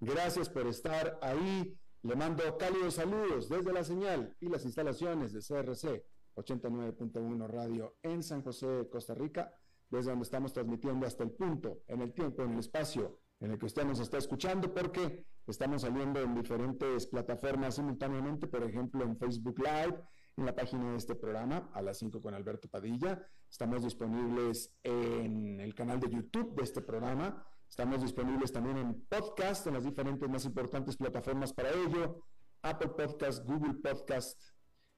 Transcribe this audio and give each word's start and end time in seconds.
Gracias 0.00 0.48
por 0.48 0.66
estar 0.66 1.18
ahí. 1.22 1.76
Le 2.02 2.14
mando 2.14 2.56
cálidos 2.56 2.94
saludos 2.94 3.48
desde 3.48 3.72
la 3.72 3.82
señal 3.82 4.36
y 4.38 4.48
las 4.48 4.64
instalaciones 4.64 5.32
de 5.32 5.40
CRC 5.40 6.04
89.1 6.36 7.48
Radio 7.48 7.96
en 8.02 8.22
San 8.22 8.42
José, 8.42 8.88
Costa 8.90 9.14
Rica, 9.14 9.52
desde 9.90 10.10
donde 10.10 10.22
estamos 10.22 10.52
transmitiendo 10.52 11.04
hasta 11.04 11.24
el 11.24 11.32
punto, 11.32 11.82
en 11.88 12.02
el 12.02 12.12
tiempo, 12.12 12.42
en 12.42 12.52
el 12.52 12.60
espacio 12.60 13.18
en 13.40 13.52
el 13.52 13.58
que 13.58 13.66
usted 13.66 13.84
nos 13.84 14.00
está 14.00 14.18
escuchando, 14.18 14.72
porque 14.72 15.24
estamos 15.46 15.82
saliendo 15.82 16.20
en 16.20 16.34
diferentes 16.34 17.06
plataformas 17.06 17.76
simultáneamente, 17.76 18.46
por 18.46 18.62
ejemplo 18.62 19.04
en 19.04 19.16
Facebook 19.16 19.58
Live, 19.58 20.00
en 20.36 20.46
la 20.46 20.54
página 20.54 20.90
de 20.92 20.96
este 20.96 21.14
programa, 21.16 21.70
a 21.72 21.82
las 21.82 21.98
5 21.98 22.20
con 22.20 22.34
Alberto 22.34 22.68
Padilla. 22.68 23.20
Estamos 23.48 23.82
disponibles 23.82 24.72
en 24.82 25.60
el 25.60 25.74
canal 25.74 25.98
de 25.98 26.10
YouTube 26.10 26.54
de 26.54 26.62
este 26.62 26.80
programa 26.80 27.44
Estamos 27.68 28.02
disponibles 28.02 28.50
también 28.52 28.78
en 28.78 29.06
podcast, 29.08 29.66
en 29.66 29.74
las 29.74 29.84
diferentes 29.84 30.28
más 30.28 30.44
importantes 30.44 30.96
plataformas 30.96 31.52
para 31.52 31.70
ello, 31.70 32.22
Apple 32.62 32.88
Podcast, 32.88 33.44
Google 33.44 33.74
Podcast, 33.74 34.40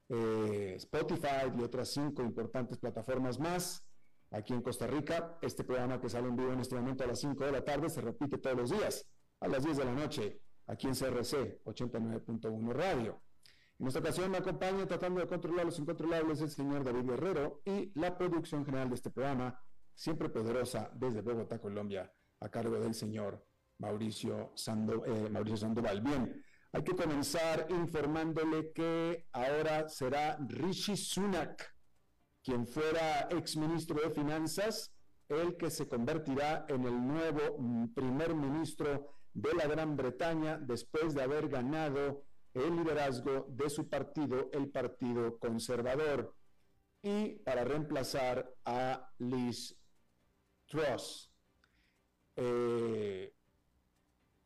eh, 0.09 0.75
Spotify 0.77 1.53
y 1.59 1.63
otras 1.63 1.91
cinco 1.91 2.23
importantes 2.23 2.79
plataformas 2.79 3.39
más. 3.39 3.85
Aquí 4.31 4.53
en 4.53 4.63
Costa 4.63 4.87
Rica, 4.87 5.39
este 5.43 5.65
programa 5.65 6.01
que 6.01 6.09
sale 6.09 6.29
en 6.29 6.37
vivo 6.37 6.53
en 6.53 6.61
este 6.61 6.77
momento 6.77 7.03
a 7.03 7.09
las 7.09 7.19
5 7.19 7.45
de 7.45 7.51
la 7.51 7.65
tarde 7.65 7.91
se 7.91 8.01
repite 8.01 8.39
todos 8.39 8.57
los 8.57 8.71
días, 8.71 9.05
a 9.41 9.49
las 9.49 9.65
10 9.65 9.79
de 9.79 9.85
la 9.85 9.93
noche, 9.93 10.41
aquí 10.69 10.87
en 10.87 10.95
CRC 10.95 11.65
89.1 11.65 12.73
Radio. 12.73 13.21
En 13.81 13.89
esta 13.89 13.99
ocasión 13.99 14.31
me 14.31 14.39
acompaña 14.39 14.87
tratando 14.87 15.21
de 15.21 15.27
controlar 15.27 15.65
los 15.65 15.81
incontrolables 15.81 16.41
el 16.43 16.51
señor 16.51 16.85
David 16.85 17.11
Guerrero 17.11 17.61
y 17.65 17.91
la 17.99 18.17
producción 18.17 18.65
general 18.65 18.89
de 18.89 18.95
este 18.95 19.11
programa, 19.11 19.61
siempre 19.95 20.29
poderosa 20.29 20.91
desde 20.95 21.23
Bogotá, 21.23 21.59
Colombia, 21.59 22.13
a 22.41 22.49
cargo 22.49 22.79
del 22.81 22.95
señor 22.95 23.45
Mauricio, 23.79 24.53
eh, 24.67 25.29
Mauricio 25.31 25.57
Sandoval. 25.57 26.01
Bien, 26.01 26.45
hay 26.73 26.83
que 26.85 26.95
comenzar 26.95 27.67
informándole 27.71 28.73
que 28.73 29.27
ahora 29.33 29.89
será 29.89 30.39
Rishi 30.49 30.97
Sunak, 30.97 31.75
quien 32.43 32.67
fuera 32.67 33.29
exministro 33.31 34.01
de 34.01 34.11
Finanzas, 34.11 34.93
el 35.29 35.57
que 35.57 35.71
se 35.71 35.89
convertirá 35.89 36.67
en 36.69 36.85
el 36.85 37.07
nuevo 37.07 37.91
primer 37.95 38.35
ministro 38.35 39.15
de 39.33 39.55
la 39.55 39.67
Gran 39.67 39.97
Bretaña 39.97 40.59
después 40.59 41.15
de 41.15 41.23
haber 41.23 41.49
ganado 41.49 42.25
el 42.55 42.77
liderazgo 42.77 43.47
de 43.49 43.71
su 43.71 43.89
partido, 43.89 44.51
el 44.53 44.71
Partido 44.71 45.39
Conservador, 45.39 46.35
y 47.03 47.37
para 47.45 47.65
reemplazar 47.65 48.53
a 48.65 49.11
Liz 49.19 49.77
Truss. 50.67 51.30
Eh, 52.43 53.35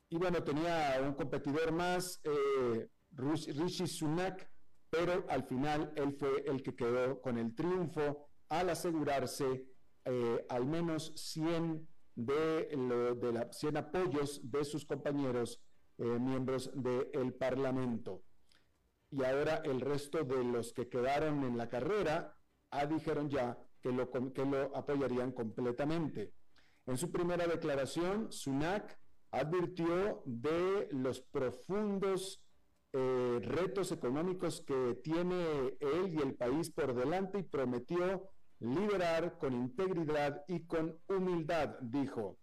y 0.09 0.19
bueno, 0.19 0.43
tenía 0.43 0.99
un 1.00 1.15
competidor 1.15 1.71
más, 1.72 2.21
eh, 2.25 2.88
Rishi 3.12 3.87
Sunak, 3.87 4.50
pero 4.91 5.25
al 5.28 5.44
final 5.44 5.93
él 5.94 6.12
fue 6.19 6.43
el 6.47 6.60
que 6.60 6.75
quedó 6.75 7.21
con 7.21 7.38
el 7.38 7.55
triunfo 7.55 8.27
al 8.49 8.71
asegurarse 8.71 9.65
eh, 10.05 10.47
al 10.49 10.66
menos 10.66 11.12
100, 11.15 11.88
de, 12.16 12.66
de 13.21 13.32
la, 13.32 13.53
100 13.53 13.77
apoyos 13.77 14.41
de 14.43 14.65
sus 14.65 14.84
compañeros 14.84 15.61
miembros 15.97 16.72
del 16.75 17.32
Parlamento. 17.34 18.25
Y 19.11 19.22
ahora 19.22 19.62
el 19.65 19.81
resto 19.81 20.25
de 20.25 20.43
los 20.43 20.72
que 20.72 20.88
quedaron 20.88 21.44
en 21.44 21.56
la 21.56 21.69
carrera 21.69 22.37
ah, 22.71 22.87
dijeron 22.87 23.31
ya 23.31 23.56
que 23.81 23.93
lo, 23.93 24.11
que 24.11 24.44
lo 24.44 24.76
apoyarían 24.76 25.31
completamente. 25.31 26.32
En 26.87 26.97
su 26.99 27.11
primera 27.11 27.47
declaración, 27.47 28.31
Sunak 28.31 28.99
advirtió 29.31 30.23
de 30.27 30.89
los 30.93 31.21
profundos 31.21 32.43
eh, 32.93 33.41
retos 33.43 33.91
económicos 33.91 34.61
que 34.61 35.01
tiene 35.03 35.77
él 35.81 36.15
y 36.15 36.19
el 36.19 36.35
país 36.35 36.71
por 36.71 36.95
delante 36.95 37.39
y 37.39 37.43
prometió 37.43 38.29
liderar 38.61 39.39
con 39.39 39.55
integridad 39.55 40.45
y 40.47 40.65
con 40.67 40.99
humildad, 41.09 41.77
dijo. 41.81 42.39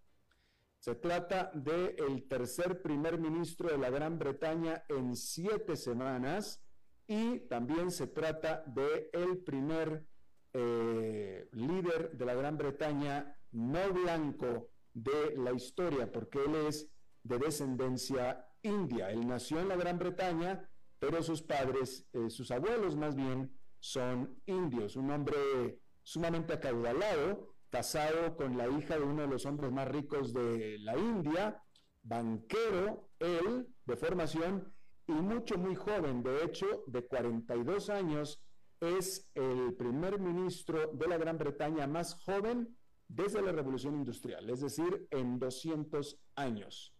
Se 0.79 0.95
trata 0.95 1.51
del 1.53 1.95
el 1.99 2.27
tercer 2.27 2.81
primer 2.81 3.19
ministro 3.19 3.69
de 3.69 3.77
la 3.77 3.91
Gran 3.91 4.17
Bretaña 4.17 4.83
en 4.89 5.15
siete 5.15 5.75
semanas 5.75 6.61
y 7.07 7.39
también 7.41 7.91
se 7.91 8.07
trata 8.07 8.63
de 8.65 9.09
el 9.13 9.37
primer 9.43 10.05
eh, 10.53 11.47
líder 11.51 12.11
de 12.11 12.25
la 12.25 12.33
Gran 12.33 12.57
Bretaña 12.57 13.37
no 13.51 13.93
blanco 13.93 14.69
de 14.93 15.35
la 15.37 15.53
historia, 15.53 16.11
porque 16.11 16.39
él 16.43 16.55
es 16.67 16.89
de 17.23 17.37
descendencia 17.37 18.45
india. 18.61 19.11
Él 19.11 19.27
nació 19.27 19.59
en 19.59 19.69
la 19.69 19.75
Gran 19.75 19.97
Bretaña, 19.99 20.69
pero 20.99 21.21
sus 21.23 21.41
padres, 21.41 22.05
eh, 22.13 22.29
sus 22.29 22.51
abuelos 22.51 22.95
más 22.95 23.15
bien, 23.15 23.51
son 23.79 24.41
indios. 24.45 24.95
Un 24.95 25.11
hombre 25.11 25.79
sumamente 26.03 26.53
acaudalado, 26.53 27.55
casado 27.69 28.35
con 28.35 28.57
la 28.57 28.67
hija 28.67 28.97
de 28.97 29.03
uno 29.03 29.23
de 29.23 29.27
los 29.27 29.45
hombres 29.45 29.71
más 29.71 29.87
ricos 29.87 30.33
de 30.33 30.77
la 30.79 30.97
India, 30.97 31.61
banquero, 32.03 33.09
él, 33.19 33.67
de 33.85 33.95
formación, 33.95 34.73
y 35.07 35.13
mucho, 35.13 35.57
muy 35.57 35.75
joven, 35.75 36.23
de 36.23 36.43
hecho, 36.43 36.83
de 36.87 37.05
42 37.05 37.89
años, 37.89 38.41
es 38.81 39.29
el 39.35 39.73
primer 39.75 40.19
ministro 40.19 40.91
de 40.93 41.07
la 41.07 41.17
Gran 41.17 41.37
Bretaña 41.37 41.87
más 41.87 42.15
joven 42.15 42.75
desde 43.07 43.41
la 43.41 43.51
Revolución 43.51 43.95
Industrial, 43.95 44.49
es 44.49 44.61
decir, 44.61 45.07
en 45.11 45.37
200 45.37 46.19
años. 46.35 46.93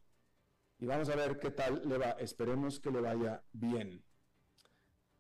Y 0.78 0.86
vamos 0.86 1.10
a 1.10 1.16
ver 1.16 1.40
qué 1.40 1.52
tal 1.52 1.82
le 1.88 1.98
va. 1.98 2.12
Esperemos 2.12 2.80
que 2.80 2.92
le 2.92 3.02
vaya 3.02 3.44
bien. 3.52 4.04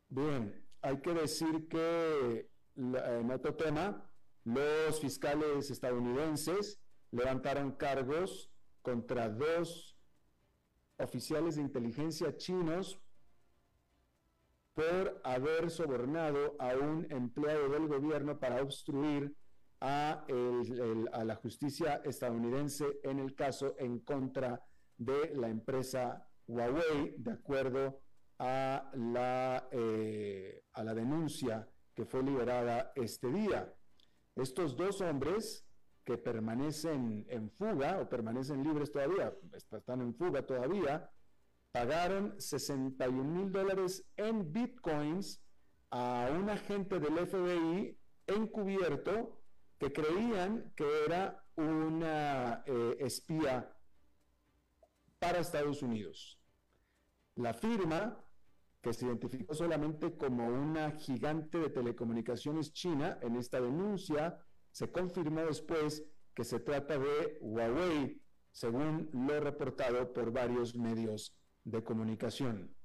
Bien, 0.10 0.66
hay 0.82 1.02
que 1.02 1.14
decir 1.14 1.68
que 1.68 2.50
en 2.76 3.32
otro 3.32 3.56
tema, 3.56 4.10
los 4.44 5.00
fiscales 5.00 5.70
estadounidenses 5.70 6.80
levantaron 7.12 7.72
cargos 7.72 8.52
contra 8.82 9.30
dos 9.30 9.98
oficiales 10.98 11.56
de 11.56 11.62
inteligencia 11.62 12.36
chinos 12.38 13.00
por 14.74 15.22
haber 15.24 15.70
sobornado 15.70 16.56
a 16.60 16.76
un 16.76 17.08
empleado 17.10 17.70
del 17.70 17.88
gobierno 17.88 18.40
para 18.40 18.62
obstruir 18.62 19.36
a, 19.82 20.26
la 21.24 21.36
justicia 21.36 22.02
estadounidense 22.06 22.86
en 23.04 23.20
el 23.20 23.36
caso 23.36 23.76
en 23.80 24.00
contra 24.00 24.64
de 24.98 25.34
la 25.36 25.50
empresa 25.50 26.28
Huawei, 26.48 27.16
de 27.18 27.32
acuerdo 27.32 28.02
a 28.38 28.92
la, 28.94 29.68
eh, 29.72 30.64
a 30.74 30.84
la 30.84 30.94
denuncia 30.94 31.68
que 31.94 32.06
fue 32.06 32.24
liberada 32.24 32.92
este 32.96 33.32
día. 33.32 33.74
Estos 34.36 34.76
dos 34.76 35.02
hombres 35.02 35.66
que 36.04 36.18
permanecen 36.18 37.26
en 37.30 37.50
fuga 37.52 38.00
o 38.00 38.10
permanecen 38.10 38.64
libres 38.64 38.92
todavía, 38.92 39.34
están 39.54 40.02
en 40.02 40.16
fuga 40.16 40.46
todavía, 40.46 41.10
pagaron 41.72 42.40
61 42.40 43.24
mil 43.24 43.52
dólares 43.52 44.06
en 44.18 44.52
bitcoins 44.52 45.42
a 45.90 46.30
un 46.32 46.50
agente 46.50 47.00
del 47.00 47.26
FBI 47.28 47.98
encubierto 48.28 49.42
que 49.78 49.92
creían 49.92 50.72
que 50.76 50.86
era 51.06 51.44
una 51.56 52.64
eh, 52.66 52.98
espía 53.00 53.74
para 55.20 55.40
Estados 55.40 55.82
Unidos. 55.82 56.40
La 57.36 57.54
firma, 57.54 58.24
que 58.82 58.94
se 58.94 59.06
identificó 59.06 59.54
solamente 59.54 60.18
como 60.18 60.48
una 60.48 60.92
gigante 60.92 61.58
de 61.60 61.70
telecomunicaciones 61.70 62.74
china 62.74 63.18
en 63.22 63.36
esta 63.36 63.62
denuncia, 63.62 64.40
se 64.72 64.92
confirmó 64.92 65.42
después 65.42 66.04
que 66.34 66.44
se 66.44 66.60
trata 66.60 66.98
de 66.98 67.38
Huawei, 67.42 68.22
según 68.52 69.10
lo 69.14 69.40
reportado 69.40 70.12
por 70.14 70.32
varios 70.32 70.76
medios 70.76 71.41
de 71.64 71.84
comunicación. 71.84 72.76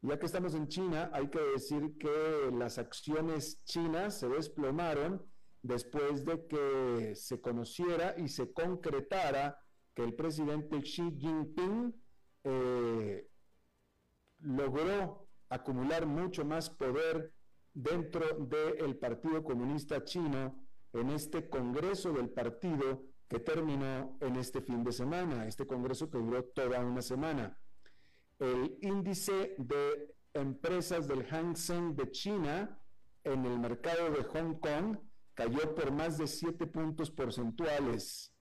Ya 0.00 0.18
que 0.18 0.26
estamos 0.26 0.54
en 0.54 0.66
China, 0.68 1.10
hay 1.12 1.28
que 1.28 1.40
decir 1.40 1.96
que 1.98 2.50
las 2.52 2.78
acciones 2.78 3.62
chinas 3.64 4.18
se 4.18 4.28
desplomaron 4.28 5.24
después 5.62 6.24
de 6.24 6.46
que 6.48 7.14
se 7.14 7.40
conociera 7.40 8.14
y 8.18 8.28
se 8.28 8.52
concretara 8.52 9.58
que 9.94 10.02
el 10.02 10.14
presidente 10.14 10.80
Xi 10.82 11.16
Jinping 11.18 11.94
eh, 12.44 13.28
logró 14.40 15.28
acumular 15.48 16.06
mucho 16.06 16.44
más 16.44 16.68
poder 16.68 17.32
dentro 17.72 18.26
del 18.38 18.96
Partido 18.96 19.44
Comunista 19.44 20.02
Chino 20.02 20.66
en 20.92 21.10
este 21.10 21.48
Congreso 21.48 22.12
del 22.12 22.30
partido 22.30 23.04
que 23.28 23.38
terminó 23.38 24.18
en 24.20 24.36
este 24.36 24.60
fin 24.60 24.84
de 24.84 24.92
semana, 24.92 25.46
este 25.46 25.66
Congreso 25.66 26.10
que 26.10 26.18
duró 26.18 26.44
toda 26.44 26.80
una 26.80 27.00
semana. 27.00 27.56
El 28.42 28.76
índice 28.80 29.54
de 29.56 30.16
empresas 30.34 31.06
del 31.06 31.24
Hang 31.26 31.54
Seng 31.54 31.94
de 31.94 32.10
China 32.10 32.76
en 33.22 33.46
el 33.46 33.56
mercado 33.60 34.10
de 34.10 34.24
Hong 34.24 34.58
Kong 34.58 34.98
cayó 35.32 35.76
por 35.76 35.92
más 35.92 36.18
de 36.18 36.26
7 36.26 36.66
puntos 36.66 37.08
porcentuales. 37.12 38.34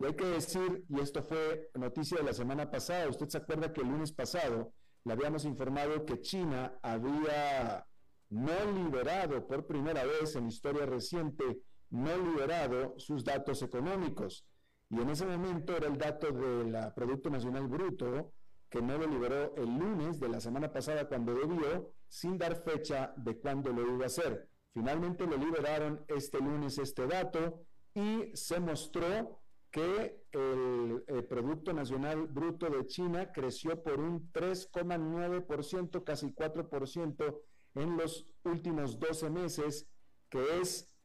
Y 0.00 0.06
hay 0.06 0.16
que 0.16 0.24
decir, 0.24 0.84
y 0.88 0.98
esto 0.98 1.22
fue 1.22 1.70
noticia 1.74 2.18
de 2.18 2.24
la 2.24 2.32
semana 2.32 2.68
pasada, 2.68 3.08
usted 3.08 3.28
se 3.28 3.38
acuerda 3.38 3.72
que 3.72 3.82
el 3.82 3.86
lunes 3.86 4.10
pasado 4.10 4.72
le 5.04 5.12
habíamos 5.12 5.44
informado 5.44 6.04
que 6.04 6.20
China 6.20 6.80
había 6.82 7.86
no 8.28 8.72
liberado 8.72 9.46
por 9.46 9.68
primera 9.68 10.02
vez 10.02 10.34
en 10.34 10.48
historia 10.48 10.84
reciente, 10.84 11.62
no 11.90 12.18
liberado 12.18 12.98
sus 12.98 13.22
datos 13.22 13.62
económicos. 13.62 14.44
Y 14.90 15.00
en 15.00 15.08
ese 15.08 15.24
momento 15.24 15.76
era 15.76 15.86
el 15.86 15.96
dato 15.96 16.32
del 16.32 16.76
Producto 16.94 17.30
Nacional 17.30 17.68
Bruto, 17.68 18.32
que 18.68 18.82
no 18.82 18.98
lo 18.98 19.06
liberó 19.06 19.54
el 19.56 19.66
lunes 19.66 20.18
de 20.18 20.28
la 20.28 20.40
semana 20.40 20.72
pasada 20.72 21.08
cuando 21.08 21.32
debió, 21.34 21.92
sin 22.08 22.36
dar 22.36 22.56
fecha 22.56 23.14
de 23.16 23.38
cuándo 23.38 23.72
lo 23.72 23.82
iba 23.94 24.04
a 24.04 24.06
hacer. 24.06 24.48
Finalmente 24.72 25.26
lo 25.26 25.36
liberaron 25.36 26.04
este 26.08 26.38
lunes 26.38 26.78
este 26.78 27.06
dato 27.06 27.64
y 27.94 28.30
se 28.34 28.58
mostró 28.58 29.40
que 29.70 30.24
el, 30.32 31.04
el, 31.06 31.24
Producto 31.24 31.72
Nacional 31.72 32.26
Bruto 32.26 32.68
de 32.68 32.84
China 32.86 33.30
creció 33.32 33.80
por 33.82 34.00
un 34.00 34.32
3,9%, 34.32 36.02
casi 36.02 36.32
4% 36.32 37.40
en 37.76 37.96
los 37.96 38.26
últimos 38.42 38.98
12 38.98 39.30
meses, 39.30 39.88
que 40.28 40.60
es 40.60 40.96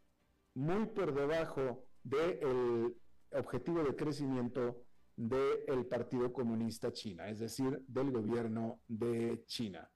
muy 0.56 0.88
por 0.88 1.14
debajo 1.14 1.84
del 2.04 2.96
objetivo 3.32 3.84
de 3.84 3.96
crecimiento 3.96 4.86
del 5.16 5.86
Partido 5.86 6.32
Comunista 6.32 6.92
China, 6.92 7.30
es 7.30 7.40
decir, 7.40 7.82
del 7.88 8.12
gobierno 8.12 8.82
de 8.88 9.44
China. 9.46 9.90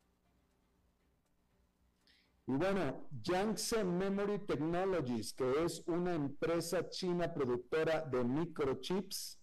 Y 2.47 2.53
bueno, 2.53 3.07
Yangtze 3.21 3.83
Memory 3.83 4.39
Technologies, 4.39 5.33
que 5.33 5.63
es 5.63 5.83
una 5.85 6.15
empresa 6.15 6.89
china 6.89 7.31
productora 7.31 8.01
de 8.01 8.23
microchips 8.23 9.39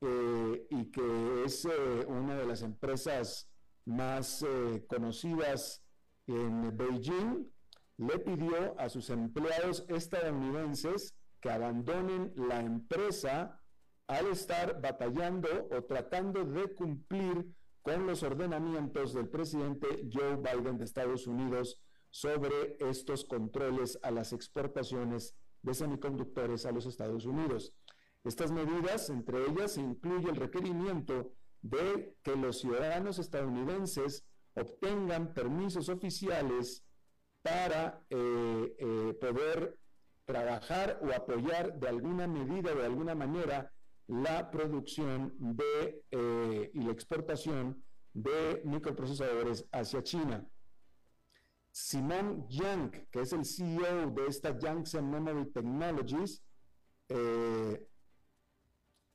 eh, 0.00 0.66
y 0.70 0.90
que 0.90 1.44
es 1.44 1.64
eh, 1.66 2.06
una 2.06 2.36
de 2.36 2.46
las 2.46 2.62
empresas 2.62 3.50
más 3.84 4.42
eh, 4.42 4.84
conocidas 4.88 5.82
en 6.26 6.74
Beijing 6.76 7.52
le 7.98 8.18
pidió 8.18 8.80
a 8.80 8.88
sus 8.88 9.10
empleados 9.10 9.84
estadounidenses 9.88 11.14
que 11.42 11.50
abandonen 11.50 12.32
la 12.36 12.60
empresa 12.60 13.60
al 14.06 14.28
estar 14.28 14.80
batallando 14.80 15.68
o 15.70 15.82
tratando 15.84 16.44
de 16.44 16.72
cumplir 16.74 17.44
con 17.82 18.06
los 18.06 18.22
ordenamientos 18.22 19.12
del 19.12 19.28
presidente 19.28 20.08
Joe 20.10 20.36
Biden 20.36 20.78
de 20.78 20.84
Estados 20.84 21.26
Unidos 21.26 21.80
sobre 22.10 22.76
estos 22.78 23.24
controles 23.24 23.98
a 24.02 24.12
las 24.12 24.32
exportaciones 24.32 25.34
de 25.62 25.74
semiconductores 25.74 26.64
a 26.64 26.72
los 26.72 26.86
Estados 26.86 27.26
Unidos. 27.26 27.74
Estas 28.22 28.52
medidas, 28.52 29.10
entre 29.10 29.44
ellas, 29.46 29.76
incluye 29.78 30.30
el 30.30 30.36
requerimiento 30.36 31.32
de 31.60 32.16
que 32.22 32.36
los 32.36 32.60
ciudadanos 32.60 33.18
estadounidenses 33.18 34.24
obtengan 34.54 35.34
permisos 35.34 35.88
oficiales 35.88 36.84
para 37.42 38.04
eh, 38.10 38.76
eh, 38.78 39.14
poder 39.20 39.81
trabajar 40.24 40.98
o 41.02 41.12
apoyar 41.12 41.78
de 41.78 41.88
alguna 41.88 42.26
medida, 42.26 42.74
de 42.74 42.84
alguna 42.84 43.14
manera, 43.14 43.72
la 44.06 44.50
producción 44.50 45.34
de, 45.38 46.04
eh, 46.10 46.70
y 46.74 46.80
la 46.82 46.92
exportación 46.92 47.82
de 48.12 48.62
microprocesadores 48.64 49.66
hacia 49.72 50.02
China. 50.02 50.46
Simon 51.70 52.46
Yang, 52.48 53.08
que 53.10 53.20
es 53.22 53.32
el 53.32 53.44
CEO 53.46 54.10
de 54.10 54.26
esta 54.26 54.58
Yangtze 54.58 55.00
Memory 55.00 55.52
Technologies, 55.52 56.42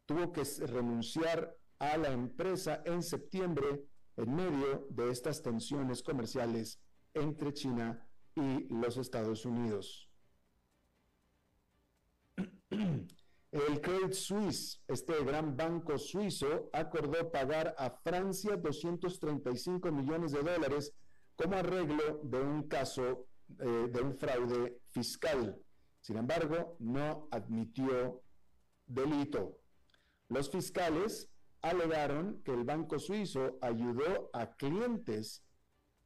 tuvo 0.08 0.32
que 0.32 0.44
renunciar 0.66 1.56
a 1.80 1.98
la 1.98 2.10
empresa 2.10 2.82
en 2.86 3.04
septiembre 3.04 3.84
en 4.16 4.36
medio 4.36 4.88
de 4.90 5.12
estas 5.12 5.42
tensiones 5.44 6.02
comerciales 6.02 6.82
entre 7.14 7.54
China 7.54 8.10
y 8.36 8.68
los 8.74 8.98
Estados 8.98 9.46
Unidos. 9.46 10.07
El 12.70 13.82
Credit 13.82 14.14
Suisse, 14.14 14.82
este 14.88 15.24
gran 15.24 15.56
banco 15.56 15.98
suizo, 15.98 16.70
acordó 16.74 17.32
pagar 17.32 17.74
a 17.78 17.90
Francia 17.90 18.58
235 18.58 19.92
millones 19.92 20.34
de 20.34 20.44
dólares 20.44 20.94
como 21.36 21.56
arreglo 21.56 22.20
de 22.24 22.42
un 22.42 22.68
caso 22.68 23.28
eh, 23.60 23.88
de 23.90 24.02
un 24.02 24.14
fraude 24.14 24.82
fiscal. 24.90 25.58
Sin 26.02 26.18
embargo, 26.18 26.76
no 26.80 27.30
admitió 27.32 28.22
delito. 28.86 29.60
Los 30.28 30.50
fiscales 30.50 31.30
alegaron 31.62 32.42
que 32.44 32.54
el 32.54 32.64
banco 32.66 33.00
suizo 33.00 33.58
ayudó 33.62 34.30
a 34.34 34.56
clientes 34.56 35.44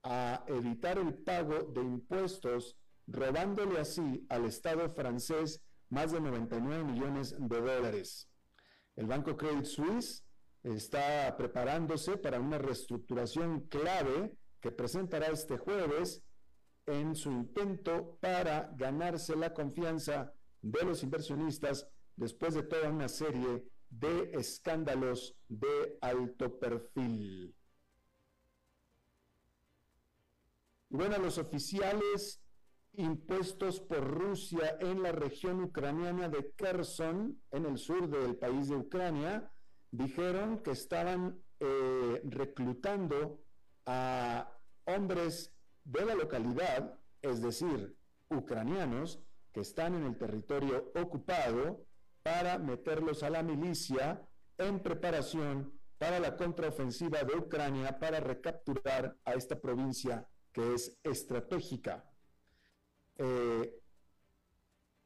a 0.03 0.43
evitar 0.47 0.97
el 0.99 1.15
pago 1.15 1.63
de 1.63 1.81
impuestos, 1.81 2.77
robándole 3.07 3.79
así 3.79 4.25
al 4.29 4.45
Estado 4.45 4.89
francés 4.89 5.61
más 5.91 6.11
de 6.13 6.21
99 6.21 6.83
millones 6.85 7.35
de 7.37 7.61
dólares. 7.61 8.27
El 8.95 9.07
Banco 9.07 9.37
Credit 9.37 9.65
Suisse 9.65 10.25
está 10.63 11.35
preparándose 11.37 12.17
para 12.17 12.39
una 12.39 12.57
reestructuración 12.57 13.67
clave 13.67 14.33
que 14.61 14.71
presentará 14.71 15.27
este 15.27 15.57
jueves 15.57 16.23
en 16.85 17.15
su 17.15 17.31
intento 17.31 18.17
para 18.21 18.71
ganarse 18.77 19.35
la 19.35 19.53
confianza 19.53 20.33
de 20.61 20.83
los 20.83 21.03
inversionistas 21.03 21.87
después 22.15 22.53
de 22.53 22.63
toda 22.63 22.89
una 22.89 23.09
serie 23.09 23.65
de 23.89 24.31
escándalos 24.33 25.35
de 25.49 25.97
alto 25.99 26.57
perfil. 26.57 27.53
Y 30.89 30.95
bueno, 30.95 31.17
los 31.17 31.37
oficiales 31.37 32.41
impuestos 32.93 33.79
por 33.79 34.05
Rusia 34.05 34.77
en 34.79 35.01
la 35.01 35.11
región 35.11 35.63
ucraniana 35.63 36.29
de 36.29 36.51
Kherson, 36.55 37.41
en 37.51 37.65
el 37.65 37.77
sur 37.77 38.09
del 38.09 38.35
país 38.35 38.69
de 38.69 38.75
Ucrania, 38.75 39.51
dijeron 39.91 40.59
que 40.59 40.71
estaban 40.71 41.39
eh, 41.59 42.21
reclutando 42.25 43.41
a 43.85 44.51
hombres 44.85 45.53
de 45.83 46.05
la 46.05 46.15
localidad, 46.15 46.99
es 47.21 47.41
decir, 47.41 47.95
ucranianos, 48.29 49.19
que 49.53 49.61
están 49.61 49.95
en 49.95 50.05
el 50.05 50.17
territorio 50.17 50.91
ocupado, 50.95 51.85
para 52.23 52.59
meterlos 52.59 53.23
a 53.23 53.29
la 53.29 53.43
milicia 53.43 54.21
en 54.57 54.79
preparación 54.79 55.73
para 55.97 56.19
la 56.19 56.35
contraofensiva 56.35 57.23
de 57.23 57.35
Ucrania 57.35 57.97
para 57.99 58.19
recapturar 58.19 59.15
a 59.25 59.33
esta 59.33 59.59
provincia 59.59 60.27
que 60.51 60.73
es 60.73 60.97
estratégica. 61.03 62.10
Eh, 63.17 63.81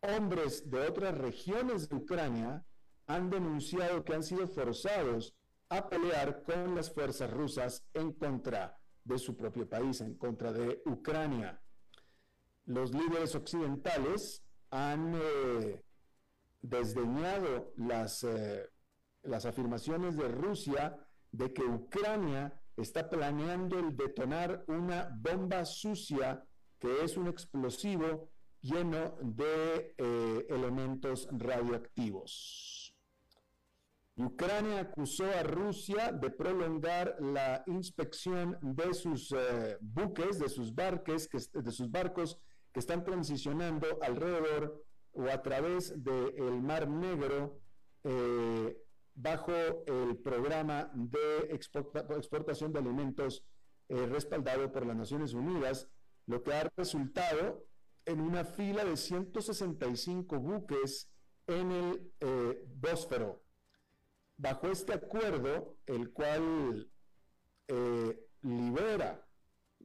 hombres 0.01 0.69
de 0.69 0.79
otras 0.79 1.17
regiones 1.17 1.89
de 1.89 1.95
Ucrania 1.95 2.65
han 3.07 3.29
denunciado 3.29 4.03
que 4.03 4.13
han 4.13 4.24
sido 4.24 4.47
forzados 4.47 5.35
a 5.69 5.89
pelear 5.89 6.43
con 6.43 6.75
las 6.75 6.93
fuerzas 6.93 7.31
rusas 7.31 7.85
en 7.93 8.13
contra 8.13 8.77
de 9.03 9.17
su 9.17 9.35
propio 9.35 9.67
país, 9.67 10.01
en 10.01 10.15
contra 10.15 10.51
de 10.51 10.81
Ucrania. 10.85 11.62
Los 12.65 12.91
líderes 12.93 13.35
occidentales 13.35 14.43
han 14.71 15.15
eh, 15.15 15.83
desdeñado 16.62 17.74
las, 17.77 18.24
eh, 18.24 18.69
las 19.24 19.45
afirmaciones 19.45 20.17
de 20.17 20.27
Rusia 20.27 20.97
de 21.31 21.53
que 21.53 21.63
Ucrania 21.63 22.59
está 22.75 23.09
planeando 23.09 23.79
el 23.79 23.95
detonar 23.95 24.63
una 24.67 25.09
bomba 25.15 25.63
sucia 25.65 26.43
que 26.79 27.03
es 27.03 27.17
un 27.17 27.27
explosivo 27.27 28.29
lleno 28.65 29.15
de 29.22 29.94
eh, 29.98 30.46
elementos 30.50 31.27
radioactivos. 31.32 32.94
Ucrania 34.17 34.79
acusó 34.79 35.25
a 35.25 35.44
Rusia 35.44 36.12
de 36.12 36.29
prolongar 36.29 37.17
la 37.20 37.63
inspección 37.67 38.58
de 38.62 38.94
sus 38.94 39.32
eh, 39.34 39.77
buques, 39.82 40.39
de 40.39 40.50
sus, 40.50 40.74
barques, 40.74 41.29
de 41.29 41.72
sus 41.72 41.91
barcos 41.91 42.39
que 42.72 42.79
están 42.79 43.03
transicionando 43.03 43.88
alrededor 44.01 44.84
o 45.12 45.29
a 45.29 45.41
través 45.41 45.94
del 46.01 46.62
Mar 46.62 46.88
Negro 46.88 47.60
eh, 48.03 48.77
bajo 49.13 49.51
el 49.86 50.17
programa 50.17 50.89
de 50.94 51.51
exportación 51.51 52.74
de 52.74 52.79
alimentos 52.79 53.46
respaldado 53.88 54.72
por 54.72 54.86
las 54.86 54.96
Naciones 54.96 55.34
Unidas 55.34 55.88
lo 56.27 56.41
que 56.44 56.53
ha 56.53 56.72
resultado 56.75 57.65
en 58.05 58.22
una 58.22 58.44
fila 58.46 58.86
de 58.86 58.98
165 58.98 60.39
buques 60.39 61.10
en 61.48 61.72
el 61.72 62.13
eh, 62.20 62.63
Bósfero. 62.75 63.44
Bajo 64.38 64.67
este 64.67 64.94
acuerdo, 64.94 65.77
el 65.86 66.12
cual 66.12 66.89
eh, 67.67 68.20
libera 68.41 69.27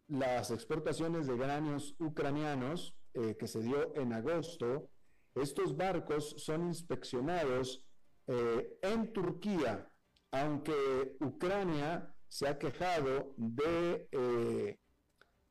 las 0.09 0.51
exportaciones 0.51 1.27
de 1.27 1.37
granos 1.37 1.95
ucranianos 1.99 2.97
eh, 3.15 3.37
que 3.39 3.47
se 3.47 3.61
dio 3.61 3.95
en 3.95 4.13
agosto, 4.13 4.91
estos 5.35 5.77
barcos 5.77 6.35
son 6.39 6.67
inspeccionados 6.67 7.87
en 8.27 9.13
Turquía, 9.13 9.91
aunque 10.31 11.17
Ucrania 11.21 12.15
se 12.29 12.47
ha 12.47 12.59
quejado 12.59 13.35
de 13.37 14.79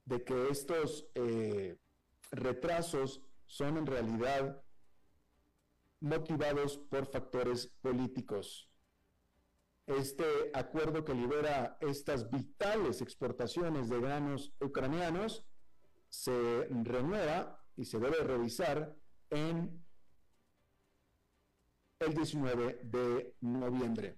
de 0.10 0.24
que 0.24 0.50
estos 0.50 1.08
eh, 1.14 1.78
retrasos 2.32 3.22
son 3.46 3.78
en 3.78 3.86
realidad 3.86 4.64
motivados 6.00 6.78
por 6.78 7.06
factores 7.06 7.68
políticos. 7.82 8.72
Este 9.86 10.26
acuerdo 10.54 11.06
que 11.06 11.14
libera 11.14 11.78
estas 11.80 12.30
vitales 12.30 13.02
exportaciones 13.02 13.88
de 13.90 14.00
granos 14.00 14.52
ucranianos 14.60 15.46
se 16.10 16.68
renueva 16.84 17.64
y 17.76 17.86
se 17.86 18.00
debe 18.00 18.24
revisar 18.24 18.96
en 19.30 19.84
el 22.00 22.14
19 22.16 22.82
de 22.84 23.36
noviembre. 23.42 24.18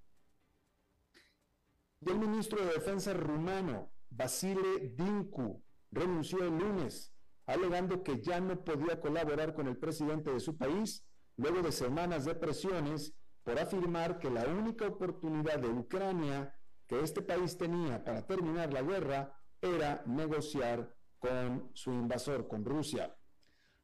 Y 1.99 2.09
el 2.09 2.17
ministro 2.17 2.65
de 2.65 2.73
Defensa 2.73 3.13
rumano, 3.13 3.91
Basile 4.09 4.93
Dinku, 4.95 5.61
renunció 5.91 6.43
el 6.43 6.57
lunes, 6.57 7.13
alegando 7.45 8.03
que 8.03 8.21
ya 8.21 8.39
no 8.39 8.63
podía 8.63 8.99
colaborar 8.99 9.53
con 9.53 9.67
el 9.67 9.77
presidente 9.77 10.31
de 10.31 10.39
su 10.39 10.57
país 10.57 11.05
luego 11.37 11.61
de 11.61 11.71
semanas 11.71 12.25
de 12.25 12.35
presiones 12.35 13.13
por 13.43 13.59
afirmar 13.59 14.19
que 14.19 14.29
la 14.29 14.45
única 14.45 14.87
oportunidad 14.87 15.59
de 15.59 15.69
Ucrania 15.69 16.55
que 16.87 17.01
este 17.01 17.21
país 17.21 17.57
tenía 17.57 18.03
para 18.03 18.25
terminar 18.25 18.71
la 18.73 18.81
guerra 18.81 19.33
era 19.61 20.03
negociar 20.05 20.93
con 21.19 21.71
su 21.73 21.91
invasor, 21.91 22.47
con 22.47 22.65
Rusia. 22.65 23.15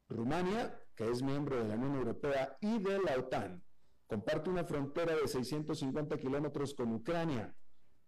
Rumania, 0.09 0.77
que 0.95 1.09
es 1.09 1.21
miembro 1.21 1.57
de 1.57 1.67
la 1.67 1.75
Unión 1.75 1.95
Europea 1.95 2.57
y 2.61 2.79
de 2.79 2.99
la 2.99 3.17
OTAN, 3.17 3.63
comparte 4.07 4.49
una 4.49 4.63
frontera 4.63 5.15
de 5.15 5.27
650 5.27 6.17
kilómetros 6.17 6.73
con 6.73 6.93
Ucrania 6.93 7.55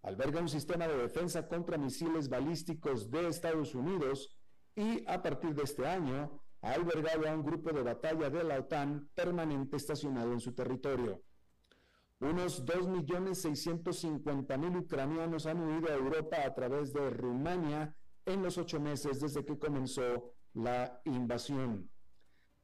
alberga 0.03 0.39
un 0.39 0.49
sistema 0.49 0.87
de 0.87 0.97
defensa 0.97 1.47
contra 1.47 1.77
misiles 1.77 2.29
balísticos 2.29 3.11
de 3.11 3.27
Estados 3.27 3.75
Unidos 3.75 4.35
y 4.75 5.03
a 5.07 5.21
partir 5.21 5.53
de 5.55 5.63
este 5.63 5.85
año 5.85 6.41
ha 6.61 6.71
albergado 6.71 7.27
a 7.27 7.33
un 7.33 7.43
grupo 7.43 7.71
de 7.71 7.83
batalla 7.83 8.29
de 8.29 8.43
la 8.43 8.59
OTAN 8.59 9.09
permanente 9.13 9.77
estacionado 9.77 10.33
en 10.33 10.39
su 10.39 10.53
territorio. 10.53 11.21
Unos 12.19 12.65
2.650.000 12.65 14.77
ucranianos 14.77 15.45
han 15.45 15.61
huido 15.61 15.89
a 15.89 15.95
Europa 15.95 16.37
a 16.45 16.53
través 16.53 16.91
de 16.91 17.09
Rumania 17.09 17.95
en 18.25 18.43
los 18.43 18.57
ocho 18.57 18.77
meses 18.79 19.21
desde 19.21 19.45
que 19.45 19.57
comenzó 19.57 20.33
la 20.53 21.01
invasión. 21.05 21.89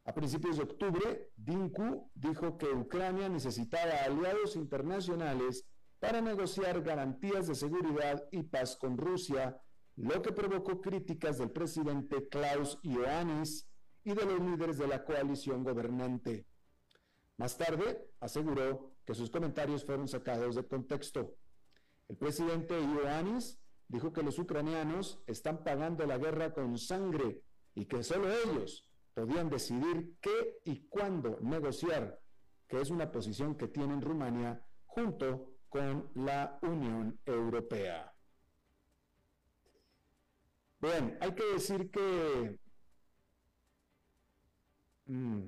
A 0.03 0.13
principios 0.13 0.57
de 0.57 0.63
octubre, 0.63 1.31
Dinku 1.35 2.11
dijo 2.13 2.57
que 2.57 2.67
Ucrania 2.67 3.29
necesitaba 3.29 4.03
aliados 4.05 4.55
internacionales 4.55 5.65
para 5.99 6.21
negociar 6.21 6.81
garantías 6.81 7.47
de 7.47 7.55
seguridad 7.55 8.27
y 8.31 8.43
paz 8.43 8.75
con 8.75 8.97
Rusia, 8.97 9.61
lo 9.95 10.21
que 10.21 10.31
provocó 10.31 10.81
críticas 10.81 11.37
del 11.37 11.51
presidente 11.51 12.27
Klaus 12.27 12.77
Ioannis 12.83 13.67
y 14.03 14.13
de 14.13 14.25
los 14.25 14.39
líderes 14.39 14.77
de 14.77 14.87
la 14.87 15.03
coalición 15.03 15.63
gobernante. 15.63 16.45
Más 17.37 17.57
tarde, 17.57 18.09
aseguró 18.19 18.95
que 19.05 19.15
sus 19.15 19.29
comentarios 19.29 19.85
fueron 19.85 20.07
sacados 20.07 20.55
de 20.55 20.65
contexto. 20.65 21.35
El 22.07 22.17
presidente 22.17 22.79
Ioannis 22.79 23.59
dijo 23.87 24.13
que 24.13 24.23
los 24.23 24.37
ucranianos 24.39 25.21
están 25.27 25.63
pagando 25.63 26.05
la 26.05 26.17
guerra 26.17 26.53
con 26.53 26.77
sangre 26.77 27.41
y 27.73 27.85
que 27.85 28.03
solo 28.03 28.27
ellos 28.31 28.89
podían 29.13 29.49
decidir 29.49 30.15
qué 30.21 30.59
y 30.65 30.87
cuándo 30.87 31.39
negociar, 31.41 32.19
que 32.67 32.81
es 32.81 32.89
una 32.89 33.11
posición 33.11 33.55
que 33.55 33.67
tiene 33.67 33.93
en 33.93 34.01
Rumania 34.01 34.65
junto 34.85 35.54
con 35.75 36.09
la 36.15 36.57
Unión 36.61 37.19
Europea. 37.25 38.15
Bien, 40.79 41.17
hay 41.19 41.35
que 41.35 41.43
decir 41.51 41.91
que, 41.91 42.57
mm, 45.07 45.41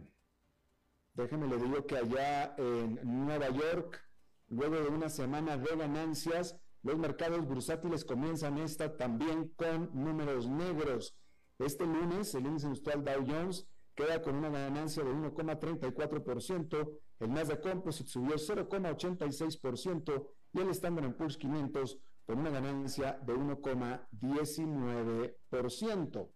déjeme 1.14 1.48
le 1.48 1.56
digo 1.56 1.86
que 1.86 1.96
allá 1.96 2.56
en 2.58 3.00
Nueva 3.06 3.48
York, 3.52 4.04
luego 4.50 4.76
de 4.76 4.90
una 4.90 5.08
semana 5.08 5.56
de 5.56 5.74
ganancias, 5.78 6.58
los 6.84 6.98
mercados 6.98 7.46
bursátiles 7.46 8.04
comienzan 8.04 8.58
esta 8.58 8.98
también 8.98 9.48
con 9.56 9.90
números 9.94 10.50
negros. 10.50 11.16
Este 11.58 11.86
lunes, 11.86 12.36
el 12.36 12.48
índice 12.48 12.68
industrial 12.68 13.06
Dow 13.06 13.26
Jones 13.26 13.66
queda 13.96 14.22
con 14.22 14.36
una 14.36 14.50
ganancia 14.50 15.06
de 15.06 15.10
1,34%, 15.10 17.00
el 17.20 17.34
Nasdaq 17.34 17.62
Composite 17.62 18.10
subió 18.10 18.36
0,86% 18.36 20.28
y 20.54 20.60
el 20.60 20.70
Standard 20.70 21.16
Poor's 21.16 21.38
500 21.38 22.00
con 22.26 22.40
una 22.40 22.50
ganancia 22.50 23.20
de 23.26 23.34
1,19%. 23.34 26.30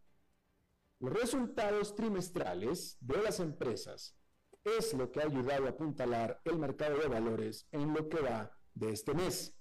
Los 1.00 1.14
resultados 1.14 1.96
trimestrales 1.96 2.98
de 3.00 3.22
las 3.22 3.40
empresas 3.40 4.16
es 4.64 4.94
lo 4.94 5.12
que 5.12 5.22
ha 5.22 5.26
ayudado 5.26 5.66
a 5.66 5.72
apuntalar 5.72 6.40
el 6.46 6.60
mercado 6.60 7.00
de 7.00 7.08
valores 7.08 7.68
en 7.72 7.94
lo 7.94 8.08
que 8.08 8.22
va 8.22 8.56
de 8.74 8.92
este 8.92 9.14
mes. 9.14 9.54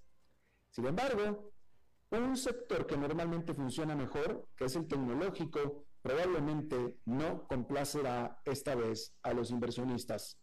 Sin 0.71 0.87
embargo, 0.87 1.53
un 2.11 2.37
sector 2.37 2.87
que 2.87 2.97
normalmente 2.97 3.55
funciona 3.55 3.95
mejor, 3.95 4.49
que 4.57 4.67
es 4.67 4.77
el 4.77 4.87
tecnológico, 4.87 5.87
probablemente 6.03 6.99
no 7.05 7.47
complacerá 7.47 8.41
esta 8.45 8.75
vez 8.75 9.15
a 9.23 9.33
los 9.33 9.51
inversionistas. 9.51 10.39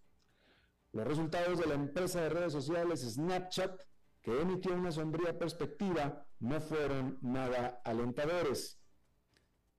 Los 0.97 1.05
resultados 1.05 1.59
de 1.59 1.67
la 1.67 1.75
empresa 1.75 2.21
de 2.21 2.29
redes 2.29 2.53
sociales 2.53 3.01
Snapchat, 3.01 3.83
que 4.23 4.41
emitió 4.41 4.73
una 4.73 4.91
sombría 4.91 5.37
perspectiva, 5.37 6.25
no 6.39 6.59
fueron 6.59 7.19
nada 7.21 7.83
alentadores. 7.85 8.79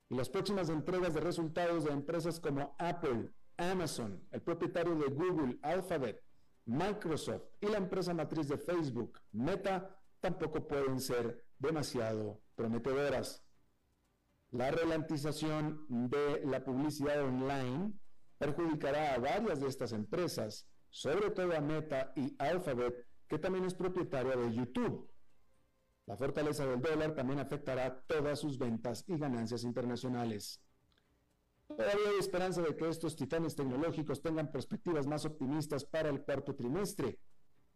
Y 0.08 0.14
las 0.14 0.28
próximas 0.28 0.68
entregas 0.68 1.14
de 1.14 1.20
resultados 1.20 1.82
de 1.82 1.90
empresas 1.90 2.38
como 2.38 2.76
Apple, 2.78 3.32
Amazon, 3.56 4.24
el 4.30 4.42
propietario 4.42 4.94
de 4.94 5.06
Google, 5.08 5.58
Alphabet, 5.62 6.22
Microsoft 6.66 7.42
y 7.60 7.66
la 7.66 7.78
empresa 7.78 8.14
matriz 8.14 8.46
de 8.46 8.56
Facebook, 8.56 9.18
Meta, 9.32 10.00
tampoco 10.20 10.68
pueden 10.68 11.00
ser 11.00 11.44
demasiado 11.58 12.40
prometedoras. 12.54 13.42
La 14.50 14.70
ralentización 14.70 15.84
de 15.88 16.42
la 16.44 16.62
publicidad 16.62 17.24
online 17.24 17.92
perjudicará 18.38 19.14
a 19.14 19.18
varias 19.18 19.58
de 19.58 19.66
estas 19.66 19.90
empresas, 19.90 20.68
sobre 20.98 21.30
todo 21.30 21.56
a 21.56 21.60
Meta 21.60 22.12
y 22.16 22.34
Alphabet, 22.40 23.06
que 23.28 23.38
también 23.38 23.64
es 23.64 23.74
propietaria 23.74 24.34
de 24.34 24.52
YouTube. 24.52 25.08
La 26.06 26.16
fortaleza 26.16 26.66
del 26.66 26.80
dólar 26.80 27.14
también 27.14 27.38
afectará 27.38 28.02
todas 28.08 28.40
sus 28.40 28.58
ventas 28.58 29.04
y 29.06 29.16
ganancias 29.16 29.62
internacionales. 29.62 30.60
Todavía 31.68 32.08
hay 32.10 32.18
esperanza 32.18 32.62
de 32.62 32.74
que 32.74 32.88
estos 32.88 33.14
titanes 33.14 33.54
tecnológicos 33.54 34.20
tengan 34.20 34.50
perspectivas 34.50 35.06
más 35.06 35.24
optimistas 35.24 35.84
para 35.84 36.08
el 36.08 36.20
cuarto 36.22 36.56
trimestre. 36.56 37.20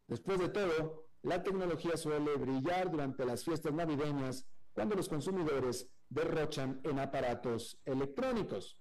Después 0.09 0.41
de 0.41 0.49
todo, 0.49 1.07
la 1.23 1.45
tecnología 1.45 1.97
suele 1.97 2.35
brillar 2.35 2.91
durante 2.91 3.25
las 3.25 3.45
fiestas 3.45 3.73
navideñas 3.73 4.49
cuando 4.73 4.97
los 4.97 5.09
consumidores 5.09 5.88
derrochan 6.09 6.81
en 6.83 6.99
aparatos 6.99 7.79
electrónicos. 7.85 8.81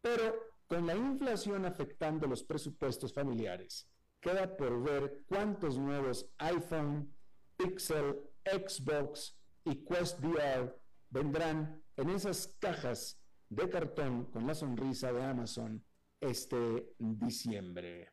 Pero 0.00 0.51
con 0.72 0.86
la 0.86 0.96
inflación 0.96 1.66
afectando 1.66 2.26
los 2.26 2.42
presupuestos 2.42 3.12
familiares, 3.12 3.86
queda 4.18 4.56
por 4.56 4.82
ver 4.82 5.22
cuántos 5.26 5.76
nuevos 5.76 6.32
iPhone, 6.38 7.14
Pixel, 7.58 8.18
Xbox 8.42 9.36
y 9.66 9.84
Quest 9.84 10.24
VR 10.24 10.74
vendrán 11.10 11.84
en 11.94 12.08
esas 12.08 12.56
cajas 12.58 13.20
de 13.50 13.68
cartón 13.68 14.24
con 14.30 14.46
la 14.46 14.54
sonrisa 14.54 15.12
de 15.12 15.22
Amazon 15.22 15.84
este 16.18 16.94
diciembre. 16.98 18.10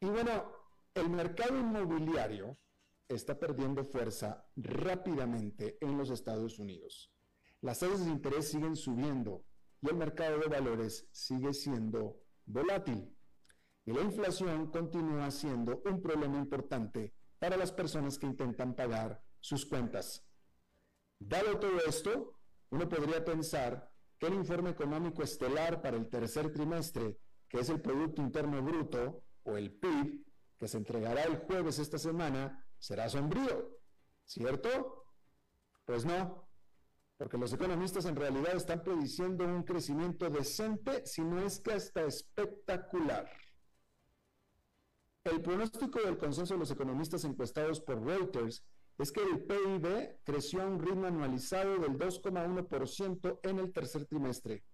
Y 0.00 0.06
bueno, 0.06 0.52
el 0.92 1.08
mercado 1.08 1.58
inmobiliario 1.58 2.58
está 3.08 3.38
perdiendo 3.38 3.84
fuerza 3.84 4.46
rápidamente 4.54 5.78
en 5.80 5.96
los 5.96 6.10
Estados 6.10 6.58
Unidos. 6.58 7.10
Las 7.62 7.78
tasas 7.78 8.04
de 8.04 8.10
interés 8.10 8.50
siguen 8.50 8.76
subiendo 8.76 9.46
y 9.82 9.88
el 9.88 9.96
mercado 9.96 10.38
de 10.38 10.46
valores 10.46 11.08
sigue 11.10 11.52
siendo 11.52 12.22
volátil. 12.46 13.14
Y 13.84 13.92
la 13.92 14.02
inflación 14.02 14.70
continúa 14.70 15.30
siendo 15.30 15.82
un 15.84 16.00
problema 16.00 16.38
importante 16.38 17.12
para 17.38 17.56
las 17.56 17.72
personas 17.72 18.16
que 18.16 18.26
intentan 18.26 18.74
pagar 18.74 19.20
sus 19.40 19.66
cuentas. 19.66 20.24
Dado 21.18 21.58
todo 21.58 21.78
esto, 21.86 22.38
uno 22.70 22.88
podría 22.88 23.24
pensar 23.24 23.90
que 24.18 24.28
el 24.28 24.34
informe 24.34 24.70
económico 24.70 25.24
estelar 25.24 25.82
para 25.82 25.96
el 25.96 26.08
tercer 26.08 26.52
trimestre, 26.52 27.18
que 27.48 27.58
es 27.58 27.68
el 27.68 27.80
Producto 27.80 28.22
Interno 28.22 28.62
Bruto 28.62 29.24
o 29.42 29.56
el 29.56 29.72
PIB, 29.72 30.24
que 30.58 30.68
se 30.68 30.78
entregará 30.78 31.24
el 31.24 31.38
jueves 31.38 31.80
esta 31.80 31.98
semana, 31.98 32.64
será 32.78 33.08
sombrío, 33.08 33.80
¿cierto? 34.24 35.06
Pues 35.84 36.04
no, 36.04 36.48
porque 37.22 37.38
los 37.38 37.52
economistas 37.52 38.04
en 38.06 38.16
realidad 38.16 38.56
están 38.56 38.82
prediciendo 38.82 39.44
un 39.44 39.62
crecimiento 39.62 40.28
decente, 40.28 41.06
si 41.06 41.22
no 41.22 41.40
es 41.40 41.60
que 41.60 41.72
hasta 41.72 42.02
espectacular. 42.02 43.30
El 45.22 45.40
pronóstico 45.40 46.00
del 46.00 46.18
consenso 46.18 46.54
de 46.54 46.58
los 46.58 46.72
economistas 46.72 47.22
encuestados 47.22 47.80
por 47.80 48.04
Reuters 48.04 48.64
es 48.98 49.12
que 49.12 49.22
el 49.22 49.44
PIB 49.44 50.18
creció 50.24 50.62
a 50.62 50.66
un 50.66 50.80
ritmo 50.80 51.06
anualizado 51.06 51.78
del 51.78 51.96
2,1% 51.96 53.38
en 53.44 53.58
el 53.60 53.72
tercer 53.72 54.04
trimestre. 54.06 54.64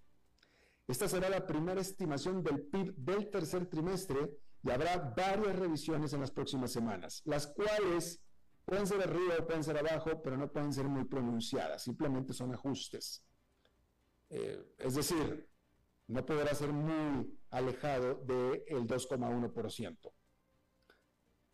Esta 0.86 1.06
será 1.06 1.28
la 1.28 1.46
primera 1.46 1.82
estimación 1.82 2.42
del 2.42 2.62
PIB 2.62 2.94
del 2.96 3.28
tercer 3.28 3.66
trimestre 3.66 4.38
y 4.62 4.70
habrá 4.70 5.12
varias 5.14 5.54
revisiones 5.54 6.14
en 6.14 6.20
las 6.20 6.30
próximas 6.30 6.72
semanas, 6.72 7.20
las 7.26 7.46
cuales 7.46 8.22
pueden 8.68 8.86
ser 8.86 9.00
arriba 9.00 9.36
o 9.38 9.46
pueden 9.46 9.64
ser 9.64 9.78
abajo, 9.78 10.20
pero 10.22 10.36
no 10.36 10.52
pueden 10.52 10.74
ser 10.74 10.84
muy 10.84 11.04
pronunciadas, 11.04 11.82
simplemente 11.82 12.34
son 12.34 12.52
ajustes. 12.52 13.24
Eh, 14.28 14.74
es 14.76 14.94
decir, 14.94 15.48
no 16.08 16.26
podrá 16.26 16.54
ser 16.54 16.70
muy 16.70 17.34
alejado 17.48 18.16
del 18.26 18.86
2,1%. 18.86 20.12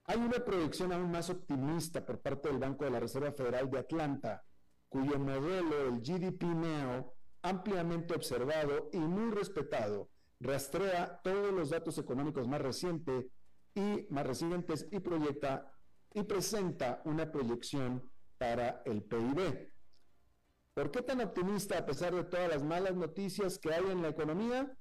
Hay 0.06 0.16
una 0.18 0.44
proyección 0.44 0.92
aún 0.92 1.12
más 1.12 1.30
optimista 1.30 2.04
por 2.04 2.20
parte 2.20 2.48
del 2.48 2.58
Banco 2.58 2.84
de 2.84 2.90
la 2.90 2.98
Reserva 2.98 3.30
Federal 3.30 3.70
de 3.70 3.78
Atlanta, 3.78 4.44
cuyo 4.88 5.16
modelo, 5.16 5.86
el 5.86 6.00
GDP 6.00 6.42
Neo, 6.42 7.14
ampliamente 7.42 8.14
observado 8.14 8.90
y 8.92 8.98
muy 8.98 9.30
respetado, 9.30 10.10
rastrea 10.40 11.20
todos 11.22 11.52
los 11.52 11.70
datos 11.70 11.96
económicos 11.96 12.48
más 12.48 12.60
recientes 12.60 13.26
y 13.72 14.04
más 14.10 14.26
recientes 14.26 14.88
y 14.90 14.98
proyecta 14.98 15.73
y 16.14 16.22
presenta 16.22 17.02
una 17.04 17.30
proyección 17.30 18.10
para 18.38 18.82
el 18.86 19.02
PIB. 19.02 19.72
¿Por 20.72 20.90
qué 20.90 21.02
tan 21.02 21.20
optimista 21.20 21.78
a 21.78 21.86
pesar 21.86 22.14
de 22.14 22.24
todas 22.24 22.48
las 22.48 22.62
malas 22.62 22.94
noticias 22.94 23.58
que 23.58 23.72
hay 23.72 23.84
en 23.90 24.00
la 24.00 24.08
economía? 24.08 24.76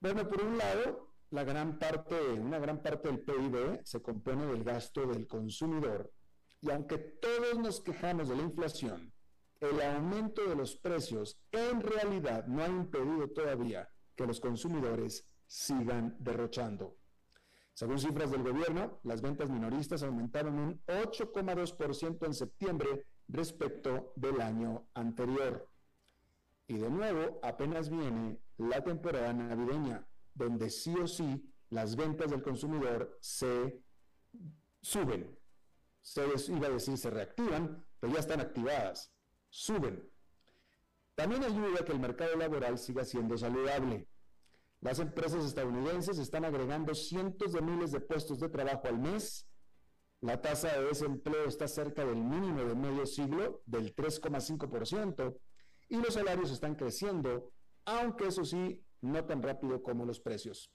Bueno, 0.00 0.28
por 0.28 0.42
un 0.42 0.58
lado, 0.58 1.14
la 1.30 1.44
gran 1.44 1.78
parte, 1.78 2.14
una 2.32 2.58
gran 2.58 2.82
parte 2.82 3.08
del 3.08 3.20
PIB 3.20 3.80
se 3.84 4.02
compone 4.02 4.46
del 4.46 4.64
gasto 4.64 5.06
del 5.06 5.26
consumidor. 5.26 6.12
Y 6.60 6.70
aunque 6.70 6.98
todos 6.98 7.58
nos 7.58 7.80
quejamos 7.80 8.28
de 8.28 8.36
la 8.36 8.42
inflación, 8.42 9.12
el 9.60 9.80
aumento 9.80 10.46
de 10.46 10.56
los 10.56 10.76
precios 10.76 11.38
en 11.52 11.80
realidad 11.80 12.46
no 12.46 12.62
ha 12.62 12.68
impedido 12.68 13.28
todavía 13.30 13.88
que 14.14 14.26
los 14.26 14.40
consumidores 14.40 15.26
sigan 15.46 16.16
derrochando. 16.18 16.96
Según 17.74 17.98
cifras 17.98 18.30
del 18.30 18.42
gobierno, 18.42 19.00
las 19.02 19.22
ventas 19.22 19.48
minoristas 19.48 20.02
aumentaron 20.02 20.58
un 20.58 20.82
8,2% 20.86 22.26
en 22.26 22.34
septiembre 22.34 23.06
respecto 23.28 24.12
del 24.16 24.40
año 24.40 24.86
anterior. 24.94 25.68
Y 26.66 26.78
de 26.78 26.90
nuevo, 26.90 27.40
apenas 27.42 27.88
viene 27.88 28.38
la 28.58 28.84
temporada 28.84 29.32
navideña, 29.32 30.06
donde 30.34 30.70
sí 30.70 30.94
o 30.94 31.06
sí 31.06 31.50
las 31.70 31.96
ventas 31.96 32.30
del 32.30 32.42
consumidor 32.42 33.16
se 33.20 33.82
suben. 34.82 35.38
Se 36.02 36.22
iba 36.48 36.66
a 36.66 36.70
decir 36.70 36.98
se 36.98 37.10
reactivan, 37.10 37.84
pero 37.98 38.12
ya 38.12 38.20
están 38.20 38.40
activadas. 38.40 39.12
Suben. 39.48 40.08
También 41.14 41.44
ayuda 41.44 41.80
a 41.80 41.84
que 41.84 41.92
el 41.92 42.00
mercado 42.00 42.36
laboral 42.36 42.78
siga 42.78 43.04
siendo 43.04 43.36
saludable. 43.36 44.08
Las 44.82 44.98
empresas 44.98 45.44
estadounidenses 45.44 46.18
están 46.18 46.44
agregando 46.44 46.92
cientos 46.94 47.52
de 47.52 47.62
miles 47.62 47.92
de 47.92 48.00
puestos 48.00 48.40
de 48.40 48.48
trabajo 48.48 48.88
al 48.88 48.98
mes. 48.98 49.46
La 50.20 50.42
tasa 50.42 50.76
de 50.76 50.86
desempleo 50.86 51.46
está 51.46 51.68
cerca 51.68 52.04
del 52.04 52.16
mínimo 52.16 52.64
de 52.64 52.74
medio 52.74 53.06
siglo, 53.06 53.62
del 53.64 53.94
3,5%, 53.94 55.38
y 55.88 55.96
los 55.98 56.14
salarios 56.14 56.50
están 56.50 56.74
creciendo, 56.74 57.52
aunque 57.84 58.26
eso 58.26 58.44
sí, 58.44 58.84
no 59.00 59.24
tan 59.24 59.40
rápido 59.40 59.82
como 59.84 60.04
los 60.04 60.18
precios, 60.18 60.68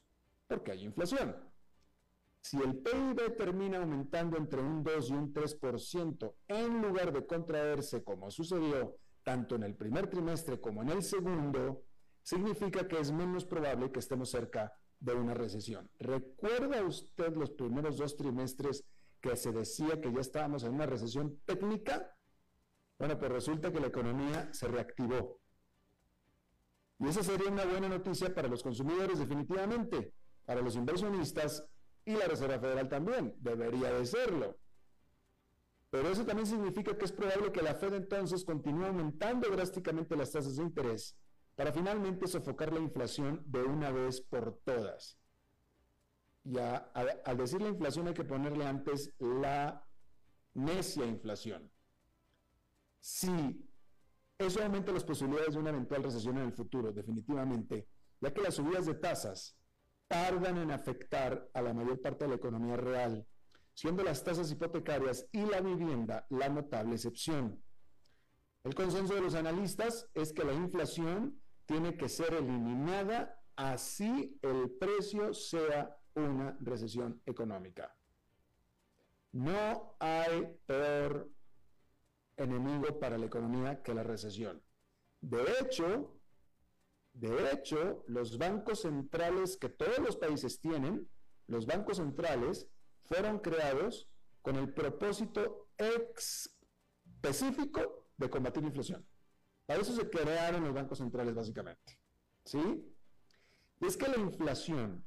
porque 0.47 0.71
hay 0.71 0.85
inflación. 0.85 1.35
Si 2.39 2.57
el 2.61 2.77
PIB 2.77 3.35
termina 3.35 3.79
aumentando 3.79 4.37
entre 4.37 4.61
un 4.61 4.83
2 4.83 5.09
y 5.09 5.13
un 5.13 5.33
3% 5.33 6.33
en 6.47 6.81
lugar 6.81 7.11
de 7.11 7.25
contraerse 7.25 8.05
como 8.05 8.31
sucedió 8.31 8.95
tanto 9.23 9.55
en 9.55 9.63
el 9.63 9.75
primer 9.75 10.09
trimestre 10.09 10.61
como 10.61 10.81
en 10.81 10.89
el 10.89 11.03
segundo, 11.03 11.83
significa 12.27 12.85
que 12.89 12.99
es 12.99 13.09
menos 13.09 13.45
probable 13.45 13.89
que 13.89 13.99
estemos 13.99 14.29
cerca 14.29 14.77
de 14.99 15.13
una 15.13 15.33
recesión. 15.33 15.89
¿Recuerda 15.97 16.83
usted 16.83 17.33
los 17.37 17.51
primeros 17.51 17.95
dos 17.95 18.17
trimestres 18.17 18.83
que 19.21 19.37
se 19.37 19.53
decía 19.53 20.01
que 20.01 20.11
ya 20.11 20.19
estábamos 20.19 20.65
en 20.65 20.73
una 20.73 20.85
recesión 20.85 21.39
técnica? 21.45 22.13
Bueno, 22.99 23.17
pues 23.17 23.31
resulta 23.31 23.71
que 23.71 23.79
la 23.79 23.87
economía 23.87 24.53
se 24.53 24.67
reactivó. 24.67 25.39
Y 26.99 27.07
esa 27.07 27.23
sería 27.23 27.49
una 27.49 27.63
buena 27.63 27.87
noticia 27.87 28.35
para 28.35 28.49
los 28.49 28.61
consumidores 28.61 29.19
definitivamente, 29.19 30.13
para 30.43 30.59
los 30.59 30.75
inversionistas 30.75 31.65
y 32.03 32.13
la 32.13 32.27
Reserva 32.27 32.59
Federal 32.59 32.89
también, 32.89 33.35
debería 33.37 33.93
de 33.93 34.05
serlo. 34.05 34.59
Pero 35.89 36.09
eso 36.09 36.25
también 36.25 36.45
significa 36.45 36.97
que 36.97 37.05
es 37.05 37.13
probable 37.13 37.53
que 37.53 37.61
la 37.61 37.75
Fed 37.75 37.93
entonces 37.93 38.43
continúe 38.43 38.83
aumentando 38.83 39.49
drásticamente 39.49 40.17
las 40.17 40.33
tasas 40.33 40.57
de 40.57 40.63
interés 40.63 41.15
para 41.57 41.73
finalmente 41.73 42.27
sofocar 42.27 42.71
la 42.71 42.79
inflación 42.79 43.41
de 43.47 43.63
una 43.63 43.89
vez 43.91 44.21
por 44.21 44.59
todas. 44.63 45.17
Y 46.43 46.55
al 46.59 47.35
decir 47.35 47.59
la 47.61 47.69
inflación 47.69 48.07
hay 48.07 48.13
que 48.13 48.23
ponerle 48.23 48.65
antes 48.65 49.11
la 49.19 49.83
necia 50.53 51.03
inflación. 51.03 51.69
Si 52.99 53.67
eso 54.37 54.63
aumenta 54.63 54.91
las 54.91 55.03
posibilidades 55.03 55.55
de 55.55 55.59
una 55.59 55.71
eventual 55.71 56.03
recesión 56.03 56.37
en 56.37 56.43
el 56.43 56.53
futuro, 56.53 56.93
definitivamente, 56.93 57.87
ya 58.21 58.31
que 58.31 58.41
las 58.43 58.53
subidas 58.53 58.85
de 58.85 58.93
tasas 58.93 59.57
tardan 60.07 60.59
en 60.59 60.69
afectar 60.69 61.49
a 61.55 61.61
la 61.63 61.73
mayor 61.73 61.99
parte 61.99 62.25
de 62.25 62.29
la 62.29 62.35
economía 62.35 62.77
real, 62.77 63.27
siendo 63.73 64.03
las 64.03 64.23
tasas 64.23 64.51
hipotecarias 64.51 65.27
y 65.31 65.43
la 65.43 65.59
vivienda 65.59 66.27
la 66.29 66.49
notable 66.49 66.93
excepción. 66.93 67.63
El 68.63 68.75
consenso 68.75 69.15
de 69.15 69.21
los 69.21 69.33
analistas 69.33 70.07
es 70.13 70.31
que 70.33 70.45
la 70.45 70.53
inflación 70.53 71.41
tiene 71.67 71.95
que 71.95 72.10
ser 72.10 72.34
eliminada 72.34 73.39
así 73.56 74.39
el 74.41 74.71
precio 74.71 75.34
sea 75.34 75.95
una 76.15 76.58
recesión 76.62 77.21
económica. 77.25 77.95
No 79.34 79.95
hay 79.99 80.58
peor 80.65 81.30
enemigo 82.38 82.99
para 82.99 83.17
la 83.17 83.25
economía 83.25 83.84
que 83.84 83.93
la 83.93 84.03
recesión. 84.03 84.63
De 85.19 85.43
hecho, 85.60 86.17
de 87.13 87.51
hecho, 87.51 88.03
los 88.08 88.38
bancos 88.38 88.82
centrales 88.82 89.58
que 89.58 89.69
todos 89.69 89.99
los 89.99 90.15
países 90.15 90.62
tienen, 90.62 91.10
los 91.47 91.65
bancos 91.65 91.97
centrales 91.97 92.67
fueron 93.03 93.39
creados 93.39 94.08
con 94.41 94.56
el 94.56 94.73
propósito 94.73 95.67
específico 97.17 98.08
de 98.17 98.30
combatir 98.30 98.63
la 98.63 98.69
inflación. 98.69 99.06
Para 99.67 99.82
eso 99.82 99.93
se 99.93 100.10
crearon 100.10 100.63
los 100.63 100.73
bancos 100.73 100.97
centrales 100.97 101.36
básicamente. 101.36 101.99
¿Sí? 102.43 102.58
Y 103.80 103.86
es 103.86 103.97
que 103.97 104.08
la 104.08 104.17
inflación 104.17 105.06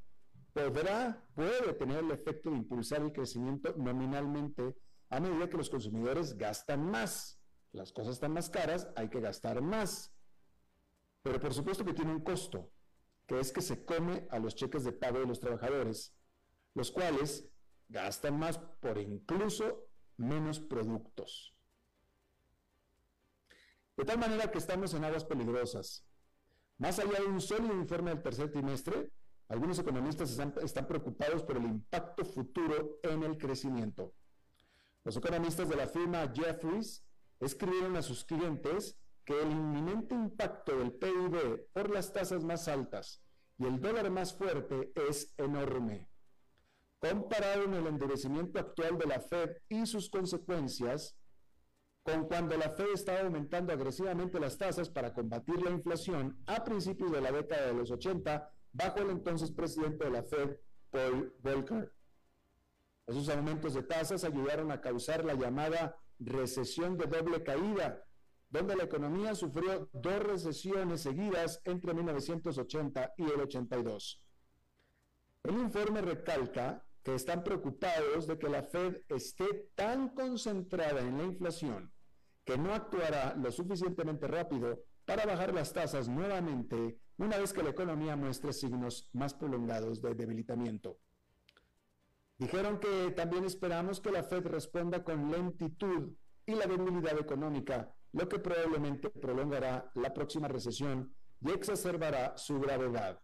podrá, 0.52 1.26
puede 1.34 1.72
tener 1.72 2.04
el 2.04 2.10
efecto 2.10 2.50
de 2.50 2.58
impulsar 2.58 3.00
el 3.00 3.12
crecimiento 3.12 3.74
nominalmente 3.76 4.76
a 5.08 5.18
medida 5.18 5.48
que 5.48 5.56
los 5.56 5.70
consumidores 5.70 6.36
gastan 6.36 6.88
más. 6.88 7.40
Las 7.72 7.90
cosas 7.92 8.14
están 8.14 8.32
más 8.32 8.50
caras, 8.50 8.88
hay 8.96 9.08
que 9.08 9.20
gastar 9.20 9.62
más. 9.62 10.12
Pero 11.22 11.40
por 11.40 11.54
supuesto 11.54 11.84
que 11.84 11.94
tiene 11.94 12.12
un 12.12 12.22
costo, 12.22 12.70
que 13.26 13.40
es 13.40 13.52
que 13.52 13.62
se 13.62 13.84
come 13.84 14.28
a 14.30 14.38
los 14.38 14.54
cheques 14.54 14.84
de 14.84 14.92
pago 14.92 15.20
de 15.20 15.26
los 15.26 15.40
trabajadores, 15.40 16.14
los 16.74 16.90
cuales 16.90 17.48
gastan 17.88 18.38
más 18.38 18.58
por 18.58 18.98
incluso 18.98 19.88
menos 20.18 20.60
productos. 20.60 21.56
De 24.00 24.06
tal 24.06 24.18
manera 24.18 24.50
que 24.50 24.56
estamos 24.56 24.94
en 24.94 25.04
aguas 25.04 25.26
peligrosas. 25.26 26.06
Más 26.78 26.98
allá 26.98 27.20
de 27.20 27.26
un 27.26 27.38
sólido 27.38 27.74
informe 27.74 28.08
del 28.08 28.22
tercer 28.22 28.50
trimestre, 28.50 29.12
algunos 29.46 29.78
economistas 29.78 30.30
están, 30.62 30.86
preocupados 30.88 31.42
por 31.42 31.58
el 31.58 31.64
impacto 31.64 32.24
futuro 32.24 32.98
en 33.02 33.22
el 33.24 33.36
crecimiento. 33.36 34.14
Los 35.04 35.18
economistas 35.18 35.68
de 35.68 35.76
la 35.76 35.86
firma 35.86 36.32
Jeffries 36.34 37.04
escribieron 37.40 37.94
a 37.94 38.00
sus 38.00 38.24
clientes 38.24 38.98
que 39.22 39.38
el 39.38 39.50
inminente 39.50 40.14
impacto 40.14 40.78
del 40.78 40.92
PIB 40.92 41.68
por 41.70 41.90
las 41.90 42.10
tasas 42.10 42.42
más 42.42 42.68
altas 42.68 43.22
y 43.58 43.66
el 43.66 43.82
dólar 43.82 44.08
más 44.08 44.32
fuerte 44.32 44.94
es 44.94 45.34
enorme. 45.36 46.08
Compararon 47.00 47.74
el 47.74 47.86
endurecimiento 47.86 48.60
actual 48.60 48.96
de 48.96 49.06
la 49.06 49.20
Fed 49.20 49.58
y 49.68 49.84
sus 49.84 50.08
consecuencias 50.08 51.19
con 52.02 52.26
cuando 52.26 52.56
la 52.56 52.70
Fed 52.70 52.92
estaba 52.94 53.20
aumentando 53.20 53.72
agresivamente 53.72 54.40
las 54.40 54.56
tasas 54.56 54.88
para 54.88 55.12
combatir 55.12 55.60
la 55.62 55.70
inflación 55.70 56.38
a 56.46 56.64
principios 56.64 57.12
de 57.12 57.20
la 57.20 57.30
década 57.30 57.66
de 57.66 57.74
los 57.74 57.90
80 57.90 58.50
bajo 58.72 59.00
el 59.00 59.10
entonces 59.10 59.50
presidente 59.50 60.04
de 60.04 60.10
la 60.10 60.22
Fed, 60.22 60.56
Paul 60.90 61.34
Volcker. 61.42 61.92
Esos 63.06 63.28
aumentos 63.28 63.74
de 63.74 63.82
tasas 63.82 64.24
ayudaron 64.24 64.70
a 64.70 64.80
causar 64.80 65.24
la 65.24 65.34
llamada 65.34 65.96
recesión 66.18 66.96
de 66.96 67.06
doble 67.06 67.42
caída, 67.42 68.04
donde 68.48 68.76
la 68.76 68.84
economía 68.84 69.34
sufrió 69.34 69.88
dos 69.92 70.22
recesiones 70.22 71.02
seguidas 71.02 71.60
entre 71.64 71.92
1980 71.94 73.14
y 73.16 73.24
el 73.24 73.40
82. 73.40 74.22
El 75.42 75.54
informe 75.58 76.02
recalca 76.02 76.84
que 77.02 77.14
están 77.14 77.42
preocupados 77.42 78.26
de 78.26 78.38
que 78.38 78.48
la 78.48 78.62
Fed 78.62 79.02
esté 79.08 79.70
tan 79.74 80.10
concentrada 80.10 81.00
en 81.00 81.18
la 81.18 81.24
inflación 81.24 81.92
que 82.44 82.58
no 82.58 82.74
actuará 82.74 83.34
lo 83.36 83.50
suficientemente 83.52 84.26
rápido 84.26 84.82
para 85.04 85.26
bajar 85.26 85.54
las 85.54 85.72
tasas 85.72 86.08
nuevamente 86.08 86.98
una 87.16 87.38
vez 87.38 87.52
que 87.52 87.62
la 87.62 87.70
economía 87.70 88.16
muestre 88.16 88.52
signos 88.52 89.08
más 89.12 89.34
prolongados 89.34 90.00
de 90.00 90.14
debilitamiento. 90.14 90.98
Dijeron 92.38 92.80
que 92.80 93.10
también 93.10 93.44
esperamos 93.44 94.00
que 94.00 94.10
la 94.10 94.22
Fed 94.22 94.46
responda 94.46 95.04
con 95.04 95.30
lentitud 95.30 96.12
y 96.46 96.54
la 96.54 96.66
debilidad 96.66 97.18
económica 97.18 97.94
lo 98.12 98.28
que 98.28 98.38
probablemente 98.38 99.10
prolongará 99.10 99.90
la 99.94 100.12
próxima 100.12 100.48
recesión 100.48 101.14
y 101.40 101.50
exacerbará 101.50 102.36
su 102.36 102.58
gravedad. 102.58 103.20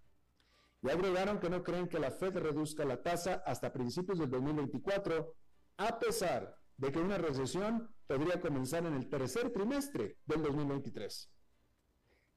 Y 0.82 0.90
agregaron 0.90 1.40
que 1.40 1.50
no 1.50 1.62
creen 1.62 1.88
que 1.88 1.98
la 1.98 2.10
Fed 2.10 2.36
reduzca 2.36 2.84
la 2.84 3.02
tasa 3.02 3.42
hasta 3.46 3.72
principios 3.72 4.18
del 4.18 4.30
2024, 4.30 5.34
a 5.78 5.98
pesar 5.98 6.56
de 6.76 6.92
que 6.92 6.98
una 6.98 7.18
recesión 7.18 7.94
podría 8.06 8.40
comenzar 8.40 8.84
en 8.86 8.94
el 8.94 9.08
tercer 9.08 9.50
trimestre 9.50 10.18
del 10.26 10.42
2023. 10.42 11.30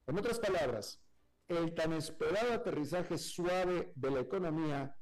En 0.08 0.18
otras 0.18 0.40
palabras, 0.40 1.02
el 1.48 1.74
tan 1.74 1.94
esperado 1.94 2.54
aterrizaje 2.54 3.18
suave 3.18 3.92
de 3.96 4.12
la 4.12 4.22
economía 4.22 4.96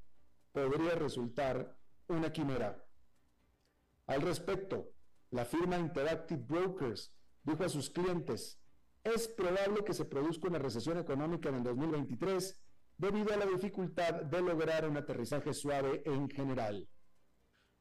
podría 0.52 0.96
resultar 0.96 1.78
una 2.08 2.32
quimera. 2.32 2.84
Al 4.08 4.22
respecto, 4.22 4.92
la 5.32 5.46
firma 5.46 5.78
Interactive 5.78 6.42
Brokers 6.42 7.14
dijo 7.44 7.64
a 7.64 7.70
sus 7.70 7.90
clientes, 7.90 8.60
es 9.04 9.28
probable 9.28 9.84
que 9.84 9.94
se 9.94 10.06
produzca 10.06 10.48
una 10.48 10.60
recesión 10.60 10.98
económica 10.98 11.50
en 11.50 11.56
el 11.56 11.64
2023 11.64 12.60
debido 12.98 13.34
a 13.34 13.38
la 13.38 13.46
dificultad 13.46 14.24
de 14.24 14.42
lograr 14.42 14.88
un 14.88 14.98
aterrizaje 14.98 15.54
suave 15.54 16.02
en 16.06 16.30
general. 16.30 16.88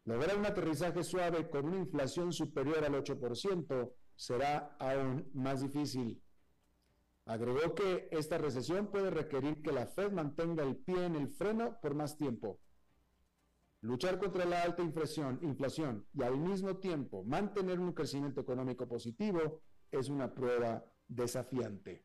Lograr 0.05 0.37
un 0.37 0.47
aterrizaje 0.47 1.03
suave 1.03 1.49
con 1.49 1.67
una 1.67 1.79
inflación 1.79 2.33
superior 2.33 2.85
al 2.85 2.95
8% 2.95 3.93
será 4.15 4.77
aún 4.79 5.29
más 5.35 5.63
difícil. 5.63 6.23
Agregó 7.25 7.75
que 7.75 8.09
esta 8.13 8.39
recesión 8.39 8.87
puede 8.87 9.11
requerir 9.11 9.61
que 9.63 9.73
la 9.73 9.87
Fed 9.87 10.13
mantenga 10.13 10.63
el 10.63 10.77
pie 10.77 11.07
en 11.07 11.17
el 11.17 11.29
freno 11.29 11.81
por 11.81 11.95
más 11.95 12.17
tiempo. 12.17 12.61
Luchar 13.81 14.19
contra 14.19 14.45
la 14.45 14.63
alta 14.63 14.83
inflación, 14.83 15.41
inflación 15.43 16.07
y 16.13 16.23
al 16.23 16.37
mismo 16.37 16.77
tiempo 16.77 17.25
mantener 17.25 17.81
un 17.81 17.93
crecimiento 17.93 18.41
económico 18.41 18.87
positivo 18.87 19.61
es 19.91 20.09
una 20.09 20.33
prueba 20.33 20.85
desafiante. 21.09 22.05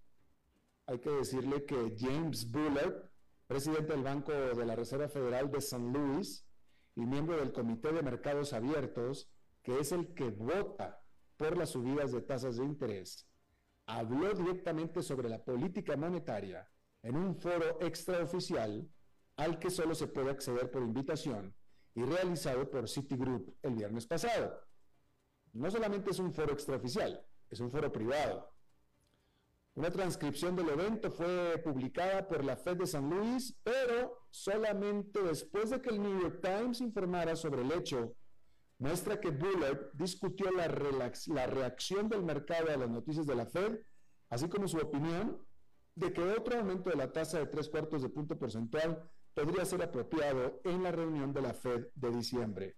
hay 0.88 1.00
que 1.00 1.10
decirle 1.10 1.66
que 1.66 1.96
James 2.00 2.50
Bullard, 2.50 3.10
presidente 3.46 3.92
del 3.94 4.04
Banco 4.04 4.32
de 4.32 4.66
la 4.66 4.76
Reserva 4.76 5.10
Federal 5.10 5.52
de 5.52 5.60
San 5.62 5.92
Luis 5.92 6.48
y 6.96 7.06
miembro 7.06 7.38
del 7.38 7.52
Comité 7.52 7.92
de 7.92 8.02
Mercados 8.02 8.54
Abiertos, 8.54 9.30
que 9.62 9.80
es 9.80 9.92
el 9.92 10.14
que 10.14 10.30
vota 10.30 11.04
por 11.36 11.58
las 11.58 11.72
subidas 11.72 12.14
de 12.14 12.22
tasas 12.22 12.56
de 12.56 12.64
interés, 12.64 13.28
habló 13.86 14.34
directamente 14.34 15.04
sobre 15.04 15.28
la 15.30 15.44
política 15.44 15.98
monetaria 15.98 16.70
en 17.04 17.18
un 17.18 17.36
foro 17.36 17.80
extraoficial 17.82 18.90
al 19.36 19.60
que 19.60 19.70
solo 19.70 19.94
se 19.94 20.08
puede 20.08 20.32
acceder 20.32 20.72
por 20.72 20.82
invitación 20.82 21.54
y 21.96 22.04
realizado 22.04 22.70
por 22.70 22.88
Citigroup 22.88 23.58
el 23.62 23.76
viernes 23.76 24.08
pasado. 24.08 24.64
No 25.52 25.70
solamente 25.70 26.12
es 26.12 26.20
un 26.20 26.34
foro 26.34 26.54
extraoficial, 26.54 27.26
es 27.50 27.60
un 27.60 27.70
foro 27.70 27.92
privado 27.92 28.57
una 29.78 29.92
transcripción 29.92 30.56
del 30.56 30.70
evento 30.70 31.12
fue 31.12 31.62
publicada 31.64 32.28
por 32.28 32.44
la 32.44 32.58
Fed 32.58 32.78
de 32.78 32.88
San 32.88 33.10
Luis, 33.10 33.56
pero 33.62 34.26
solamente 34.32 35.22
después 35.22 35.70
de 35.70 35.80
que 35.80 35.92
el 35.92 36.02
New 36.02 36.20
York 36.20 36.42
Times 36.42 36.82
informara 36.82 37.36
sobre 37.36 37.62
el 37.62 37.72
hecho, 37.72 38.16
muestra 38.80 39.20
que 39.20 39.30
Bullard 39.30 39.92
discutió 39.94 40.50
la, 40.52 40.68
la 40.68 41.46
reacción 41.46 42.10
del 42.10 42.24
mercado 42.24 42.72
a 42.72 42.78
las 42.78 42.90
noticias 42.90 43.28
de 43.28 43.36
la 43.36 43.46
Fed 43.46 43.78
así 44.30 44.50
como 44.50 44.68
su 44.68 44.78
opinión 44.78 45.40
de 45.96 46.12
que 46.12 46.22
otro 46.22 46.58
aumento 46.58 46.90
de 46.90 46.96
la 46.96 47.12
tasa 47.12 47.40
de 47.40 47.46
tres 47.46 47.70
cuartos 47.70 48.02
de 48.02 48.10
punto 48.10 48.38
porcentual 48.38 49.10
podría 49.34 49.64
ser 49.66 49.84
apropiado 49.84 50.60
en 50.64 50.84
la 50.84 50.92
reunión 50.92 51.34
de 51.34 51.42
la 51.42 51.54
Fed 51.54 51.88
de 51.94 52.10
diciembre. 52.10 52.76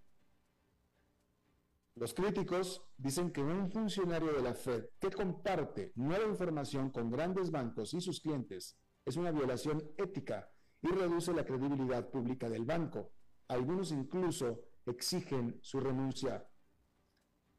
Los 1.99 2.13
críticos 2.13 2.81
dicen 2.97 3.29
que 3.29 3.43
un 3.43 3.69
funcionario 3.69 4.31
de 4.31 4.41
la 4.41 4.53
Fed 4.53 4.85
que 5.01 5.11
comparte 5.11 5.91
nueva 5.95 6.25
información 6.25 6.91
con 6.91 7.11
grandes 7.11 7.51
bancos 7.51 7.93
y 7.93 7.99
sus 7.99 8.21
clientes 8.21 8.77
es 9.03 9.17
una 9.17 9.33
violación 9.33 9.83
ética 9.97 10.49
y 10.81 10.87
reduce 10.87 11.33
la 11.33 11.43
credibilidad 11.43 12.09
pública 12.09 12.47
del 12.47 12.63
banco. 12.63 13.11
Algunos 13.49 13.91
incluso 13.91 14.61
exigen 14.85 15.59
su 15.61 15.81
renuncia. 15.81 16.47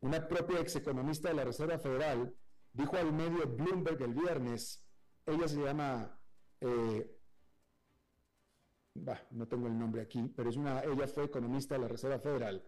Una 0.01 0.27
propia 0.27 0.61
execonomista 0.61 1.29
de 1.29 1.35
la 1.35 1.45
Reserva 1.45 1.79
Federal 1.79 2.35
dijo 2.73 2.97
al 2.97 3.13
medio 3.13 3.47
Bloomberg 3.47 4.01
el 4.01 4.15
viernes, 4.15 4.83
ella 5.27 5.49
se 5.49 5.61
llama, 5.63 6.19
eh, 6.63 7.15
no 9.33 9.47
tengo 9.47 9.67
el 9.67 9.79
nombre 9.79 10.01
aquí, 10.01 10.33
pero 10.35 10.49
es 10.49 10.57
una, 10.57 10.81
ella 10.81 11.07
fue 11.09 11.25
economista 11.25 11.75
de 11.75 11.83
la 11.83 11.89
Reserva 11.89 12.19
Federal, 12.21 12.67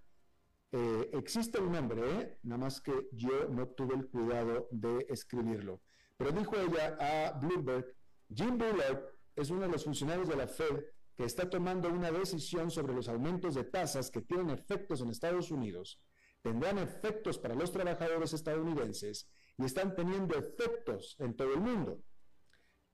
eh, 0.72 1.10
existe 1.12 1.60
un 1.60 1.72
nombre, 1.72 2.00
¿eh? 2.00 2.38
nada 2.44 2.64
más 2.64 2.80
que 2.80 3.08
yo 3.12 3.46
no 3.48 3.68
tuve 3.68 3.94
el 3.94 4.08
cuidado 4.08 4.68
de 4.70 5.06
escribirlo. 5.10 5.82
Pero 6.16 6.32
dijo 6.32 6.56
ella 6.56 6.96
a 6.98 7.38
Bloomberg, 7.38 7.94
Jim 8.34 8.56
Bullard 8.56 9.02
es 9.36 9.50
uno 9.50 9.62
de 9.62 9.68
los 9.68 9.84
funcionarios 9.84 10.28
de 10.28 10.36
la 10.36 10.48
Fed 10.48 10.82
que 11.14 11.24
está 11.24 11.50
tomando 11.50 11.90
una 11.90 12.10
decisión 12.10 12.70
sobre 12.70 12.94
los 12.94 13.08
aumentos 13.08 13.54
de 13.54 13.64
tasas 13.64 14.10
que 14.10 14.22
tienen 14.22 14.48
efectos 14.48 15.02
en 15.02 15.10
Estados 15.10 15.50
Unidos, 15.50 16.00
tendrán 16.40 16.78
efectos 16.78 17.38
para 17.38 17.54
los 17.54 17.70
trabajadores 17.70 18.32
estadounidenses 18.32 19.28
y 19.58 19.64
están 19.66 19.94
teniendo 19.94 20.38
efectos 20.38 21.16
en 21.18 21.36
todo 21.36 21.52
el 21.52 21.60
mundo. 21.60 22.02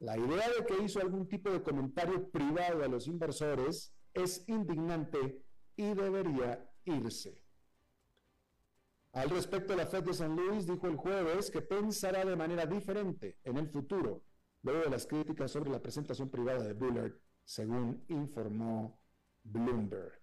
La 0.01 0.19
idea 0.19 0.49
de 0.49 0.67
que 0.67 0.83
hizo 0.83 1.01
algún 1.01 1.29
tipo 1.29 1.51
de 1.51 1.63
comentario 1.63 2.29
privado 2.29 2.83
a 2.83 2.89
los 2.89 3.07
inversores 3.07 3.95
es 4.15 4.49
indignante 4.49 5.45
y 5.77 5.95
debería 5.95 6.69
irse. 6.85 7.48
Al 9.13 9.31
respecto, 9.31 9.75
la 9.75 9.87
Fed 9.87 10.05
de 10.05 10.15
San 10.15 10.37
Luis 10.37 10.67
dijo 10.67 10.87
el 10.87 10.97
jueves 10.97 11.51
que 11.51 11.63
pensará 11.63 12.25
de 12.25 12.37
manera 12.37 12.67
diferente 12.67 13.39
en 13.43 13.57
el 13.57 13.69
futuro, 13.69 14.23
luego 14.63 14.83
de 14.83 14.91
las 14.91 15.07
críticas 15.07 15.51
sobre 15.51 15.71
la 15.71 15.81
presentación 15.81 16.29
privada 16.31 16.63
de 16.63 16.75
Bullard, 16.75 17.15
según 17.45 18.05
informó 18.09 19.01
Bloomberg. 19.43 20.21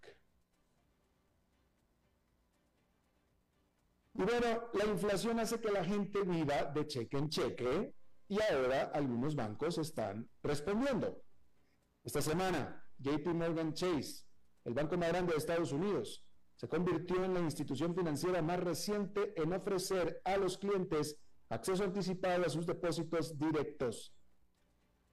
Y 4.13 4.23
bueno, 4.23 4.69
la 4.73 4.85
inflación 4.85 5.39
hace 5.39 5.59
que 5.59 5.71
la 5.71 5.83
gente 5.83 6.21
viva 6.21 6.63
de 6.65 6.87
cheque 6.87 7.17
en 7.17 7.29
cheque 7.29 7.93
y 8.29 8.41
ahora 8.41 8.91
algunos 8.93 9.35
bancos 9.35 9.77
están 9.77 10.29
respondiendo. 10.41 11.21
Esta 12.03 12.21
semana, 12.21 12.87
JP 12.99 13.27
Morgan 13.33 13.73
Chase, 13.73 14.25
el 14.63 14.73
banco 14.73 14.97
más 14.97 15.09
grande 15.09 15.33
de 15.33 15.37
Estados 15.37 15.73
Unidos, 15.73 16.23
se 16.55 16.67
convirtió 16.67 17.23
en 17.23 17.33
la 17.33 17.41
institución 17.41 17.95
financiera 17.95 18.41
más 18.41 18.59
reciente 18.59 19.33
en 19.35 19.53
ofrecer 19.53 20.21
a 20.23 20.37
los 20.37 20.57
clientes 20.57 21.17
acceso 21.49 21.83
anticipado 21.83 22.45
a 22.45 22.49
sus 22.49 22.65
depósitos 22.65 23.37
directos. 23.37 24.13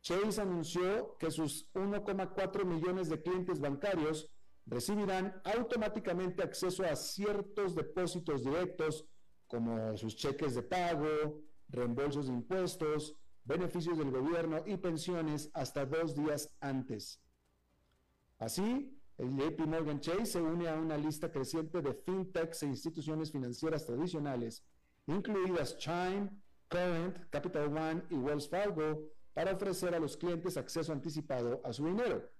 Chase 0.01 0.41
anunció 0.41 1.17
que 1.19 1.31
sus 1.31 1.73
1,4 1.75 2.65
millones 2.65 3.09
de 3.09 3.23
clientes 3.23 3.61
bancarios 3.61 4.29
recibirán 4.67 5.41
automáticamente 5.45 6.43
acceso 6.43 6.85
a 6.85 6.97
ciertos 6.97 7.75
depósitos 7.75 8.45
directos 8.45 9.07
como 9.47 9.97
sus 9.97 10.17
cheques 10.17 10.55
de 10.55 10.63
pago, 10.63 11.43
reembolsos 11.69 12.27
de 12.27 12.33
impuestos, 12.33 13.17
beneficios 13.45 13.99
del 13.99 14.11
gobierno 14.11 14.63
y 14.67 14.77
pensiones 14.77 15.51
hasta 15.53 15.85
dos 15.85 16.15
días 16.15 16.55
antes. 16.61 17.21
Así, 18.39 18.99
JP 19.19 19.67
Morgan 19.67 20.01
Chase 20.01 20.27
se 20.27 20.41
une 20.41 20.69
a 20.69 20.75
una 20.75 20.97
lista 20.97 21.31
creciente 21.31 21.81
de 21.81 21.95
fintechs 21.95 22.63
e 22.63 22.67
instituciones 22.67 23.31
financieras 23.31 23.85
tradicionales, 23.85 24.65
incluidas 25.07 25.77
Chime, 25.79 26.31
Current, 26.69 27.29
Capital 27.31 27.69
One 27.77 28.03
y 28.11 28.15
Wells 28.15 28.49
Fargo, 28.49 29.13
para 29.35 29.53
ofrecer 29.53 29.95
a 29.95 30.01
los 30.01 30.17
clientes 30.17 30.57
acceso 30.57 30.93
anticipado 30.93 31.61
a 31.65 31.73
su 31.73 31.87
dinero. 31.87 32.31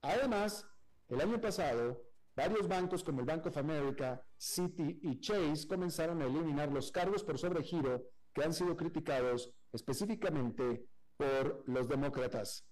Además, 0.00 0.66
el 1.08 1.20
año 1.20 1.40
pasado, 1.40 2.02
varios 2.34 2.66
bancos 2.66 3.04
como 3.04 3.20
el 3.20 3.26
Bank 3.26 3.46
of 3.46 3.56
America, 3.56 4.24
Citi 4.38 5.00
y 5.02 5.20
Chase 5.20 5.66
comenzaron 5.68 6.22
a 6.22 6.26
eliminar 6.26 6.72
los 6.72 6.90
cargos 6.90 7.22
por 7.22 7.38
sobregiro 7.38 8.08
que 8.32 8.42
han 8.42 8.52
sido 8.52 8.76
criticados 8.76 9.52
específicamente 9.72 10.86
por 11.16 11.62
los 11.68 11.88
demócratas. 11.88 12.66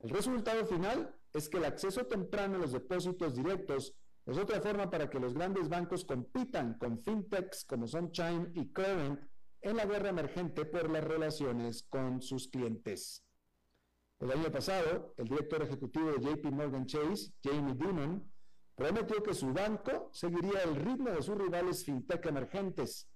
El 0.00 0.10
resultado 0.10 0.66
final 0.66 1.14
es 1.32 1.48
que 1.48 1.58
el 1.58 1.64
acceso 1.64 2.04
temprano 2.06 2.56
a 2.56 2.60
los 2.60 2.72
depósitos 2.72 3.34
directos 3.34 3.94
es 4.26 4.38
otra 4.38 4.60
forma 4.60 4.90
para 4.90 5.10
que 5.10 5.18
los 5.18 5.34
grandes 5.34 5.68
bancos 5.68 6.04
compitan 6.04 6.74
con 6.78 6.98
fintechs 6.98 7.64
como 7.64 7.86
son 7.86 8.12
Chime 8.12 8.50
y 8.54 8.72
Current 8.72 9.20
en 9.62 9.76
la 9.76 9.86
guerra 9.86 10.10
emergente 10.10 10.64
por 10.64 10.90
las 10.90 11.04
relaciones 11.04 11.84
con 11.88 12.20
sus 12.20 12.48
clientes. 12.48 13.24
El 14.20 14.30
año 14.30 14.52
pasado, 14.52 15.14
el 15.16 15.24
director 15.24 15.62
ejecutivo 15.62 16.12
de 16.12 16.20
JP 16.20 16.44
Morgan 16.52 16.86
Chase, 16.86 17.32
Jamie 17.42 17.74
Dimon, 17.74 18.30
prometió 18.76 19.22
que 19.22 19.34
su 19.34 19.52
banco 19.52 20.10
seguiría 20.12 20.62
el 20.62 20.76
ritmo 20.76 21.10
de 21.10 21.22
sus 21.22 21.36
rivales 21.36 21.84
fintech 21.84 22.24
emergentes. 22.26 23.08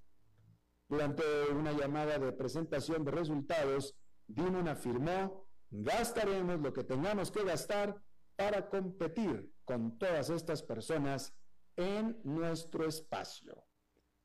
Durante 0.89 1.23
una 1.53 1.73
llamada 1.73 2.19
de 2.19 2.33
presentación 2.33 3.05
de 3.05 3.13
resultados, 3.13 3.95
Dimon 4.27 4.69
afirmó 4.69 5.47
gastaremos 5.71 6.61
lo 6.61 6.73
que 6.73 6.85
tengamos 6.85 7.31
que 7.31 7.45
gastar 7.45 7.97
para 8.37 8.69
competir 8.69 9.55
con 9.65 9.99
todas 9.99 10.31
estas 10.31 10.63
personas 10.63 11.35
en 11.75 12.21
nuestro 12.25 12.87
espacio, 12.87 13.67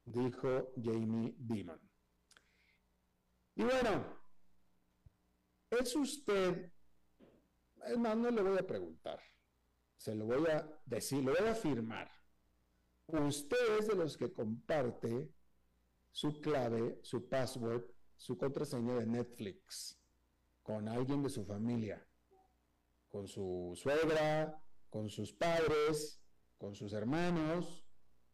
dijo 0.04 0.72
Jamie 0.82 1.34
Dimon. 1.38 1.82
Y 3.56 3.64
bueno, 3.64 4.22
¿es 5.70 5.96
usted, 5.96 6.72
es 7.86 7.98
más, 7.98 8.18
no 8.18 8.32
le 8.32 8.42
voy 8.42 8.58
a 8.58 8.68
preguntar, 8.68 9.22
se 9.98 10.16
lo 10.16 10.26
voy 10.26 10.48
a 10.50 10.82
decir, 10.86 11.24
lo 11.24 11.34
voy 11.34 11.48
a 11.48 11.52
afirmar. 11.52 12.10
Usted 13.08 13.80
es 13.80 13.88
de 13.88 13.96
los 13.96 14.16
que 14.16 14.32
comparte 14.32 15.34
su 16.12 16.40
clave, 16.40 17.00
su 17.04 17.28
password, 17.28 17.84
su 18.16 18.38
contraseña 18.38 18.96
de 18.96 19.06
Netflix 19.06 19.98
con 20.62 20.88
alguien 20.88 21.24
de 21.24 21.30
su 21.30 21.44
familia, 21.44 22.08
con 23.12 23.28
su 23.28 23.74
suegra, 23.76 24.58
con 24.90 25.10
sus 25.10 25.34
padres, 25.34 26.20
con 26.58 26.74
sus 26.74 26.94
hermanos, 26.94 27.86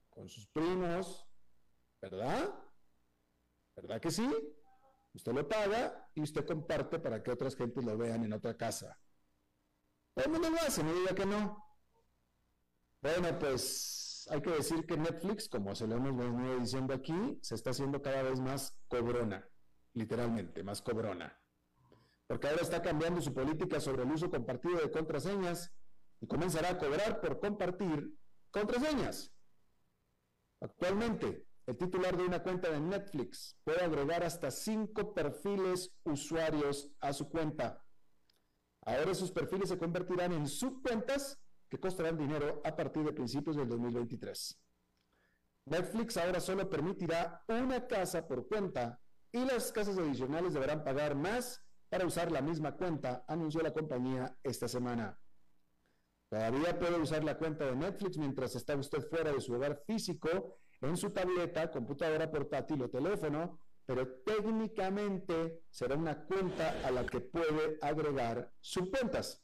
con 0.10 0.30
sus 0.30 0.48
primos, 0.48 1.28
¿verdad? 2.02 2.54
¿Verdad 3.76 4.00
que 4.00 4.12
sí? 4.12 4.30
Usted 5.14 5.34
lo 5.34 5.48
paga 5.48 6.10
y 6.14 6.22
usted 6.22 6.46
comparte 6.46 7.00
para 7.00 7.22
que 7.24 7.32
otras 7.32 7.56
gentes 7.56 7.84
lo 7.84 7.98
vean 7.98 8.24
en 8.24 8.34
otra 8.34 8.56
casa. 8.56 9.00
Todo 10.14 10.26
el 10.26 10.32
mundo 10.32 10.50
lo 10.50 10.58
hace, 10.58 10.84
no 10.84 10.94
diga 10.94 11.16
que 11.16 11.26
no. 11.26 11.64
Bueno, 13.02 13.38
pues 13.40 14.28
hay 14.30 14.42
que 14.42 14.52
decir 14.52 14.86
que 14.86 14.98
Netflix, 14.98 15.50
como 15.50 15.74
se 15.76 15.88
lo 15.88 15.96
hemos 15.96 16.16
venido 16.16 16.60
diciendo 16.60 16.94
aquí, 16.94 17.40
se 17.42 17.56
está 17.56 17.72
haciendo 17.72 18.02
cada 18.02 18.24
vez 18.24 18.40
más 18.40 18.78
cobrona, 18.88 19.48
literalmente, 19.94 20.64
más 20.64 20.82
cobrona 20.82 21.36
porque 22.28 22.48
ahora 22.48 22.62
está 22.62 22.82
cambiando 22.82 23.22
su 23.22 23.34
política 23.34 23.80
sobre 23.80 24.04
el 24.04 24.12
uso 24.12 24.30
compartido 24.30 24.80
de 24.80 24.92
contraseñas 24.92 25.74
y 26.20 26.28
comenzará 26.28 26.72
a 26.72 26.78
cobrar 26.78 27.22
por 27.22 27.40
compartir 27.40 28.14
contraseñas. 28.52 29.32
Actualmente, 30.60 31.46
el 31.66 31.78
titular 31.78 32.16
de 32.18 32.24
una 32.24 32.44
cuenta 32.44 32.70
de 32.70 32.80
Netflix 32.80 33.58
puede 33.64 33.82
agregar 33.82 34.24
hasta 34.24 34.52
cinco 34.52 35.14
perfiles 35.14 35.92
usuarios 36.04 36.90
a 37.00 37.14
su 37.14 37.30
cuenta. 37.30 37.84
Ahora 38.86 39.12
esos 39.12 39.32
perfiles 39.32 39.70
se 39.70 39.78
convertirán 39.78 40.32
en 40.32 40.48
subcuentas 40.48 41.40
que 41.70 41.80
costarán 41.80 42.18
dinero 42.18 42.62
a 42.64 42.76
partir 42.76 43.04
de 43.04 43.12
principios 43.12 43.58
del 43.58 43.68
2023. 43.68 44.58
Netflix 45.66 46.16
ahora 46.16 46.40
solo 46.40 46.70
permitirá 46.70 47.44
una 47.50 47.86
casa 47.86 48.26
por 48.26 48.48
cuenta 48.48 49.02
y 49.34 49.44
las 49.44 49.72
casas 49.74 49.98
adicionales 49.98 50.54
deberán 50.54 50.86
pagar 50.86 51.16
más 51.16 51.67
para 51.90 52.06
usar 52.06 52.32
la 52.32 52.42
misma 52.42 52.76
cuenta, 52.76 53.24
anunció 53.28 53.62
la 53.62 53.74
compañía 53.74 54.38
esta 54.44 54.68
semana. 54.68 55.20
Todavía 56.30 56.78
puede 56.78 57.00
usar 57.00 57.24
la 57.24 57.38
cuenta 57.38 57.66
de 57.66 57.76
Netflix 57.76 58.18
mientras 58.18 58.56
está 58.56 58.76
usted 58.76 59.02
fuera 59.02 59.32
de 59.32 59.40
su 59.40 59.54
hogar 59.54 59.82
físico, 59.86 60.60
en 60.82 60.98
su 60.98 61.12
tableta, 61.12 61.72
computadora 61.72 62.30
portátil 62.30 62.82
o 62.84 62.90
teléfono, 62.90 63.60
pero 63.86 64.06
técnicamente 64.26 65.64
será 65.70 65.96
una 65.96 66.26
cuenta 66.26 66.86
a 66.86 66.92
la 66.92 67.06
que 67.06 67.22
puede 67.22 67.80
agregar 67.82 68.52
subcuentas. 68.60 69.44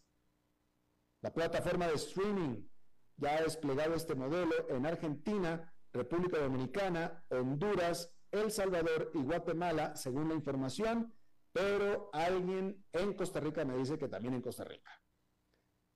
La 1.21 1.33
plataforma 1.33 1.87
de 1.87 1.93
streaming 1.93 2.67
ya 3.15 3.37
ha 3.37 3.41
desplegado 3.43 3.95
este 3.95 4.15
modelo 4.15 4.69
en 4.69 4.85
Argentina, 4.85 5.73
República 5.93 6.39
Dominicana, 6.39 7.23
Honduras, 7.29 8.13
El 8.31 8.51
Salvador 8.51 9.11
y 9.13 9.19
Guatemala, 9.19 9.95
según 9.95 10.27
la 10.27 10.35
información, 10.35 11.13
pero 11.53 12.09
alguien 12.11 12.83
en 12.91 13.13
Costa 13.13 13.39
Rica 13.39 13.63
me 13.63 13.77
dice 13.77 13.97
que 13.97 14.09
también 14.09 14.33
en 14.33 14.41
Costa 14.41 14.63
Rica. 14.63 14.91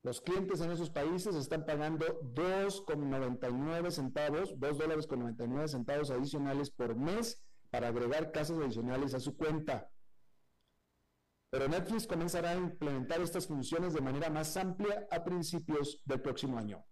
Los 0.03 0.21
clientes 0.21 0.61
en 0.61 0.71
esos 0.71 0.89
países 0.91 1.35
están 1.35 1.65
pagando 1.65 2.05
2,99 2.21 3.91
centavos, 3.91 4.57
2 4.57 4.77
dólares 4.77 5.07
con 5.07 5.19
99 5.19 5.67
centavos 5.67 6.11
adicionales 6.11 6.69
por 6.69 6.95
mes 6.95 7.43
para 7.71 7.89
agregar 7.89 8.31
casos 8.31 8.63
adicionales 8.63 9.13
a 9.15 9.19
su 9.19 9.35
cuenta. 9.35 9.91
Pero 11.49 11.67
Netflix 11.67 12.07
comenzará 12.07 12.51
a 12.51 12.57
implementar 12.57 13.19
estas 13.21 13.47
funciones 13.47 13.93
de 13.93 14.01
manera 14.01 14.29
más 14.29 14.55
amplia 14.57 15.07
a 15.11 15.23
principios 15.23 16.01
del 16.05 16.21
próximo 16.21 16.57
año. 16.57 16.85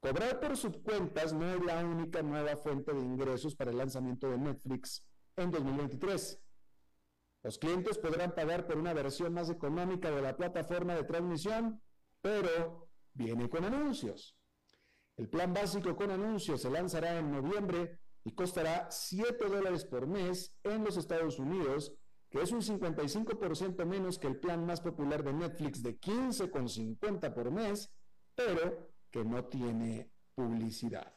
Cobrar 0.00 0.40
por 0.40 0.56
subcuentas 0.56 1.32
no 1.34 1.46
es 1.52 1.62
la 1.62 1.84
única 1.84 2.22
nueva 2.22 2.56
fuente 2.56 2.94
de 2.94 3.00
ingresos 3.00 3.54
para 3.54 3.70
el 3.70 3.78
lanzamiento 3.78 4.30
de 4.30 4.38
Netflix 4.38 5.04
en 5.36 5.50
2023. 5.50 6.40
Los 7.42 7.58
clientes 7.58 7.98
podrán 7.98 8.34
pagar 8.34 8.66
por 8.66 8.76
una 8.76 8.92
versión 8.92 9.32
más 9.32 9.48
económica 9.48 10.10
de 10.10 10.20
la 10.20 10.36
plataforma 10.36 10.94
de 10.94 11.04
transmisión, 11.04 11.80
pero 12.20 12.90
viene 13.14 13.48
con 13.48 13.64
anuncios. 13.64 14.36
El 15.16 15.28
plan 15.28 15.52
básico 15.52 15.96
con 15.96 16.10
anuncios 16.10 16.62
se 16.62 16.70
lanzará 16.70 17.18
en 17.18 17.30
noviembre 17.30 17.98
y 18.24 18.32
costará 18.34 18.90
7 18.90 19.48
dólares 19.48 19.84
por 19.84 20.06
mes 20.06 20.54
en 20.62 20.84
los 20.84 20.96
Estados 20.96 21.38
Unidos, 21.38 21.94
que 22.28 22.42
es 22.42 22.52
un 22.52 22.60
55% 22.60 23.84
menos 23.86 24.18
que 24.18 24.26
el 24.26 24.38
plan 24.38 24.64
más 24.64 24.80
popular 24.80 25.24
de 25.24 25.32
Netflix 25.32 25.82
de 25.82 25.98
15,50 25.98 27.34
por 27.34 27.50
mes, 27.50 27.90
pero 28.34 28.92
que 29.10 29.24
no 29.24 29.44
tiene 29.46 30.10
publicidad. 30.34 31.14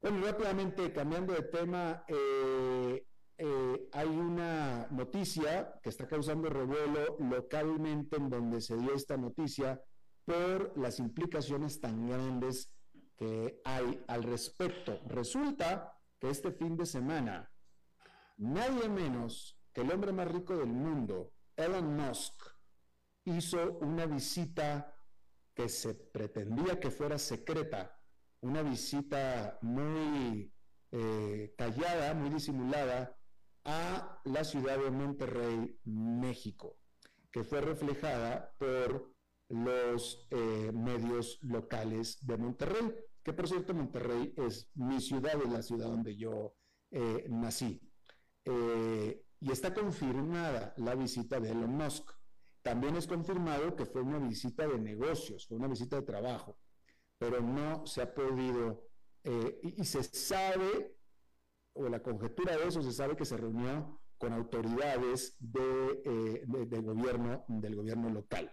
Bueno, 0.00 0.26
rápidamente, 0.26 0.92
cambiando 0.92 1.32
de 1.32 1.42
tema, 1.42 2.04
eh, 2.08 3.06
eh, 3.44 3.88
hay 3.90 4.06
una 4.06 4.86
noticia 4.92 5.74
que 5.82 5.88
está 5.88 6.06
causando 6.06 6.48
revuelo 6.48 7.16
localmente 7.18 8.16
en 8.16 8.30
donde 8.30 8.60
se 8.60 8.76
dio 8.76 8.94
esta 8.94 9.16
noticia 9.16 9.82
por 10.24 10.78
las 10.78 11.00
implicaciones 11.00 11.80
tan 11.80 12.06
grandes 12.06 12.72
que 13.16 13.60
hay 13.64 14.00
al 14.06 14.22
respecto. 14.22 15.00
Resulta 15.08 15.98
que 16.20 16.30
este 16.30 16.52
fin 16.52 16.76
de 16.76 16.86
semana, 16.86 17.50
nadie 18.36 18.88
menos 18.88 19.58
que 19.72 19.80
el 19.80 19.90
hombre 19.90 20.12
más 20.12 20.30
rico 20.30 20.56
del 20.56 20.70
mundo, 20.70 21.32
Elon 21.56 21.96
Musk, 21.96 22.44
hizo 23.24 23.78
una 23.80 24.06
visita 24.06 24.94
que 25.52 25.68
se 25.68 25.94
pretendía 25.94 26.78
que 26.78 26.92
fuera 26.92 27.18
secreta, 27.18 27.98
una 28.40 28.62
visita 28.62 29.58
muy 29.62 30.54
eh, 30.92 31.52
callada, 31.58 32.14
muy 32.14 32.30
disimulada 32.30 33.18
a 33.64 34.20
la 34.24 34.44
ciudad 34.44 34.78
de 34.78 34.90
Monterrey, 34.90 35.78
México, 35.84 36.76
que 37.30 37.44
fue 37.44 37.60
reflejada 37.60 38.54
por 38.58 39.14
los 39.48 40.26
eh, 40.30 40.70
medios 40.72 41.38
locales 41.42 42.24
de 42.26 42.36
Monterrey, 42.36 42.94
que 43.22 43.32
por 43.32 43.48
cierto 43.48 43.74
Monterrey 43.74 44.34
es 44.36 44.70
mi 44.74 45.00
ciudad, 45.00 45.40
es 45.42 45.50
la 45.50 45.62
ciudad 45.62 45.88
donde 45.88 46.16
yo 46.16 46.54
eh, 46.90 47.26
nací. 47.28 47.80
y 48.44 49.50
está 49.50 49.74
confirmada 49.74 50.74
la 50.76 50.94
visita 50.94 51.40
de 51.40 51.50
Elon 51.50 51.76
Musk. 51.76 52.10
También 52.62 52.96
es 52.96 53.06
confirmado 53.06 53.74
que 53.74 53.86
fue 53.86 54.02
una 54.02 54.18
visita 54.18 54.66
de 54.66 54.78
negocios, 54.78 55.46
fue 55.46 55.58
una 55.58 55.68
visita 55.68 55.96
de 55.96 56.02
trabajo, 56.02 56.56
pero 57.18 57.40
no 57.40 57.86
se 57.86 58.02
ha 58.02 58.14
podido, 58.14 58.88
eh, 59.24 59.60
y, 59.62 59.84
se 59.84 60.02
sabe, 60.02 60.96
o 61.74 61.88
la 61.88 62.02
conjetura 62.02 62.56
de 62.56 62.68
eso, 62.68 62.82
se 62.82 62.92
sabe 62.92 63.16
que 63.16 63.24
se 63.24 63.36
reunió 63.36 64.00
con 64.18 64.32
autoridades 64.32 65.36
de, 65.40 66.02
eh, 66.04 66.44
gobierno, 66.46 67.44
del 67.48 67.74
gobierno 67.74 68.08
local. 68.10 68.52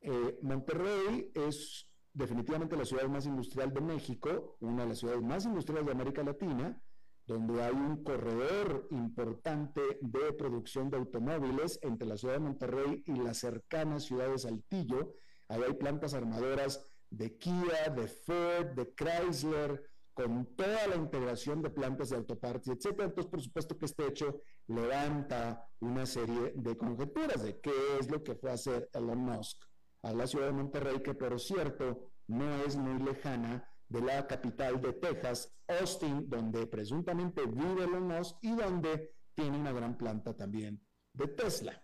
Eh, 0.00 0.38
Monterrey 0.42 1.30
es 1.34 1.88
definitivamente 2.12 2.76
la 2.76 2.84
ciudad 2.84 3.08
más 3.08 3.26
industrial 3.26 3.72
de 3.72 3.80
México, 3.80 4.56
una 4.60 4.82
de 4.82 4.90
las 4.90 4.98
ciudades 4.98 5.22
más 5.22 5.44
industriales 5.46 5.86
de 5.86 5.92
América 5.92 6.22
Latina, 6.22 6.80
donde 7.26 7.62
hay 7.62 7.72
un 7.72 8.04
corredor 8.04 8.86
importante 8.90 9.80
de 10.00 10.32
producción 10.34 10.90
de 10.90 10.98
automóviles 10.98 11.78
entre 11.82 12.06
la 12.06 12.16
ciudad 12.16 12.34
de 12.34 12.40
Monterrey 12.40 13.02
y 13.06 13.14
la 13.14 13.32
cercana 13.32 13.98
ciudad 13.98 14.28
de 14.28 14.38
Saltillo. 14.38 15.14
Ahí 15.48 15.62
hay 15.62 15.74
plantas 15.74 16.12
armadoras 16.12 16.84
de 17.08 17.38
Kia, 17.38 17.88
de 17.94 18.06
Ford, 18.06 18.74
de 18.74 18.92
Chrysler, 18.94 19.82
con 20.14 20.46
toda 20.54 20.86
la 20.86 20.96
integración 20.96 21.60
de 21.60 21.70
plantas 21.70 22.10
de 22.10 22.16
autopartes, 22.16 22.68
etcétera. 22.68 23.08
Entonces, 23.08 23.30
por 23.30 23.42
supuesto 23.42 23.76
que 23.76 23.86
este 23.86 24.06
hecho 24.06 24.40
levanta 24.68 25.68
una 25.80 26.06
serie 26.06 26.52
de 26.54 26.76
conjeturas 26.76 27.42
de 27.42 27.60
qué 27.60 27.72
es 27.98 28.10
lo 28.10 28.22
que 28.22 28.36
fue 28.36 28.50
a 28.50 28.54
hacer 28.54 28.88
Elon 28.92 29.18
Musk 29.18 29.62
a 30.02 30.12
la 30.12 30.26
ciudad 30.26 30.46
de 30.46 30.52
Monterrey, 30.52 31.02
que 31.02 31.14
por 31.14 31.38
cierto 31.40 32.12
no 32.28 32.62
es 32.64 32.76
muy 32.76 33.02
lejana 33.02 33.68
de 33.88 34.00
la 34.00 34.26
capital 34.26 34.80
de 34.80 34.92
Texas, 34.94 35.52
Austin, 35.66 36.28
donde 36.28 36.66
presuntamente 36.66 37.44
vive 37.46 37.84
Elon 37.84 38.06
Musk 38.06 38.36
y 38.42 38.54
donde 38.54 39.14
tiene 39.34 39.58
una 39.58 39.72
gran 39.72 39.96
planta 39.96 40.34
también 40.36 40.80
de 41.12 41.28
Tesla. 41.28 41.82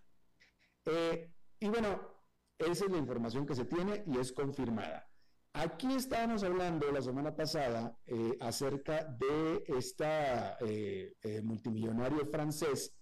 Eh, 0.87 1.35
y 1.59 1.69
bueno, 1.69 2.01
esa 2.59 2.85
es 2.85 2.91
la 2.91 2.99
información 2.99 3.47
que 3.47 3.55
se 3.55 3.65
tiene 3.65 4.05
y 4.07 4.19
es 4.19 4.33
confirmada. 4.33 5.10
Aquí 5.53 5.93
estábamos 5.95 6.43
hablando 6.45 6.91
la 6.93 7.03
semana 7.03 7.35
pasada 7.35 7.97
eh, 8.07 8.37
acerca 8.41 9.05
de 9.05 9.65
esta 9.67 10.57
eh, 10.61 11.13
multimillonario 11.43 12.25
francés 12.27 12.95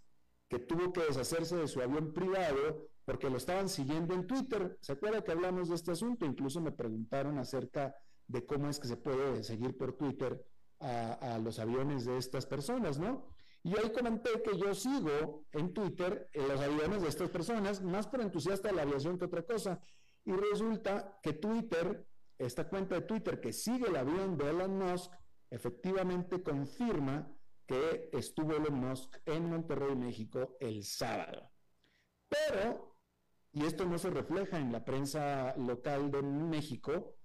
que 0.49 0.59
tuvo 0.59 0.93
que 0.93 1.03
deshacerse 1.03 1.57
de 1.57 1.69
su 1.69 1.81
avión 1.81 2.13
privado 2.13 2.89
porque 3.05 3.31
lo 3.31 3.37
estaban 3.37 3.69
siguiendo 3.69 4.15
en 4.15 4.27
Twitter. 4.27 4.77
¿Se 4.81 4.93
acuerda 4.93 5.23
que 5.23 5.33
hablamos 5.33 5.69
de 5.69 5.75
este 5.77 5.93
asunto? 5.93 6.27
Incluso 6.27 6.61
me 6.61 6.73
preguntaron 6.73 7.39
acerca 7.39 7.95
de 8.27 8.45
cómo 8.45 8.69
es 8.69 8.79
que 8.79 8.89
se 8.89 8.97
puede 8.97 9.43
seguir 9.43 9.77
por 9.77 9.95
Twitter 9.97 10.45
a, 10.81 11.39
los 11.43 11.59
aviones 11.59 12.05
de 12.05 12.19
estas 12.19 12.47
personas, 12.47 12.99
¿no? 12.99 13.27
Y 13.63 13.77
ahí 13.77 13.91
comenté 13.93 14.43
que 14.43 14.57
yo 14.57 14.75
sigo 14.75 15.45
en 15.53 15.73
Twitter 15.73 16.29
los 16.35 16.61
aviones 16.61 17.03
de 17.03 17.09
estas 17.09 17.31
personas, 17.31 17.83
más 17.83 18.07
por 18.07 18.21
entusiasta 18.21 18.69
de 18.69 18.75
la 18.75 18.83
aviación 18.83 19.19
que 19.19 19.25
otra 19.25 19.43
cosa. 19.43 19.81
Y 20.25 20.33
resulta 20.33 21.19
que 21.23 21.33
Twitter, 21.33 22.07
esta 22.39 22.69
cuenta 22.69 22.95
de 22.95 23.03
Twitter 23.03 23.41
que 23.41 23.53
sigue 23.53 23.89
el 23.89 23.97
avión 23.97 24.37
de 24.37 24.51
Elon 24.51 24.79
Musk, 24.79 25.13
efectivamente 25.51 26.43
confirma 26.43 27.31
que 27.67 28.11
estuvo 28.13 28.55
Elon 28.55 28.81
Musk 28.81 29.17
en 29.27 29.51
Monterrey, 29.51 29.97
México, 29.97 30.57
el 30.61 30.85
sábado. 30.85 31.51
Pero, 32.29 32.97
y 33.53 33.65
esto 33.65 33.85
no 33.85 33.99
se 33.99 34.11
refleja 34.11 34.59
en 34.59 34.73
la 34.73 34.85
prensa 34.85 35.55
local 35.57 36.11
de 36.11 36.23
México, 36.23 37.17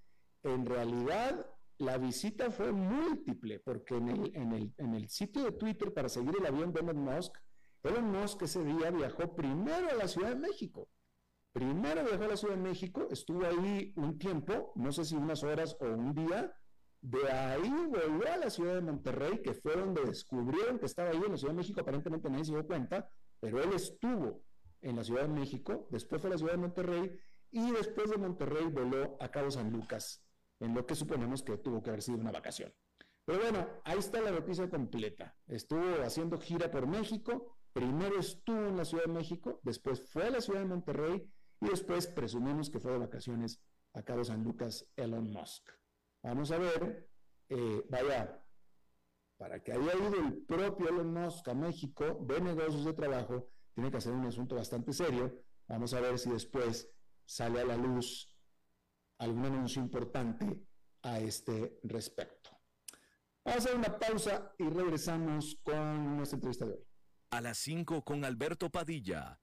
en 0.44 0.66
realidad 0.66 1.50
la 1.78 1.98
visita 1.98 2.52
fue 2.52 2.72
múltiple, 2.72 3.60
porque 3.60 3.96
en 3.96 4.10
el, 4.10 4.36
en 4.36 4.52
el, 4.54 4.74
en 4.78 4.94
el 4.94 5.10
sitio 5.10 5.44
de 5.44 5.52
Twitter 5.54 5.94
para 5.94 6.10
seguir 6.10 6.36
el 6.40 6.46
avión 6.46 6.74
de 6.74 6.82
Elon 6.82 6.98
Musk, 6.98 7.38
Elon 7.84 8.12
Musk 8.12 8.42
ese 8.44 8.64
día 8.64 8.92
viajó 8.92 9.36
primero 9.36 9.90
a 9.90 9.96
la 9.96 10.08
Ciudad 10.08 10.30
de 10.30 10.36
México. 10.36 10.90
Primero 11.54 12.04
viajó 12.04 12.24
a 12.24 12.28
la 12.30 12.38
Ciudad 12.38 12.56
de 12.56 12.62
México, 12.62 13.08
estuvo 13.12 13.46
ahí 13.46 13.94
un 13.96 14.18
tiempo, 14.18 14.74
no 14.76 14.92
sé 14.92 15.06
si 15.06 15.16
unas 15.16 15.44
horas 15.44 15.78
o 15.80 15.86
un 15.86 16.16
día, 16.16 16.52
de 17.00 17.32
ahí 17.32 17.70
volvió 17.90 18.32
a 18.32 18.38
la 18.38 18.50
ciudad 18.50 18.76
de 18.76 18.82
Monterrey, 18.82 19.40
que 19.44 19.54
fue 19.54 19.76
donde 19.76 20.04
descubrieron 20.04 20.80
que 20.80 20.88
estaba 20.88 21.12
ahí 21.12 21.22
en 21.24 21.32
la 21.32 21.38
Ciudad 21.38 21.54
de 21.54 21.58
México, 21.58 21.82
aparentemente 21.82 22.30
nadie 22.30 22.46
se 22.46 22.54
dio 22.54 22.66
cuenta, 22.66 23.08
pero 23.40 23.62
él 23.62 23.72
estuvo 23.74 24.42
en 24.82 24.96
la 24.96 25.04
Ciudad 25.04 25.24
de 25.24 25.28
México, 25.28 25.88
después 25.92 26.22
fue 26.22 26.30
a 26.30 26.34
la 26.34 26.38
Ciudad 26.40 26.54
de 26.54 26.60
Monterrey 26.60 27.20
y 27.52 27.72
después 27.72 28.10
de 28.10 28.18
Monterrey 28.18 28.66
voló 28.66 29.18
a 29.20 29.30
Cabo 29.30 29.52
San 29.52 29.72
Lucas 29.72 30.26
en 30.60 30.74
lo 30.74 30.86
que 30.88 30.96
suponemos 30.96 31.44
que 31.44 31.58
tuvo 31.58 31.84
que 31.84 31.92
haber 31.92 32.02
sido 32.02 32.18
una 32.18 32.32
vacación. 32.32 32.74
Pero 33.26 33.40
bueno, 33.40 33.68
ahí 33.84 34.00
está 34.00 34.22
la 34.22 34.32
noticia 34.32 34.70
completa. 34.70 35.36
Estuvo 35.48 36.02
haciendo 36.04 36.40
gira 36.40 36.72
por 36.72 36.88
México, 36.88 37.58
primero 37.74 38.20
estuvo 38.20 38.68
en 38.68 38.78
la 38.78 38.86
Ciudad 38.86 39.06
de 39.06 39.14
México, 39.14 39.60
después 39.64 40.10
fue 40.10 40.24
a 40.24 40.30
la 40.32 40.42
Ciudad 40.42 40.62
de 40.62 40.68
Monterrey 40.68 41.33
y 41.64 41.70
después 41.70 42.08
presumimos 42.08 42.70
que 42.70 42.80
fue 42.80 42.92
de 42.92 42.98
vacaciones 42.98 43.62
a 43.94 44.04
Cabo 44.04 44.24
San 44.24 44.44
Lucas 44.44 44.86
Elon 44.96 45.32
Musk. 45.32 45.70
Vamos 46.22 46.52
a 46.52 46.58
ver, 46.58 47.10
eh, 47.50 47.86
vaya, 47.90 48.44
para 49.38 49.62
que 49.64 49.72
haya 49.72 49.96
ido 49.96 50.16
el 50.16 50.44
propio 50.46 50.90
Elon 50.90 51.14
Musk 51.14 51.48
a 51.48 51.54
México 51.54 52.20
de 52.28 52.42
negocios 52.42 52.86
de 52.86 52.94
trabajo, 52.94 53.50
tiene 53.74 53.90
que 53.90 53.98
hacer 53.98 54.14
un 54.14 54.26
asunto 54.26 54.56
bastante 54.56 54.94
serio. 54.94 55.44
Vamos 55.68 55.94
a 55.94 56.02
ver 56.02 56.20
si 56.20 56.30
después 56.30 56.90
sale 57.26 57.62
a 57.62 57.66
la 57.66 57.78
luz 57.78 58.30
algún 59.20 59.46
anuncio 59.46 59.82
importante 59.82 60.66
a 61.02 61.20
este 61.20 61.80
respecto. 61.84 62.52
Vamos 63.46 63.66
a 63.66 63.70
hacer 63.70 63.78
una 63.78 64.00
pausa 64.00 64.54
y 64.58 64.70
regresamos 64.70 65.60
con 65.64 66.18
nuestra 66.18 66.38
entrevista 66.38 66.66
de 66.66 66.74
hoy. 66.74 66.88
A 67.32 67.42
las 67.42 67.58
5 67.58 68.04
con 68.04 68.24
Alberto 68.26 68.70
Padilla 68.70 69.43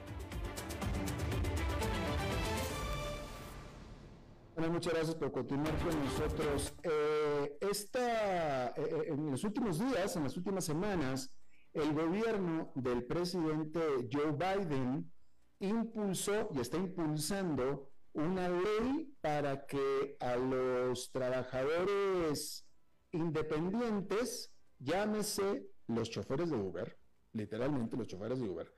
Muchas 4.69 4.93
gracias 4.93 5.15
por 5.15 5.31
continuar 5.31 5.75
con 5.79 5.99
nosotros. 6.03 6.73
Eh, 6.83 7.57
esta, 7.61 8.69
eh, 8.69 8.73
eh, 8.77 9.03
en 9.07 9.31
los 9.31 9.43
últimos 9.43 9.79
días, 9.79 10.15
en 10.15 10.23
las 10.23 10.37
últimas 10.37 10.65
semanas, 10.65 11.31
el 11.73 11.93
gobierno 11.93 12.71
del 12.75 13.03
presidente 13.05 13.79
Joe 14.11 14.31
Biden 14.31 15.11
impulsó 15.59 16.49
y 16.53 16.59
está 16.59 16.77
impulsando 16.77 17.89
una 18.13 18.49
ley 18.49 19.15
para 19.19 19.65
que 19.65 20.15
a 20.19 20.35
los 20.35 21.11
trabajadores 21.11 22.67
independientes, 23.11 24.53
llámese 24.77 25.65
los 25.87 26.09
choferes 26.11 26.51
de 26.51 26.57
Uber, 26.57 26.97
literalmente 27.33 27.97
los 27.97 28.07
choferes 28.07 28.39
de 28.39 28.47
Uber, 28.47 28.71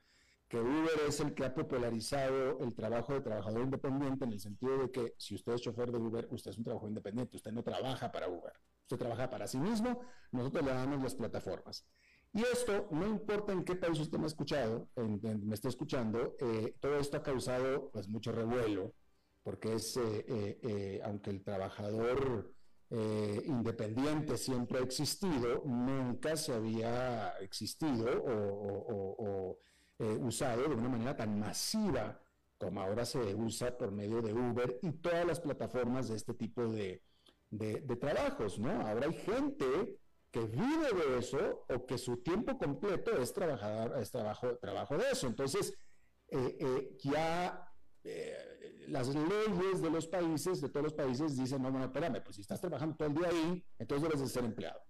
Uber 0.61 0.91
es 1.07 1.19
el 1.19 1.33
que 1.33 1.45
ha 1.45 1.53
popularizado 1.53 2.59
el 2.59 2.73
trabajo 2.75 3.13
de 3.13 3.21
trabajador 3.21 3.63
independiente 3.63 4.25
en 4.25 4.33
el 4.33 4.39
sentido 4.39 4.77
de 4.77 4.91
que 4.91 5.13
si 5.17 5.35
usted 5.35 5.53
es 5.53 5.61
chofer 5.61 5.91
de 5.91 5.97
Uber, 5.97 6.27
usted 6.31 6.51
es 6.51 6.57
un 6.57 6.63
trabajador 6.63 6.89
independiente, 6.89 7.37
usted 7.37 7.51
no 7.51 7.63
trabaja 7.63 8.11
para 8.11 8.27
Uber, 8.27 8.53
usted 8.81 8.97
trabaja 8.97 9.29
para 9.29 9.47
sí 9.47 9.57
mismo, 9.57 10.01
nosotros 10.31 10.65
le 10.65 10.71
damos 10.71 11.01
las 11.01 11.15
plataformas. 11.15 11.85
Y 12.35 12.41
esto, 12.41 12.87
no 12.89 13.07
importa 13.07 13.53
en 13.53 13.63
qué 13.63 13.75
país 13.75 13.99
usted 13.99 14.17
me 14.17 14.23
ha 14.23 14.27
escuchado, 14.27 14.89
me 14.95 15.53
esté 15.53 15.67
escuchando, 15.67 16.35
eh, 16.39 16.75
todo 16.79 16.97
esto 16.97 17.17
ha 17.17 17.23
causado 17.23 17.91
pues 17.91 18.07
mucho 18.07 18.31
revuelo, 18.31 18.95
porque 19.43 19.73
es, 19.73 19.95
eh, 19.97 20.25
eh, 20.27 21.01
aunque 21.03 21.29
el 21.29 21.43
trabajador 21.43 22.51
independiente 23.45 24.37
siempre 24.37 24.77
ha 24.77 24.83
existido, 24.83 25.63
nunca 25.65 26.35
se 26.37 26.53
había 26.53 27.29
existido 27.39 28.23
o, 28.23 29.57
eh, 30.03 30.17
usado 30.19 30.67
de 30.67 30.75
una 30.75 30.89
manera 30.89 31.15
tan 31.15 31.39
masiva 31.39 32.19
como 32.57 32.81
ahora 32.81 33.05
se 33.05 33.33
usa 33.35 33.77
por 33.77 33.91
medio 33.91 34.21
de 34.21 34.33
Uber 34.33 34.79
y 34.81 34.91
todas 34.91 35.25
las 35.25 35.39
plataformas 35.39 36.09
de 36.09 36.15
este 36.15 36.33
tipo 36.33 36.65
de, 36.67 37.01
trabajos, 37.99 38.59
¿no? 38.59 38.71
Ahora 38.85 39.07
hay 39.07 39.13
gente 39.13 39.99
que 40.29 40.41
vive 40.41 40.91
de 40.93 41.19
eso 41.19 41.65
o 41.69 41.85
que 41.85 41.97
su 41.97 42.17
tiempo 42.17 42.57
completo 42.57 43.17
es 43.17 43.31
trabajar, 43.31 43.93
es 44.01 44.11
trabajo, 44.11 44.57
trabajo 44.57 44.97
de 44.97 45.11
eso. 45.11 45.27
Entonces, 45.27 45.73
eh, 46.29 46.97
ya 47.01 47.71
las 48.87 49.07
leyes 49.07 49.81
de 49.81 49.89
los 49.89 50.07
países, 50.07 50.59
de 50.59 50.69
todos 50.69 50.85
los 50.85 50.93
países, 50.93 51.37
dicen, 51.37 51.61
no, 51.61 51.71
no, 51.71 51.83
espérame, 51.83 52.21
pues 52.23 52.35
si 52.35 52.41
estás 52.41 52.59
trabajando 52.59 52.95
todo 52.95 53.07
el 53.07 53.13
día 53.13 53.29
ahí, 53.29 53.63
entonces 53.79 54.03
debes 54.03 54.21
de 54.21 54.27
ser 54.27 54.43
empleado. 54.43 54.81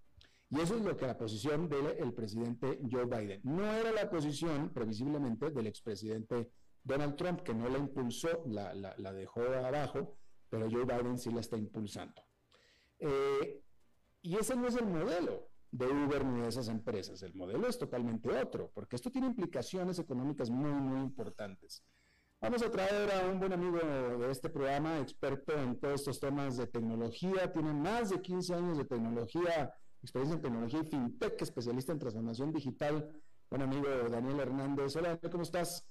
Y 0.50 0.60
eso 0.60 0.76
es 0.76 0.82
lo 0.82 0.96
que 0.96 1.06
la 1.06 1.16
posición 1.16 1.68
del 1.68 2.12
presidente 2.12 2.78
Joe 2.90 3.06
Biden. 3.06 3.40
No 3.44 3.72
era 3.72 3.90
la 3.92 4.08
posición, 4.08 4.70
previsiblemente, 4.72 5.50
del 5.50 5.66
expresidente 5.66 6.50
Donald 6.82 7.16
Trump, 7.16 7.40
que 7.40 7.54
no 7.54 7.68
la 7.68 7.78
impulsó, 7.78 8.44
la, 8.46 8.74
la, 8.74 9.12
dejó 9.12 9.42
abajo, 9.42 10.16
pero 10.48 10.70
Joe 10.70 10.84
Biden 10.84 11.18
sí 11.18 11.30
la 11.30 11.40
está 11.40 11.56
impulsando. 11.56 12.22
Eh, 12.98 13.62
y 14.22 14.36
ese 14.36 14.54
no 14.54 14.68
es 14.68 14.76
el 14.76 14.86
modelo 14.86 15.48
de 15.70 15.86
Uber 15.86 16.24
ni 16.24 16.42
de 16.42 16.48
esas 16.48 16.68
empresas. 16.68 17.22
El 17.22 17.34
modelo 17.34 17.66
es 17.66 17.78
totalmente 17.78 18.30
otro, 18.30 18.70
porque 18.72 18.96
esto 18.96 19.10
tiene 19.10 19.26
implicaciones 19.26 19.98
económicas 19.98 20.50
muy, 20.50 20.70
muy 20.70 21.00
importantes. 21.00 21.82
Vamos 22.40 22.62
a 22.62 22.70
traer 22.70 23.10
a 23.10 23.26
un 23.26 23.40
buen 23.40 23.54
amigo 23.54 23.78
de 23.78 24.30
este 24.30 24.50
programa, 24.50 25.00
experto 25.00 25.54
en 25.54 25.80
todos 25.80 26.00
estos 26.00 26.20
temas 26.20 26.58
de 26.58 26.66
tecnología, 26.66 27.50
tiene 27.50 27.72
más 27.72 28.10
de 28.10 28.20
15 28.20 28.54
años 28.54 28.78
de 28.78 28.84
tecnología, 28.84 29.72
experiencia 30.04 30.36
en 30.36 30.42
tecnología 30.42 30.80
y 30.80 30.84
fintech, 30.84 31.40
especialista 31.40 31.92
en 31.92 31.98
transformación 31.98 32.52
digital. 32.52 33.10
Buen 33.48 33.62
amigo 33.62 33.88
Daniel 34.10 34.40
Hernández. 34.40 34.94
Hola, 34.96 35.18
¿cómo 35.30 35.42
estás? 35.42 35.86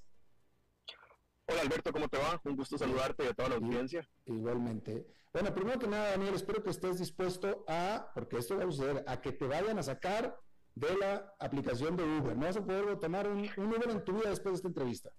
Hola 1.48 1.62
Alberto, 1.62 1.92
¿cómo 1.92 2.08
te 2.08 2.20
va? 2.20 2.40
Un 2.44 2.56
gusto 2.56 2.78
saludarte 2.78 3.24
y 3.24 3.28
a 3.28 3.34
toda 3.34 3.50
la 3.50 3.56
audiencia. 3.56 4.08
Igualmente. 4.26 5.08
Bueno, 5.34 5.54
primero 5.54 5.80
que 5.80 5.88
nada, 5.88 6.12
Daniel, 6.12 6.36
espero 6.36 6.62
que 6.62 6.70
estés 6.70 7.00
dispuesto 7.00 7.66
a, 7.68 8.12
porque 8.14 8.38
esto 8.38 8.56
va 8.56 8.64
a 8.64 8.68
suceder, 8.68 9.04
a 9.08 9.20
que 9.20 9.32
te 9.32 9.48
vayan 9.48 9.80
a 9.80 9.84
sacar 9.84 10.40
de 10.76 10.96
la 10.96 11.34
aplicación 11.40 11.98
de 11.98 12.04
Uber. 12.04 12.38
No 12.38 12.46
vas 12.46 12.58
a 12.58 12.64
poder 12.64 13.00
tomar 13.00 13.28
un 13.28 13.50
Uber 13.58 13.90
en 13.90 14.06
tu 14.06 14.14
vida 14.14 14.30
después 14.30 14.54
de 14.54 14.58
esta 14.58 14.68
entrevista 14.68 15.12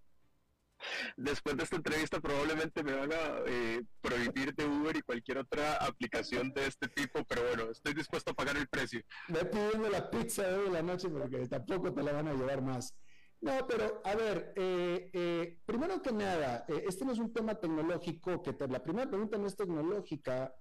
después 1.16 1.57
de 1.57 1.64
esta 1.64 1.76
entrevista 1.76 2.20
probablemente 2.20 2.82
me 2.82 2.95
van 2.95 3.12
a 3.12 3.43
eh, 3.47 3.82
prohibir 4.01 4.55
de 4.55 4.66
Uber 4.66 4.97
y 4.97 5.03
cualquier 5.03 5.39
otra 5.39 5.76
aplicación 5.76 6.53
de 6.53 6.66
este 6.66 6.89
tipo, 6.89 7.24
pero 7.24 7.43
bueno, 7.43 7.70
estoy 7.70 7.95
dispuesto 7.95 8.32
a 8.32 8.35
pagar 8.35 8.57
el 8.57 8.68
precio. 8.68 9.01
Me 9.28 9.45
pidiendo 9.45 9.89
la 9.89 10.11
pizza 10.11 10.43
de 10.43 10.70
la 10.70 10.82
noche 10.82 11.09
porque 11.09 11.47
tampoco 11.49 11.93
te 11.93 12.03
la 12.03 12.12
van 12.12 12.28
a 12.28 12.35
llevar 12.35 12.62
más. 12.62 12.95
No, 13.41 13.66
pero 13.66 14.01
a 14.05 14.14
ver, 14.14 14.55
eh, 14.57 15.11
eh, 15.12 15.59
primero 15.66 16.01
que 16.01 16.12
nada, 16.12 16.64
este 16.68 17.05
no 17.05 17.12
es 17.12 17.18
un 17.18 17.32
tema 17.32 17.55
tecnológico, 17.55 18.43
que 18.43 18.57
la 18.68 18.82
primera 18.82 19.09
pregunta 19.09 19.37
no 19.37 19.47
es 19.47 19.57
tecnológica, 19.57 20.55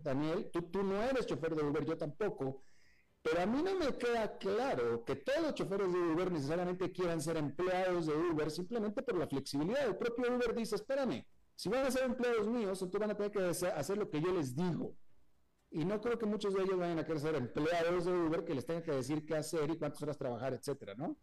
Daniel, 0.00 0.50
tú, 0.52 0.62
tú 0.62 0.82
no 0.82 1.00
eres 1.02 1.26
chofer 1.26 1.54
de 1.54 1.62
Uber, 1.62 1.84
yo 1.84 1.96
tampoco, 1.96 2.64
pero 3.26 3.42
a 3.42 3.46
mí 3.46 3.60
no 3.60 3.74
me 3.74 3.88
queda 3.98 4.38
claro 4.38 5.04
que 5.04 5.16
todos 5.16 5.42
los 5.42 5.54
choferes 5.54 5.92
de 5.92 5.98
Uber 5.98 6.30
necesariamente 6.30 6.92
quieran 6.92 7.20
ser 7.20 7.36
empleados 7.36 8.06
de 8.06 8.14
Uber 8.14 8.48
simplemente 8.52 9.02
por 9.02 9.16
la 9.16 9.26
flexibilidad. 9.26 9.84
El 9.84 9.96
propio 9.96 10.32
Uber 10.32 10.54
dice, 10.54 10.76
espérame, 10.76 11.26
si 11.56 11.68
van 11.68 11.84
a 11.84 11.90
ser 11.90 12.04
empleados 12.04 12.46
míos, 12.46 12.80
entonces 12.80 13.00
van 13.00 13.10
a 13.10 13.16
tener 13.16 13.32
que 13.32 13.40
hacer 13.40 13.98
lo 13.98 14.08
que 14.08 14.20
yo 14.20 14.32
les 14.32 14.54
digo. 14.54 14.94
Y 15.72 15.84
no 15.84 16.00
creo 16.00 16.16
que 16.16 16.26
muchos 16.26 16.54
de 16.54 16.62
ellos 16.62 16.78
vayan 16.78 17.00
a 17.00 17.04
querer 17.04 17.20
ser 17.20 17.34
empleados 17.34 18.04
de 18.04 18.12
Uber 18.12 18.44
que 18.44 18.54
les 18.54 18.64
tengan 18.64 18.84
que 18.84 18.92
decir 18.92 19.26
qué 19.26 19.34
hacer 19.34 19.68
y 19.70 19.76
cuántas 19.76 20.00
horas 20.04 20.16
trabajar, 20.16 20.54
etcétera, 20.54 20.94
¿no? 20.94 21.16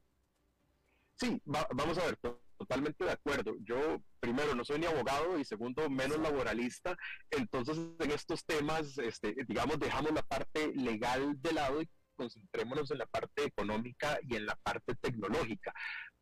Sí, 1.16 1.42
vamos 1.46 1.98
a 2.00 2.06
ver, 2.06 2.20
totalmente 2.64 3.04
de 3.04 3.12
acuerdo. 3.12 3.56
Yo, 3.64 4.02
primero, 4.20 4.56
no 4.56 4.64
soy 4.64 4.80
ni 4.80 4.86
abogado 4.86 5.38
y 5.38 5.46
segundo, 5.46 5.90
menos 5.90 6.18
laboralista. 6.20 6.96
Entonces, 7.30 7.78
en 8.00 8.12
estos 8.12 8.46
temas, 8.46 8.98
este, 8.98 9.36
digamos, 9.48 9.80
dejamos 9.80 10.14
la 10.14 10.24
parte 10.24 10.74
legal 10.74 11.42
de 11.42 11.54
lado 11.54 11.82
y 11.82 11.90
concentrémonos 12.16 12.90
en 12.92 13.00
la 13.00 13.06
parte 13.06 13.44
económica 13.44 14.18
y 14.22 14.36
en 14.36 14.46
la 14.46 14.56
parte 14.56 14.96
tecnológica. 14.96 15.74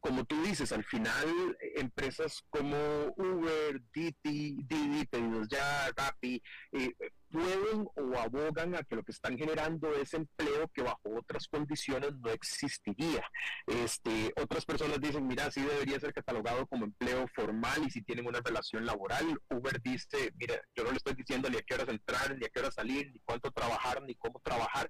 Como 0.01 0.25
tú 0.25 0.41
dices, 0.41 0.71
al 0.71 0.83
final 0.83 1.57
empresas 1.75 2.43
como 2.49 2.75
Uber, 3.15 3.81
Didi, 3.93 4.57
Didi, 4.63 5.05
Pedidos 5.05 5.47
Ya, 5.47 5.91
Rappi, 5.95 6.41
eh, 6.71 6.91
pueden 7.29 7.87
o 7.95 8.19
abogan 8.19 8.75
a 8.75 8.83
que 8.83 8.95
lo 8.95 9.03
que 9.03 9.11
están 9.11 9.37
generando 9.37 9.93
es 9.95 10.13
empleo 10.13 10.67
que 10.73 10.81
bajo 10.81 11.17
otras 11.17 11.47
condiciones 11.47 12.13
no 12.15 12.31
existiría. 12.31 13.23
Este, 13.67 14.33
otras 14.41 14.65
personas 14.65 14.99
dicen, 14.99 15.25
mira, 15.27 15.49
sí 15.49 15.61
debería 15.61 15.99
ser 15.99 16.13
catalogado 16.13 16.67
como 16.67 16.85
empleo 16.85 17.27
formal 17.35 17.83
y 17.85 17.91
si 17.91 18.01
tienen 18.01 18.27
una 18.27 18.41
relación 18.43 18.85
laboral. 18.85 19.39
Uber 19.49 19.81
dice, 19.81 20.33
mira, 20.35 20.55
yo 20.75 20.83
no 20.83 20.91
le 20.91 20.97
estoy 20.97 21.13
diciendo 21.13 21.49
ni 21.49 21.57
a 21.57 21.61
qué 21.61 21.75
horas 21.75 21.89
entrar, 21.89 22.35
ni 22.37 22.45
a 22.45 22.49
qué 22.49 22.59
horas 22.59 22.73
salir, 22.73 23.11
ni 23.11 23.19
cuánto 23.19 23.51
trabajar, 23.51 24.01
ni 24.01 24.15
cómo 24.15 24.39
trabajar. 24.39 24.89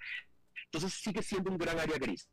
Entonces 0.66 0.94
sigue 0.94 1.22
siendo 1.22 1.52
un 1.52 1.58
gran 1.58 1.78
área 1.78 1.98
gris. 1.98 2.30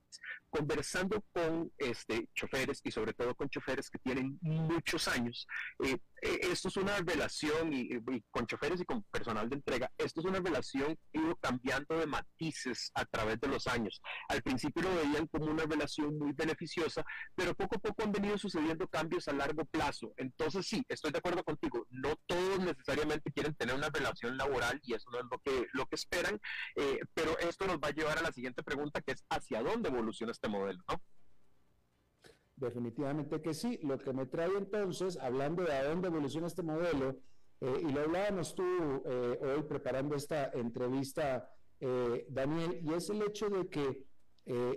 Conversando 0.51 1.25
con 1.33 1.71
este, 1.77 2.29
choferes 2.35 2.81
y 2.85 2.91
sobre 2.91 3.13
todo 3.13 3.35
con 3.35 3.49
choferes 3.49 3.91
que 3.91 3.99
tienen 3.99 4.39
muchos 4.41 5.09
años, 5.09 5.47
eh, 5.85 5.99
eh, 6.23 6.39
esto 6.43 6.69
es 6.69 6.77
una 6.77 6.97
relación, 6.99 7.73
y, 7.73 7.91
con 8.31 8.47
choferes 8.47 8.81
y 8.81 8.85
con 8.85 9.03
personal 9.05 9.49
de 9.49 9.57
entrega, 9.57 9.91
esto 9.99 10.21
es 10.21 10.27
una 10.27 10.41
relación 10.41 10.99
que 11.13 11.19
ha 11.19 11.23
ido 11.23 11.37
cambiando 11.37 11.99
de 11.99 12.07
matices 12.07 12.91
a 12.95 13.05
través 13.05 13.39
de 13.41 13.49
los 13.49 13.67
años. 13.67 14.01
Al 14.29 14.43
principio 14.43 14.83
lo 14.83 14.95
veían 14.97 15.27
como 15.29 15.47
una 15.47 15.65
relación 15.65 16.19
muy 16.19 16.33
beneficiosa, 16.33 17.05
pero 17.35 17.55
poco 17.55 17.77
a 17.77 17.79
poco 17.79 18.03
han 18.03 18.13
venido 18.13 18.39
sucediendo 18.39 18.89
cambios 18.89 19.29
a 19.29 19.33
largo 19.33 19.65
plazo. 19.67 20.13
Entonces 20.17 20.67
sí, 20.67 20.85
estoy 20.89 21.13
de 21.13 21.19
acuerdo 21.19 21.45
contigo, 21.45 21.87
no 21.91 22.17
todos 22.27 22.61
necesariamente 22.61 23.31
quieren 23.33 23.55
tener 23.55 23.75
una 23.75 23.91
relación 23.91 24.37
laboral 24.37 24.81
y 24.83 24.95
eso 24.95 25.11
no 25.11 25.19
es 25.19 25.25
lo 25.31 25.39
que, 25.39 25.67
lo 25.73 25.87
que 25.87 25.97
esperan, 25.97 26.41
eh, 26.77 27.01
pero 27.15 27.39
esto 27.39 27.67
nos 27.67 27.79
va 27.79 27.89
a 27.89 27.93
llevar 27.93 28.19
a 28.19 28.23
la 28.23 28.33
siguiente 28.33 28.63
pregunta 28.63 29.01
que 29.01 29.13
es 29.13 29.25
hacia 29.29 29.63
dónde 29.63 29.91
evoluciona 29.99 30.33
este 30.33 30.49
modelo, 30.49 30.83
¿no? 30.89 31.01
Definitivamente 32.57 33.41
que 33.41 33.55
sí. 33.55 33.79
Lo 33.83 33.99
que 33.99 34.13
me 34.13 34.27
trae 34.27 34.51
entonces, 34.57 35.17
hablando 35.19 35.63
de 35.63 35.73
a 35.73 35.85
dónde 35.85 36.09
evoluciona 36.09 36.47
este 36.47 36.63
modelo, 36.63 37.17
eh, 37.61 37.83
y 37.83 37.93
lo 37.93 38.01
hablábamos 38.03 38.55
tú 38.55 38.65
eh, 39.05 39.39
hoy 39.43 39.63
preparando 39.63 40.15
esta 40.15 40.51
entrevista, 40.51 41.51
eh, 41.81 42.27
Daniel, 42.29 42.81
y 42.83 42.93
es 42.93 43.11
el 43.11 43.23
hecho 43.23 43.49
de 43.49 43.69
que 43.69 44.09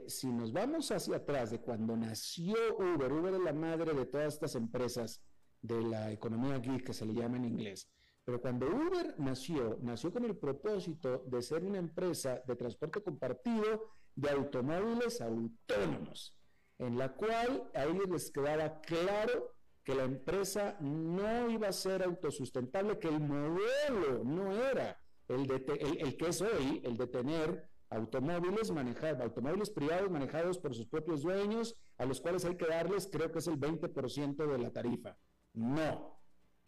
si 0.06 0.28
nos 0.28 0.52
vamos 0.52 0.92
hacia 0.92 1.16
atrás 1.16 1.50
de 1.52 1.62
cuando 1.62 1.96
nació 1.96 2.58
Uber, 2.78 3.10
Uber 3.10 3.36
es 3.36 3.40
la 3.40 3.54
madre 3.54 3.94
de 3.94 4.06
todas 4.06 4.34
estas 4.34 4.56
empresas 4.56 5.22
de 5.62 5.82
la 5.82 6.12
economía 6.12 6.60
geek 6.60 6.88
que 6.88 6.94
se 6.94 7.06
le 7.06 7.14
llama 7.14 7.38
en 7.38 7.46
inglés. 7.46 7.90
Pero 8.26 8.42
cuando 8.42 8.68
Uber 8.68 9.16
nació, 9.18 9.80
nació 9.82 10.12
con 10.12 10.26
el 10.26 10.36
propósito 10.36 11.24
de 11.26 11.42
ser 11.42 11.64
una 11.64 11.78
empresa 11.78 12.42
de 12.46 12.56
transporte 12.58 13.02
compartido 13.02 13.94
de 14.16 14.30
automóviles 14.30 15.22
autónomos 15.22 16.38
en 16.82 16.98
la 16.98 17.14
cual 17.14 17.70
a 17.76 17.86
ellos 17.86 18.10
les 18.10 18.32
quedaba 18.32 18.82
claro 18.82 19.54
que 19.84 19.94
la 19.94 20.04
empresa 20.04 20.78
no 20.80 21.50
iba 21.50 21.68
a 21.68 21.74
ser 21.74 22.04
autosustentable, 22.04 22.98
que 22.98 23.08
el 23.08 23.20
modelo 23.20 24.24
no 24.24 24.52
era 24.52 25.00
el, 25.28 25.46
de 25.48 25.56
el, 26.00 26.18
que 26.18 26.28
es 26.28 26.42
hoy, 26.42 26.82
el 26.84 26.98
de 26.98 27.08
tener 27.08 27.70
automóviles 27.90 28.72
manejados, 28.72 29.22
automóviles 29.22 29.70
privados 29.70 30.10
manejados 30.10 30.58
por 30.58 30.74
sus 30.74 30.88
propios 30.88 31.22
dueños, 31.22 31.76
a 31.98 32.06
los 32.06 32.20
cuales 32.20 32.46
hay 32.46 32.56
que 32.58 32.68
darles, 32.68 33.08
creo 33.12 33.32
que 33.32 33.40
es 33.40 33.48
el 33.48 33.60
20% 33.60 34.48
de 34.48 34.58
la 34.58 34.72
tarifa. 34.72 35.18
No, 35.54 36.21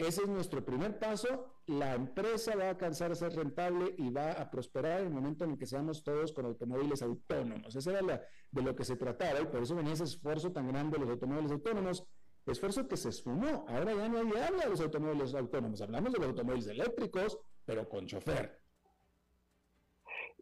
ese 0.08 0.24
es 0.24 0.28
nuestro 0.28 0.64
primer 0.64 0.98
paso. 0.98 1.46
La 1.68 1.94
empresa 1.96 2.56
va 2.56 2.66
a 2.66 2.70
alcanzar 2.72 3.12
a 3.12 3.16
ser 3.16 3.34
rentable 3.36 3.96
y 3.98 4.10
va 4.10 4.34
a 4.34 4.50
prosperar 4.50 5.02
en 5.02 5.08
el 5.08 5.14
momento 5.14 5.46
en 5.46 5.52
el 5.52 5.58
que 5.58 5.66
seamos 5.66 6.04
todos 6.04 6.34
con 6.34 6.46
automóviles 6.46 7.02
autónomos. 7.02 7.76
Esa 7.76 7.92
era 7.92 8.28
de 8.52 8.62
lo 8.62 8.76
que 8.76 8.84
se 8.84 8.96
trataba 8.96 9.42
y 9.42 9.46
por 9.46 9.64
eso 9.64 9.76
venía 9.76 9.94
ese 9.94 10.06
esfuerzo 10.06 10.52
tan 10.52 10.68
grande 10.68 10.98
de 10.98 11.06
los 11.06 11.10
automóviles 11.12 11.52
autónomos. 11.52 12.06
Esfuerzo 12.46 12.88
que 12.88 12.98
se 12.98 13.10
esfumó. 13.10 13.66
Ahora 13.70 13.94
ya 13.94 14.10
nadie 14.10 14.44
habla 14.44 14.64
de 14.66 14.70
los 14.70 14.82
automóviles 14.82 15.34
autónomos. 15.34 15.82
Hablamos 15.82 16.12
de 16.12 16.20
los 16.20 16.28
automóviles 16.30 16.68
eléctricos, 16.68 17.40
pero 17.66 17.88
con 17.88 18.06
chofer. 18.06 18.62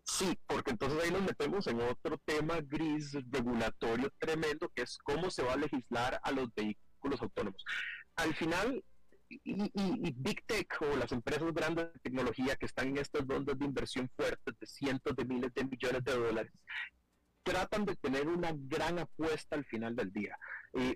Sí, 0.03 0.37
porque 0.47 0.71
entonces 0.71 1.03
ahí 1.03 1.11
nos 1.11 1.21
metemos 1.21 1.67
en 1.67 1.79
otro 1.81 2.17
tema 2.25 2.59
gris 2.61 3.13
regulatorio 3.29 4.11
tremendo, 4.17 4.69
que 4.75 4.81
es 4.81 4.97
cómo 4.97 5.29
se 5.29 5.43
va 5.43 5.53
a 5.53 5.57
legislar 5.57 6.19
a 6.23 6.31
los 6.31 6.53
vehículos 6.55 7.21
autónomos. 7.21 7.63
Al 8.15 8.33
final, 8.33 8.83
y, 9.43 10.11
Big 10.17 10.43
Tech 10.45 10.81
o 10.81 10.95
las 10.95 11.11
empresas 11.11 11.53
grandes 11.53 11.93
de 11.93 11.99
tecnología 11.99 12.55
que 12.55 12.65
están 12.65 12.89
en 12.89 12.97
estas 12.97 13.27
rondas 13.27 13.57
de 13.57 13.65
inversión 13.65 14.09
fuertes 14.15 14.55
de 14.59 14.67
cientos 14.67 15.15
de 15.15 15.25
miles 15.25 15.53
de 15.53 15.63
millones 15.63 16.03
de 16.03 16.13
dólares 16.13 16.53
tratan 17.43 17.85
de 17.85 17.95
tener 17.95 18.27
una 18.27 18.51
gran 18.53 18.99
apuesta 18.99 19.55
al 19.55 19.65
final 19.65 19.95
del 19.95 20.11
día. 20.11 20.37
Eh, 20.73 20.95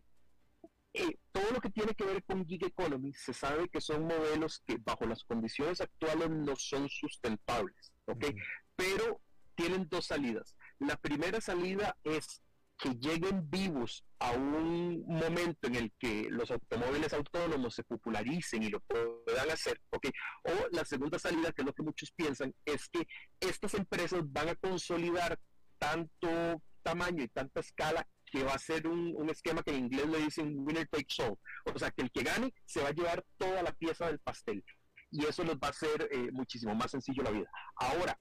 eh, 0.93 1.17
todo 1.31 1.51
lo 1.51 1.59
que 1.59 1.69
tiene 1.69 1.93
que 1.93 2.05
ver 2.05 2.23
con 2.23 2.45
gig 2.45 2.63
economy 2.63 3.13
se 3.13 3.33
sabe 3.33 3.67
que 3.67 3.81
son 3.81 4.03
modelos 4.03 4.61
que 4.65 4.77
bajo 4.77 5.05
las 5.05 5.23
condiciones 5.23 5.81
actuales 5.81 6.29
no 6.29 6.55
son 6.55 6.87
sustentables, 6.87 7.91
¿ok? 8.05 8.27
Pero 8.75 9.19
tienen 9.55 9.87
dos 9.89 10.05
salidas. 10.05 10.55
La 10.79 10.95
primera 10.95 11.41
salida 11.41 11.97
es 12.03 12.41
que 12.77 12.89
lleguen 12.95 13.49
vivos 13.49 14.03
a 14.19 14.31
un 14.31 15.05
momento 15.07 15.67
en 15.67 15.75
el 15.75 15.93
que 15.97 16.27
los 16.29 16.51
automóviles 16.51 17.13
autónomos 17.13 17.75
se 17.75 17.83
popularicen 17.83 18.63
y 18.63 18.69
lo 18.69 18.79
puedan 18.81 19.49
hacer, 19.49 19.81
¿ok? 19.91 20.07
O 20.43 20.67
la 20.71 20.83
segunda 20.83 21.17
salida, 21.17 21.51
que 21.51 21.61
es 21.61 21.65
lo 21.65 21.73
que 21.73 21.83
muchos 21.83 22.11
piensan, 22.11 22.53
es 22.65 22.89
que 22.89 23.07
estas 23.39 23.73
empresas 23.75 24.21
van 24.25 24.49
a 24.49 24.55
consolidar 24.55 25.39
tanto 25.77 26.61
tamaño 26.83 27.23
y 27.23 27.27
tanta 27.29 27.61
escala 27.61 28.07
que 28.25 28.43
va 28.43 28.53
a 28.53 28.59
ser 28.59 28.87
un, 28.87 29.29
esquema 29.29 29.63
que 29.63 29.71
en 29.71 29.85
inglés 29.85 30.07
le 30.07 30.19
dicen 30.19 30.55
winner 30.59 30.87
takes 30.87 31.21
all, 31.23 31.37
o 31.73 31.79
sea, 31.79 31.91
que 31.91 32.03
el 32.03 32.11
que 32.11 32.23
gane 32.23 32.53
se 32.65 32.81
va 32.81 32.89
a 32.89 32.93
llevar 32.93 33.23
toda 33.37 33.63
la 33.63 33.71
pieza 33.71 34.07
del 34.07 34.19
pastel 34.19 34.63
y 35.11 35.25
eso 35.25 35.43
les 35.43 35.55
va 35.55 35.67
a 35.67 35.69
hacer 35.69 36.09
eh, 36.11 36.29
muchísimo 36.31 36.75
más 36.75 36.91
sencillo 36.91 37.23
la 37.23 37.31
vida. 37.31 37.49
Ahora, 37.75 38.19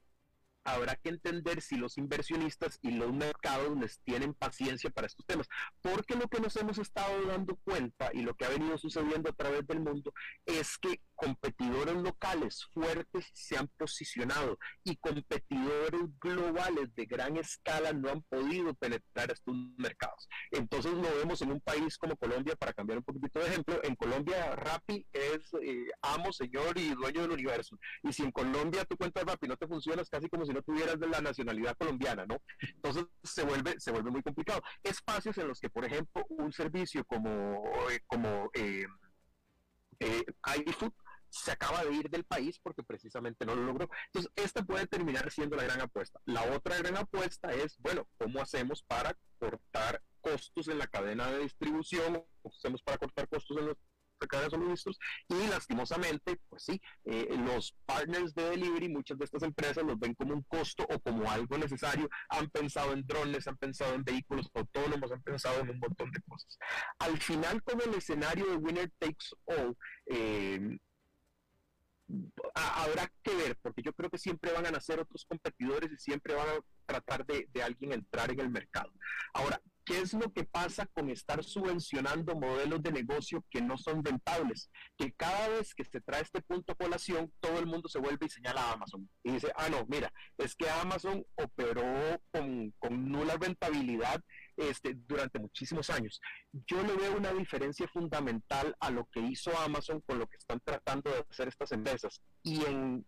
habrá 0.65 0.95
que 0.95 1.09
entender 1.09 1.61
si 1.61 1.77
los 1.77 1.97
inversionistas 1.97 2.79
y 2.81 2.91
los 2.91 3.13
mercados 3.13 3.77
les 3.77 3.99
tienen 3.99 4.33
paciencia 4.33 4.89
para 4.89 5.07
estos 5.07 5.25
temas. 5.25 5.47
Porque 5.81 6.15
lo 6.15 6.27
que 6.27 6.41
nos 6.41 6.55
hemos 6.57 6.77
estado 6.79 7.25
dando 7.27 7.55
cuenta 7.63 8.09
y 8.13 8.23
lo 8.23 8.33
que 8.33 8.45
ha 8.45 8.49
venido 8.49 8.77
sucediendo 8.77 9.29
a 9.29 9.33
través 9.33 9.65
del 9.67 9.79
mundo 9.79 10.13
es 10.45 10.77
que 10.77 10.99
competidores 11.15 11.95
locales 11.95 12.65
fuertes 12.73 13.25
se 13.33 13.57
han 13.57 13.67
posicionado 13.77 14.57
y 14.83 14.95
competidores 14.97 16.01
globales 16.19 16.93
de 16.95 17.05
gran 17.05 17.37
escala 17.37 17.93
no 17.93 18.09
han 18.09 18.21
podido 18.23 18.73
penetrar 18.75 19.31
estos 19.31 19.55
mercados. 19.77 20.27
Entonces 20.51 20.93
lo 20.93 21.15
vemos 21.15 21.41
en 21.41 21.51
un 21.51 21.61
país 21.61 21.97
como 21.97 22.15
Colombia, 22.15 22.55
para 22.55 22.73
cambiar 22.73 22.99
un 22.99 23.03
poquito 23.03 23.39
de 23.39 23.47
ejemplo, 23.47 23.79
en 23.83 23.95
Colombia 23.95 24.55
Rappi 24.55 25.05
es 25.11 25.53
eh, 25.61 25.87
amo, 26.01 26.31
señor 26.31 26.77
y 26.77 26.93
dueño 26.93 27.21
del 27.21 27.31
universo. 27.31 27.77
Y 28.03 28.13
si 28.13 28.23
en 28.23 28.31
Colombia 28.31 28.85
tu 28.85 28.97
cuenta 28.97 29.21
de 29.21 29.31
Rappi 29.31 29.47
no 29.47 29.57
te 29.57 29.67
funciona, 29.67 30.01
es 30.01 30.09
casi 30.09 30.29
como 30.29 30.45
si 30.45 30.53
no 30.53 30.61
tuvieras 30.61 30.99
de 30.99 31.07
la 31.07 31.21
nacionalidad 31.21 31.77
colombiana, 31.77 32.25
¿no? 32.25 32.41
Entonces 32.59 33.05
se 33.23 33.43
vuelve, 33.43 33.79
se 33.79 33.91
vuelve 33.91 34.11
muy 34.11 34.21
complicado. 34.21 34.61
Espacios 34.83 35.37
en 35.37 35.47
los 35.47 35.59
que, 35.59 35.69
por 35.69 35.85
ejemplo, 35.85 36.25
un 36.29 36.51
servicio 36.51 37.03
como, 37.05 37.63
como 38.07 38.49
eh, 38.53 38.85
eh, 39.99 40.23
iFood 40.65 40.91
se 41.35 41.51
acaba 41.51 41.83
de 41.83 41.93
ir 41.93 42.09
del 42.09 42.23
país 42.23 42.59
porque 42.59 42.83
precisamente 42.83 43.45
no 43.45 43.55
lo 43.55 43.63
logró. 43.63 43.89
Entonces, 44.07 44.31
esta 44.35 44.63
puede 44.63 44.87
terminar 44.87 45.29
siendo 45.31 45.55
la 45.55 45.63
gran 45.63 45.81
apuesta. 45.81 46.19
La 46.25 46.43
otra 46.55 46.77
gran 46.77 46.95
apuesta 46.95 47.53
es, 47.53 47.77
bueno, 47.79 48.07
¿cómo 48.17 48.41
hacemos 48.41 48.81
para 48.83 49.17
cortar 49.37 50.01
costos 50.21 50.69
en 50.69 50.79
la 50.79 50.87
cadena 50.87 51.29
de 51.29 51.39
distribución? 51.39 52.23
¿Cómo 52.41 52.55
hacemos 52.55 52.81
para 52.83 52.97
cortar 52.97 53.27
costos 53.27 53.57
en 53.57 53.67
los 53.67 53.77
cadena 54.29 54.45
de 54.45 54.55
suministros? 54.55 54.97
Y 55.27 55.47
lastimosamente, 55.47 56.39
pues 56.47 56.63
sí, 56.63 56.81
eh, 57.03 57.27
los 57.37 57.75
partners 57.85 58.33
de 58.33 58.51
delivery, 58.51 58.87
muchas 58.87 59.17
de 59.17 59.25
estas 59.25 59.43
empresas 59.43 59.83
los 59.83 59.99
ven 59.99 60.15
como 60.15 60.33
un 60.33 60.43
costo 60.43 60.87
o 60.89 60.99
como 60.99 61.29
algo 61.29 61.57
necesario. 61.57 62.09
Han 62.29 62.49
pensado 62.49 62.93
en 62.93 63.05
drones, 63.05 63.45
han 63.47 63.57
pensado 63.57 63.93
en 63.93 64.05
vehículos 64.05 64.49
autónomos, 64.53 65.11
han 65.11 65.21
pensado 65.21 65.59
en 65.59 65.69
un 65.71 65.79
montón 65.79 66.11
de 66.11 66.21
cosas. 66.21 66.57
Al 66.99 67.19
final, 67.19 67.61
como 67.61 67.81
el 67.81 67.93
escenario 67.93 68.45
de 68.45 68.55
Winner 68.55 68.89
Takes 68.99 69.35
All, 69.45 69.77
eh, 70.07 70.77
habrá 72.53 73.11
que 73.23 73.35
ver, 73.35 73.57
porque 73.61 73.81
yo 73.81 73.93
creo 73.93 74.09
que 74.09 74.17
siempre 74.17 74.51
van 74.51 74.65
a 74.65 74.71
nacer 74.71 74.99
otros 74.99 75.25
competidores 75.25 75.91
y 75.91 75.97
siempre 75.97 76.33
van 76.33 76.47
a 76.47 76.59
tratar 76.85 77.25
de, 77.25 77.47
de, 77.51 77.63
alguien 77.63 77.93
entrar 77.93 78.31
en 78.31 78.39
el 78.39 78.49
mercado. 78.49 78.91
Ahora, 79.33 79.59
¿qué 79.83 79.99
es 80.01 80.13
lo 80.13 80.31
que 80.31 80.43
pasa 80.43 80.85
con 80.87 81.09
estar 81.09 81.43
subvencionando 81.43 82.35
modelos 82.35 82.81
de 82.83 82.91
negocio 82.91 83.43
que 83.49 83.61
no 83.61 83.77
son 83.77 84.03
rentables? 84.03 84.69
Que 84.97 85.13
cada 85.13 85.49
vez 85.49 85.73
que 85.73 85.83
se 85.83 86.01
trae 86.01 86.21
este 86.21 86.41
punto 86.41 86.73
a 86.73 86.75
colación, 86.75 87.31
todo 87.39 87.59
el 87.59 87.65
mundo 87.65 87.89
se 87.89 87.99
vuelve 87.99 88.27
y 88.27 88.29
señala 88.29 88.61
a 88.61 88.73
Amazon. 88.73 89.09
Y 89.23 89.33
dice, 89.33 89.51
ah, 89.55 89.69
no, 89.69 89.85
mira, 89.87 90.11
es 90.37 90.55
que 90.55 90.69
Amazon 90.69 91.25
operó 91.35 92.21
con, 92.31 92.71
con 92.79 93.11
nula 93.11 93.35
rentabilidad 93.37 94.21
este, 94.57 94.93
durante 94.95 95.39
muchísimos 95.39 95.89
años. 95.89 96.21
Yo 96.51 96.81
le 96.83 96.95
veo 96.95 97.17
una 97.17 97.33
diferencia 97.33 97.87
fundamental 97.87 98.75
a 98.79 98.89
lo 98.89 99.05
que 99.11 99.19
hizo 99.19 99.57
Amazon 99.59 100.01
con 100.01 100.19
lo 100.19 100.27
que 100.27 100.37
están 100.37 100.59
tratando 100.63 101.11
de 101.11 101.25
hacer 101.29 101.47
estas 101.47 101.71
empresas. 101.71 102.21
Y 102.43 102.63
en, 102.65 103.05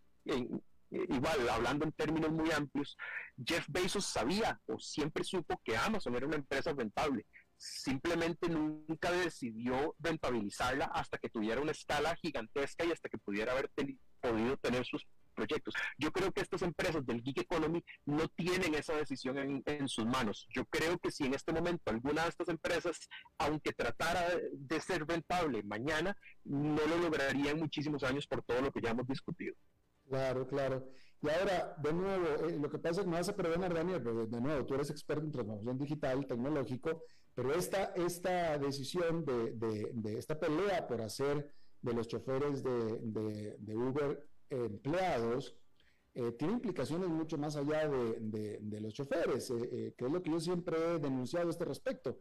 igual, 0.90 1.48
hablando 1.48 1.84
en 1.84 1.92
términos 1.92 2.30
muy 2.30 2.50
amplios, 2.52 2.96
Jeff 3.44 3.64
Bezos 3.68 4.06
sabía 4.06 4.60
o 4.66 4.78
siempre 4.78 5.24
supo 5.24 5.60
que 5.64 5.76
Amazon 5.76 6.16
era 6.16 6.26
una 6.26 6.36
empresa 6.36 6.72
rentable. 6.72 7.26
Simplemente 7.56 8.48
nunca 8.48 9.10
decidió 9.10 9.96
rentabilizarla 9.98 10.84
hasta 10.86 11.18
que 11.18 11.28
tuviera 11.28 11.60
una 11.60 11.72
escala 11.72 12.14
gigantesca 12.16 12.84
y 12.84 12.92
hasta 12.92 13.08
que 13.08 13.18
pudiera 13.18 13.52
haber 13.52 13.70
podido 14.20 14.56
tener 14.58 14.84
sus 14.86 15.04
proyectos. 15.38 15.74
Yo 15.98 16.10
creo 16.12 16.32
que 16.32 16.40
estas 16.40 16.62
empresas 16.62 17.06
del 17.06 17.22
gig 17.22 17.38
economy 17.40 17.84
no 18.04 18.26
tienen 18.28 18.74
esa 18.74 18.94
decisión 18.96 19.62
en, 19.64 19.88
sus 19.88 20.04
manos. 20.04 20.46
Yo 20.50 20.64
creo 20.66 20.98
que 20.98 21.10
si 21.10 21.24
en 21.24 21.34
este 21.34 21.52
momento 21.52 21.90
alguna 21.90 22.24
de 22.24 22.30
estas 22.30 22.48
empresas, 22.48 23.08
aunque 23.38 23.72
tratara 23.72 24.24
de 24.52 24.80
ser 24.80 25.06
rentable 25.06 25.62
mañana, 25.62 26.16
no 26.44 26.84
lo 26.86 26.98
lograría 26.98 27.52
en 27.52 27.60
muchísimos 27.60 28.02
años 28.02 28.26
por 28.26 28.42
todo 28.42 28.60
lo 28.60 28.72
que 28.72 28.80
ya 28.80 28.90
hemos 28.90 29.06
discutido. 29.06 29.54
Claro, 30.08 30.46
claro. 30.48 30.88
Y 31.22 31.28
ahora, 31.28 31.76
de 31.78 31.92
nuevo, 31.92 32.26
eh, 32.48 32.58
lo 32.60 32.70
que 32.70 32.78
pasa 32.78 33.00
es 33.00 33.04
que 33.04 33.10
me 33.10 33.18
vas 33.18 33.28
a 33.28 33.36
perdonar, 33.36 33.74
Daniel, 33.74 34.02
pero 34.02 34.26
de 34.26 34.40
nuevo, 34.40 34.66
tú 34.66 34.74
eres 34.74 34.90
experto 34.90 35.24
en 35.24 35.32
transformación 35.32 35.78
digital, 35.78 36.26
tecnológico, 36.26 37.02
pero 37.34 37.54
esta, 37.54 37.92
esta 37.94 38.58
decisión 38.58 39.24
de, 39.24 39.52
de, 39.92 40.18
esta 40.18 40.38
pelea 40.38 40.86
por 40.88 41.00
hacer 41.02 41.52
de 41.82 41.92
los 41.92 42.08
choferes 42.08 42.62
de, 42.62 43.56
de 43.58 43.76
Uber 43.76 44.28
empleados, 44.50 45.56
eh, 46.14 46.32
tiene 46.32 46.54
implicaciones 46.54 47.08
mucho 47.08 47.38
más 47.38 47.56
allá 47.56 47.88
de, 47.88 48.80
los 48.80 48.92
choferes, 48.92 49.50
eh, 49.50 49.54
eh, 49.70 49.94
que 49.96 50.04
es 50.04 50.10
lo 50.10 50.22
que 50.22 50.30
yo 50.30 50.40
siempre 50.40 50.76
he 50.76 50.98
denunciado 50.98 51.48
a 51.48 51.50
este 51.50 51.64
respecto. 51.64 52.18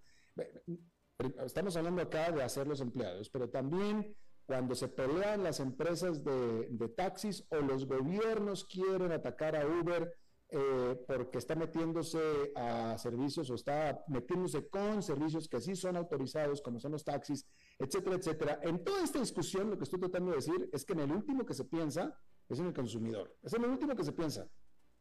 Estamos 1.43 1.75
hablando 1.75 2.01
acá 2.01 2.31
de 2.31 2.43
hacer 2.43 2.67
los 2.67 2.79
empleados, 2.79 3.29
pero 3.29 3.49
también 3.49 4.15
cuando 4.45 4.75
se 4.75 4.87
pelean 4.87 5.43
las 5.43 5.59
empresas 5.59 6.23
de, 6.23 6.67
de 6.69 6.89
taxis 6.89 7.45
o 7.49 7.57
los 7.57 7.87
gobiernos 7.87 8.65
quieren 8.65 9.11
atacar 9.11 9.55
a 9.55 9.65
Uber 9.65 10.13
eh, 10.49 10.97
porque 11.05 11.39
está 11.39 11.55
metiéndose 11.55 12.53
a 12.55 12.97
servicios 12.97 13.49
o 13.49 13.55
está 13.55 14.01
metiéndose 14.07 14.69
con 14.69 15.03
servicios 15.03 15.49
que 15.49 15.59
sí 15.59 15.75
son 15.75 15.97
autorizados, 15.97 16.61
como 16.61 16.79
son 16.79 16.93
los 16.93 17.03
taxis, 17.03 17.45
etcétera, 17.77 18.15
etcétera. 18.15 18.59
En 18.63 18.83
toda 18.83 19.03
esta 19.03 19.19
discusión, 19.19 19.69
lo 19.69 19.77
que 19.77 19.83
estoy 19.83 19.99
tratando 19.99 20.31
de 20.31 20.37
decir 20.37 20.69
es 20.71 20.85
que 20.85 20.93
en 20.93 20.99
el 20.99 21.11
último 21.11 21.45
que 21.45 21.53
se 21.53 21.65
piensa 21.65 22.17
es 22.47 22.59
en 22.59 22.67
el 22.67 22.73
consumidor. 22.73 23.35
Es 23.43 23.53
en 23.53 23.63
el 23.65 23.71
último 23.71 23.93
que 23.93 24.05
se 24.05 24.13
piensa. 24.13 24.47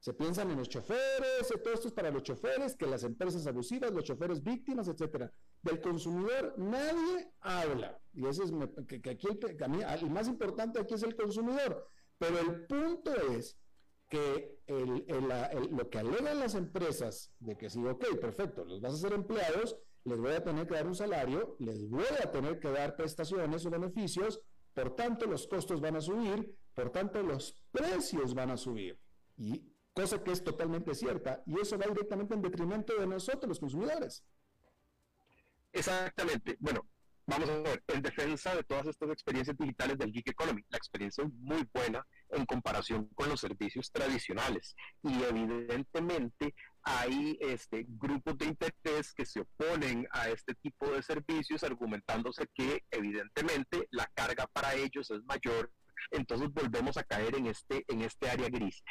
Se 0.01 0.15
piensan 0.15 0.51
en 0.51 0.59
los 0.59 0.69
choferes, 0.69 1.49
todo 1.63 1.75
esto 1.75 1.89
es 1.89 1.95
para 1.95 2.11
los 2.11 2.23
choferes, 2.23 2.77
que 2.77 2.87
las 2.87 3.03
empresas 3.05 3.47
abusivas, 3.47 3.93
los 3.93 4.05
choferes 4.05 4.43
víctimas, 4.43 4.89
etcétera. 4.89 5.33
Del 5.63 5.81
consumidor 5.81 6.55
nadie 6.59 7.33
habla. 7.41 7.99
Y 8.13 8.27
eso 8.27 8.45
es 8.45 8.53
que, 8.87 9.11
aquí 9.11 9.27
el, 9.29 9.83
el 10.03 10.11
más 10.11 10.29
importante 10.29 10.81
aquí 10.81 10.95
es 10.95 11.03
el 11.03 11.17
consumidor. 11.17 11.89
Pero 12.19 12.39
el 12.39 12.67
punto 12.67 13.15
es 13.33 13.57
que 14.09 14.57
lo 14.69 15.91
que 15.91 15.99
alegan 15.99 16.39
las 16.39 16.55
empresas 16.55 17.33
de 17.41 17.57
que 17.57 17.71
sí, 17.71 17.85
ok, 17.85 18.19
perfecto, 18.21 18.65
los 18.65 18.81
vas 18.81 18.93
a 18.93 18.97
hacer 18.97 19.13
empleados, 19.13 19.77
les 20.05 20.19
voy 20.19 20.33
a 20.33 20.45
tener 20.45 20.67
que 20.67 20.75
dar 20.75 20.87
un 20.87 20.95
salario, 20.95 21.57
les 21.59 21.89
voy 21.89 22.05
a 22.23 22.31
tener 22.31 22.61
que 22.61 22.71
dar 22.71 22.97
prestaciones 22.97 23.67
o 23.67 23.71
beneficios, 23.71 24.41
por 24.73 24.95
tanto 24.95 25.27
los 25.27 25.47
costos 25.47 25.81
van 25.81 25.97
a 25.97 26.01
subir, 26.01 26.57
por 26.75 26.91
tanto 26.91 27.23
los 27.23 27.61
precios 27.73 28.35
van 28.35 28.51
a 28.51 28.57
subir. 28.57 29.01
Y 29.37 29.73
cosa 29.93 30.23
que 30.23 30.31
es 30.31 30.45
totalmente 30.45 30.95
cierta, 30.95 31.43
y 31.47 31.59
eso 31.61 31.79
va 31.79 31.87
directamente 31.87 32.35
en 32.35 32.43
detrimento 32.43 32.95
de 32.99 33.07
nosotros, 33.07 33.49
los 33.49 33.61
consumidores. 33.61 34.25
Exactamente. 35.73 36.57
Bueno, 36.61 36.87
vamos 37.27 37.49
a 37.49 37.59
ver, 37.59 37.83
en 37.89 38.03
defensa 38.03 38.55
de 38.55 38.63
todas 38.63 38.87
estas 38.87 39.11
experiencias 39.11 39.57
digitales 39.57 39.99
del 39.99 40.13
Geek 40.13 40.29
Economy, 40.29 40.63
la 40.69 40.79
experiencia 40.79 41.25
es 41.25 41.33
muy 41.33 41.69
buena 41.73 42.07
en 42.31 42.47
comparación 42.47 43.09
con 43.15 43.29
los 43.29 43.41
servicios 43.41 43.91
tradicionales. 43.91 44.75
Y 45.03 45.23
evidentemente 45.23 46.55
hay 46.83 47.39
este, 47.41 47.85
grupos 47.89 48.39
de 48.39 48.47
interés 48.47 49.13
que 49.13 49.27
se 49.27 49.41
oponen 49.41 50.07
a 50.13 50.29
este 50.29 50.55
tipo 50.55 50.91
de 50.91 51.03
servicios 51.03 51.65
argumentándose 51.65 52.47
que 52.55 52.85
evidentemente 52.91 53.89
la 53.91 54.07
carga 54.15 54.47
para 54.47 54.75
ellos 54.75 55.11
es 55.11 55.23
mayor. 55.25 55.73
Entonces 56.11 56.53
volvemos 56.53 56.97
a 56.97 57.05
caer 57.05 57.37
en 57.37 57.47
este, 57.47 57.85
en 57.89 58.03
este 58.03 58.31
área 58.31 58.49
gris 58.49 58.83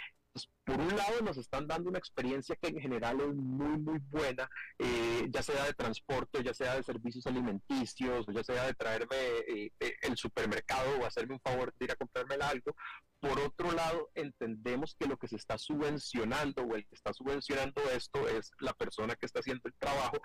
por 0.65 0.79
un 0.79 0.95
lado 0.95 1.21
nos 1.21 1.37
están 1.37 1.67
dando 1.67 1.89
una 1.89 1.99
experiencia 1.99 2.55
que 2.55 2.67
en 2.67 2.79
general 2.79 3.19
es 3.21 3.33
muy, 3.35 3.77
muy 3.77 3.99
buena, 4.09 4.49
eh, 4.79 5.27
ya 5.29 5.43
sea 5.43 5.63
de 5.65 5.73
transporte, 5.73 6.43
ya 6.43 6.53
sea 6.53 6.75
de 6.75 6.83
servicios 6.83 7.25
alimenticios, 7.27 8.25
ya 8.33 8.43
sea 8.43 8.65
de 8.65 8.73
traerme 8.73 9.15
eh, 9.47 9.71
eh, 9.79 9.95
el 10.01 10.17
supermercado 10.17 10.99
o 10.99 11.05
hacerme 11.05 11.35
un 11.35 11.39
favor 11.39 11.73
de 11.77 11.85
ir 11.85 11.91
a 11.91 11.95
comprarme 11.95 12.35
algo. 12.35 12.75
Por 13.19 13.39
otro 13.39 13.71
lado, 13.71 14.09
entendemos 14.13 14.95
que 14.99 15.07
lo 15.07 15.17
que 15.17 15.27
se 15.27 15.37
está 15.37 15.57
subvencionando 15.57 16.63
o 16.63 16.75
el 16.75 16.85
que 16.85 16.95
está 16.95 17.13
subvencionando 17.13 17.81
esto 17.91 18.27
es 18.27 18.51
la 18.59 18.73
persona 18.73 19.15
que 19.15 19.25
está 19.25 19.39
haciendo 19.39 19.67
el 19.67 19.73
trabajo. 19.75 20.17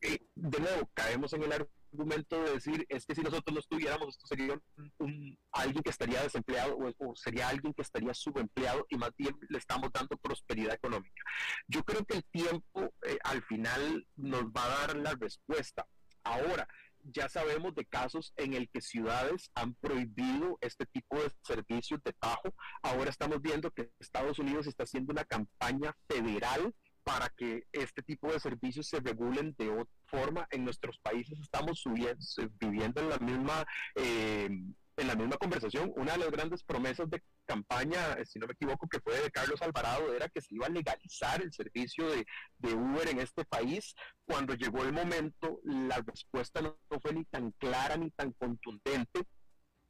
de 0.00 0.60
nuevo, 0.60 0.90
caemos 0.94 1.32
en 1.34 1.42
el 1.42 1.52
argumento 1.92 2.42
de 2.42 2.52
decir, 2.52 2.86
es 2.88 3.04
que 3.06 3.14
si 3.14 3.22
nosotros 3.22 3.54
no 3.54 3.60
estuviéramos, 3.60 4.08
esto 4.08 4.26
sería 4.26 4.60
un, 4.98 5.38
alguien 5.52 5.82
que 5.82 5.90
estaría 5.90 6.22
desempleado 6.22 6.76
o, 6.98 7.16
sería 7.16 7.48
alguien 7.48 7.72
que 7.74 7.82
estaría 7.82 8.14
subempleado 8.14 8.86
y 8.88 8.96
más 8.96 9.10
bien 9.16 9.36
le 9.48 9.58
estamos 9.58 9.90
dando 9.92 10.16
prosperidad 10.16 10.74
económica. 10.74 11.22
Yo 11.66 11.82
creo 11.84 12.04
que 12.04 12.16
el 12.16 12.24
tiempo 12.24 12.94
eh, 13.06 13.18
al 13.24 13.42
final 13.42 14.06
nos 14.16 14.44
va 14.44 14.64
a 14.64 14.86
dar 14.86 14.96
la 14.96 15.14
respuesta. 15.14 15.86
Ahora, 16.24 16.68
ya 17.02 17.28
sabemos 17.28 17.74
de 17.74 17.86
casos 17.86 18.32
en 18.36 18.54
el 18.54 18.68
que 18.68 18.80
ciudades 18.80 19.50
han 19.54 19.74
prohibido 19.74 20.58
este 20.60 20.84
tipo 20.86 21.16
de 21.22 21.30
servicios 21.42 22.02
de 22.02 22.12
tajo. 22.12 22.54
Ahora 22.82 23.10
estamos 23.10 23.40
viendo 23.40 23.70
que 23.70 23.90
Estados 23.98 24.38
Unidos 24.38 24.66
está 24.66 24.84
haciendo 24.84 25.12
una 25.12 25.24
campaña 25.24 25.94
federal 26.08 26.74
para 27.04 27.30
que 27.30 27.66
este 27.72 28.02
tipo 28.02 28.30
de 28.30 28.40
servicios 28.40 28.88
se 28.88 29.00
regulen 29.00 29.54
de 29.56 29.70
otra 29.70 29.97
forma. 30.08 30.46
En 30.50 30.64
nuestros 30.64 30.98
países 30.98 31.38
estamos 31.40 31.84
viviendo 32.60 33.00
en 33.00 33.08
la 33.08 33.18
misma 33.18 33.64
eh, 33.94 34.48
en 34.98 35.06
la 35.06 35.14
misma 35.14 35.36
conversación, 35.36 35.92
una 35.96 36.12
de 36.12 36.18
las 36.18 36.30
grandes 36.30 36.64
promesas 36.64 37.08
de 37.08 37.22
campaña, 37.46 38.14
eh, 38.14 38.26
si 38.26 38.38
no 38.38 38.46
me 38.46 38.52
equivoco, 38.52 38.88
que 38.88 39.00
fue 39.00 39.20
de 39.20 39.30
Carlos 39.30 39.62
Alvarado, 39.62 40.12
era 40.12 40.28
que 40.28 40.40
se 40.40 40.54
iba 40.54 40.66
a 40.66 40.70
legalizar 40.70 41.40
el 41.40 41.52
servicio 41.52 42.06
de, 42.08 42.26
Uber 42.74 43.08
en 43.08 43.20
este 43.20 43.44
país. 43.44 43.94
Cuando 44.24 44.54
llegó 44.54 44.82
el 44.82 44.92
momento, 44.92 45.60
la 45.64 46.02
respuesta 46.04 46.60
no, 46.60 46.76
fue 47.00 47.12
ni 47.12 47.24
tan 47.24 47.52
clara 47.52 47.96
ni 47.96 48.10
tan 48.10 48.32
contundente. 48.32 49.22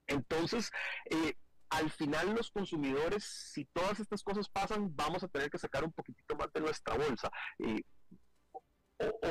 Entonces, 0.06 0.70
eh, 1.10 1.34
al 1.70 1.90
final 1.90 2.34
los 2.34 2.50
consumidores, 2.50 3.24
si 3.24 3.64
todas 3.66 4.00
estas 4.00 4.22
cosas 4.22 4.48
pasan, 4.48 4.94
vamos 4.94 5.22
a 5.22 5.28
tener 5.28 5.50
que 5.50 5.58
sacar 5.58 5.84
un 5.84 5.92
poquitito 5.92 6.36
más 6.36 6.52
de 6.52 6.60
nuestra 6.60 6.96
bolsa. 6.96 7.30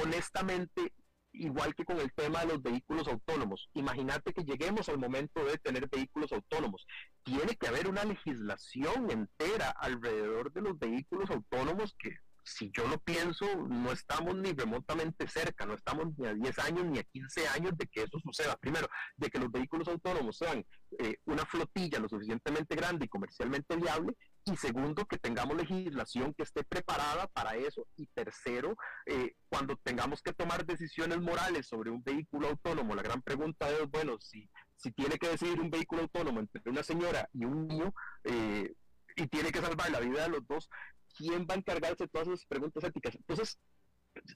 Honestamente, 0.03 0.93
igual 1.33 1.75
que 1.75 1.85
con 1.85 1.99
el 1.99 2.11
tema 2.13 2.41
de 2.41 2.47
los 2.47 2.61
vehículos 2.61 3.07
autónomos. 3.07 3.69
Imagínate 3.73 4.33
que 4.33 4.43
lleguemos 4.43 4.89
al 4.89 4.97
momento 4.97 5.43
de 5.45 5.57
tener 5.57 5.87
vehículos 5.89 6.31
autónomos. 6.31 6.85
Tiene 7.23 7.55
que 7.55 7.67
haber 7.67 7.87
una 7.87 8.03
legislación 8.03 9.09
entera 9.11 9.69
alrededor 9.69 10.51
de 10.51 10.61
los 10.61 10.79
vehículos 10.79 11.29
autónomos 11.29 11.95
que 11.99 12.17
si 12.47 12.71
yo 12.71 12.87
lo 12.87 12.97
pienso, 12.99 13.45
no 13.67 13.91
estamos 13.91 14.35
ni 14.35 14.53
remotamente 14.53 15.27
cerca, 15.27 15.65
no 15.65 15.73
estamos 15.73 16.17
ni 16.17 16.27
a 16.27 16.33
10 16.33 16.59
años 16.59 16.85
ni 16.85 16.97
a 16.99 17.03
15 17.03 17.47
años 17.49 17.77
de 17.77 17.87
que 17.87 18.03
eso 18.03 18.19
suceda. 18.19 18.55
Primero, 18.55 18.87
de 19.17 19.29
que 19.29 19.37
los 19.37 19.51
vehículos 19.51 19.87
autónomos 19.89 20.37
sean 20.37 20.65
eh, 20.97 21.17
una 21.25 21.45
flotilla 21.45 21.99
lo 21.99 22.07
suficientemente 22.07 22.75
grande 22.75 23.05
y 23.05 23.09
comercialmente 23.09 23.75
viable. 23.75 24.15
Y 24.51 24.55
segundo, 24.55 25.05
que 25.05 25.17
tengamos 25.17 25.57
legislación 25.57 26.33
que 26.33 26.43
esté 26.43 26.63
preparada 26.63 27.27
para 27.27 27.55
eso. 27.55 27.85
Y 27.97 28.07
tercero, 28.07 28.77
eh, 29.05 29.35
cuando 29.49 29.75
tengamos 29.77 30.21
que 30.21 30.33
tomar 30.33 30.65
decisiones 30.65 31.19
morales 31.19 31.67
sobre 31.67 31.91
un 31.91 32.03
vehículo 32.03 32.47
autónomo, 32.49 32.95
la 32.95 33.01
gran 33.01 33.21
pregunta 33.21 33.69
es, 33.69 33.89
bueno, 33.89 34.17
si, 34.19 34.49
si 34.75 34.91
tiene 34.91 35.17
que 35.17 35.29
decidir 35.29 35.59
un 35.59 35.69
vehículo 35.69 36.03
autónomo 36.03 36.39
entre 36.39 36.61
una 36.65 36.83
señora 36.83 37.27
y 37.33 37.45
un 37.45 37.67
niño, 37.67 37.93
eh, 38.23 38.73
y 39.17 39.27
tiene 39.27 39.51
que 39.51 39.61
salvar 39.61 39.91
la 39.91 39.99
vida 39.99 40.23
de 40.23 40.29
los 40.29 40.47
dos, 40.47 40.69
¿quién 41.17 41.45
va 41.49 41.55
a 41.55 41.57
encargarse 41.57 42.05
de 42.05 42.07
todas 42.09 42.27
esas 42.27 42.45
preguntas 42.45 42.83
éticas? 42.83 43.15
Entonces, 43.15 43.57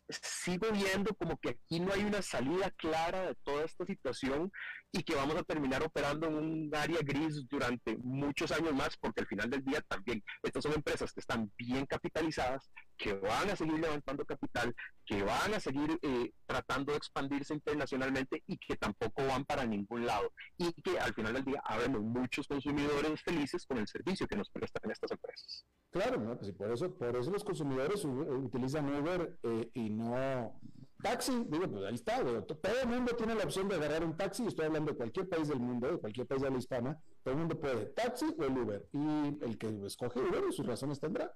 sigo 0.09 0.71
viendo 0.71 1.13
como 1.15 1.37
que 1.37 1.49
aquí 1.49 1.79
no 1.79 1.93
hay 1.93 2.03
una 2.03 2.21
salida 2.21 2.71
clara 2.71 3.27
de 3.27 3.35
toda 3.43 3.65
esta 3.65 3.85
situación 3.85 4.51
y 4.91 5.03
que 5.03 5.15
vamos 5.15 5.35
a 5.35 5.43
terminar 5.43 5.83
operando 5.83 6.27
en 6.27 6.35
un 6.35 6.75
área 6.75 6.99
gris 7.01 7.47
durante 7.47 7.97
muchos 7.97 8.51
años 8.51 8.73
más, 8.73 8.97
porque 8.97 9.21
al 9.21 9.27
final 9.27 9.49
del 9.49 9.63
día 9.63 9.81
también 9.81 10.21
estas 10.43 10.63
son 10.63 10.73
empresas 10.73 11.13
que 11.13 11.21
están 11.21 11.51
bien 11.57 11.85
capitalizadas, 11.85 12.69
que 13.01 13.13
van 13.15 13.49
a 13.49 13.55
seguir 13.55 13.79
levantando 13.79 14.23
capital, 14.25 14.75
que 15.05 15.23
van 15.23 15.53
a 15.55 15.59
seguir 15.59 15.97
eh, 16.03 16.31
tratando 16.45 16.91
de 16.91 16.99
expandirse 16.99 17.53
internacionalmente 17.53 18.43
y 18.45 18.57
que 18.57 18.75
tampoco 18.75 19.25
van 19.25 19.43
para 19.43 19.65
ningún 19.65 20.05
lado. 20.05 20.31
Y 20.57 20.71
que 20.83 20.99
al 20.99 21.13
final 21.15 21.33
del 21.33 21.43
día 21.43 21.61
habemos 21.65 22.01
muchos 22.01 22.47
consumidores 22.47 23.19
felices 23.23 23.65
con 23.65 23.79
el 23.79 23.87
servicio 23.87 24.27
que 24.27 24.35
nos 24.35 24.49
prestan 24.51 24.91
estas 24.91 25.11
empresas. 25.11 25.65
Claro, 25.89 26.37
pues 26.37 26.51
por 26.51 26.71
eso, 26.71 26.93
por 26.93 27.15
eso 27.15 27.31
los 27.31 27.43
consumidores 27.43 28.05
utilizan 28.05 28.87
Uber 28.93 29.35
eh, 29.41 29.69
y 29.73 29.89
no 29.89 30.59
taxi, 31.01 31.45
digo, 31.47 31.67
pues 31.67 31.83
ahí 31.85 31.95
está, 31.95 32.23
todo 32.23 32.79
el 32.83 32.87
mundo 32.87 33.15
tiene 33.15 33.33
la 33.33 33.43
opción 33.43 33.67
de 33.67 33.73
agarrar 33.73 34.03
un 34.03 34.15
taxi, 34.15 34.45
estoy 34.45 34.67
hablando 34.67 34.91
de 34.91 34.97
cualquier 34.97 35.27
país 35.27 35.47
del 35.47 35.59
mundo, 35.59 35.91
de 35.91 35.97
cualquier 35.97 36.27
país 36.27 36.43
de 36.43 36.51
la 36.51 36.57
hispana, 36.59 37.01
todo 37.23 37.33
el 37.33 37.39
mundo 37.39 37.59
puede, 37.59 37.87
taxi 37.87 38.27
o 38.37 38.43
el 38.43 38.55
Uber, 38.55 38.87
y 38.93 39.43
el 39.43 39.57
que 39.57 39.67
escoge 39.87 40.19
Uber, 40.19 40.43
sus 40.51 40.67
razones 40.67 40.99
tendrá, 40.99 41.33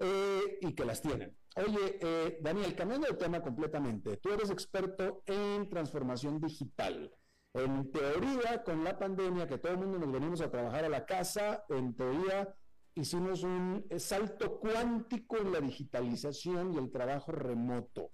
eh, 0.00 0.58
y 0.60 0.74
que 0.74 0.84
las 0.84 1.00
tienen. 1.00 1.36
Oye, 1.56 1.98
eh, 2.00 2.38
Daniel, 2.40 2.74
cambiando 2.74 3.06
de 3.06 3.14
tema 3.14 3.42
completamente, 3.42 4.16
tú 4.16 4.30
eres 4.30 4.50
experto 4.50 5.22
en 5.26 5.68
transformación 5.68 6.40
digital. 6.40 7.12
En 7.52 7.90
teoría, 7.90 8.62
con 8.64 8.82
la 8.82 8.98
pandemia, 8.98 9.46
que 9.46 9.58
todo 9.58 9.72
el 9.72 9.78
mundo 9.78 9.98
nos 9.98 10.12
venimos 10.12 10.40
a 10.40 10.50
trabajar 10.50 10.84
a 10.84 10.88
la 10.88 11.04
casa, 11.04 11.64
en 11.68 11.94
teoría 11.94 12.54
hicimos 12.94 13.42
un 13.42 13.86
salto 13.98 14.58
cuántico 14.58 15.38
en 15.38 15.52
la 15.52 15.60
digitalización 15.60 16.74
y 16.74 16.78
el 16.78 16.90
trabajo 16.90 17.32
remoto. 17.32 18.12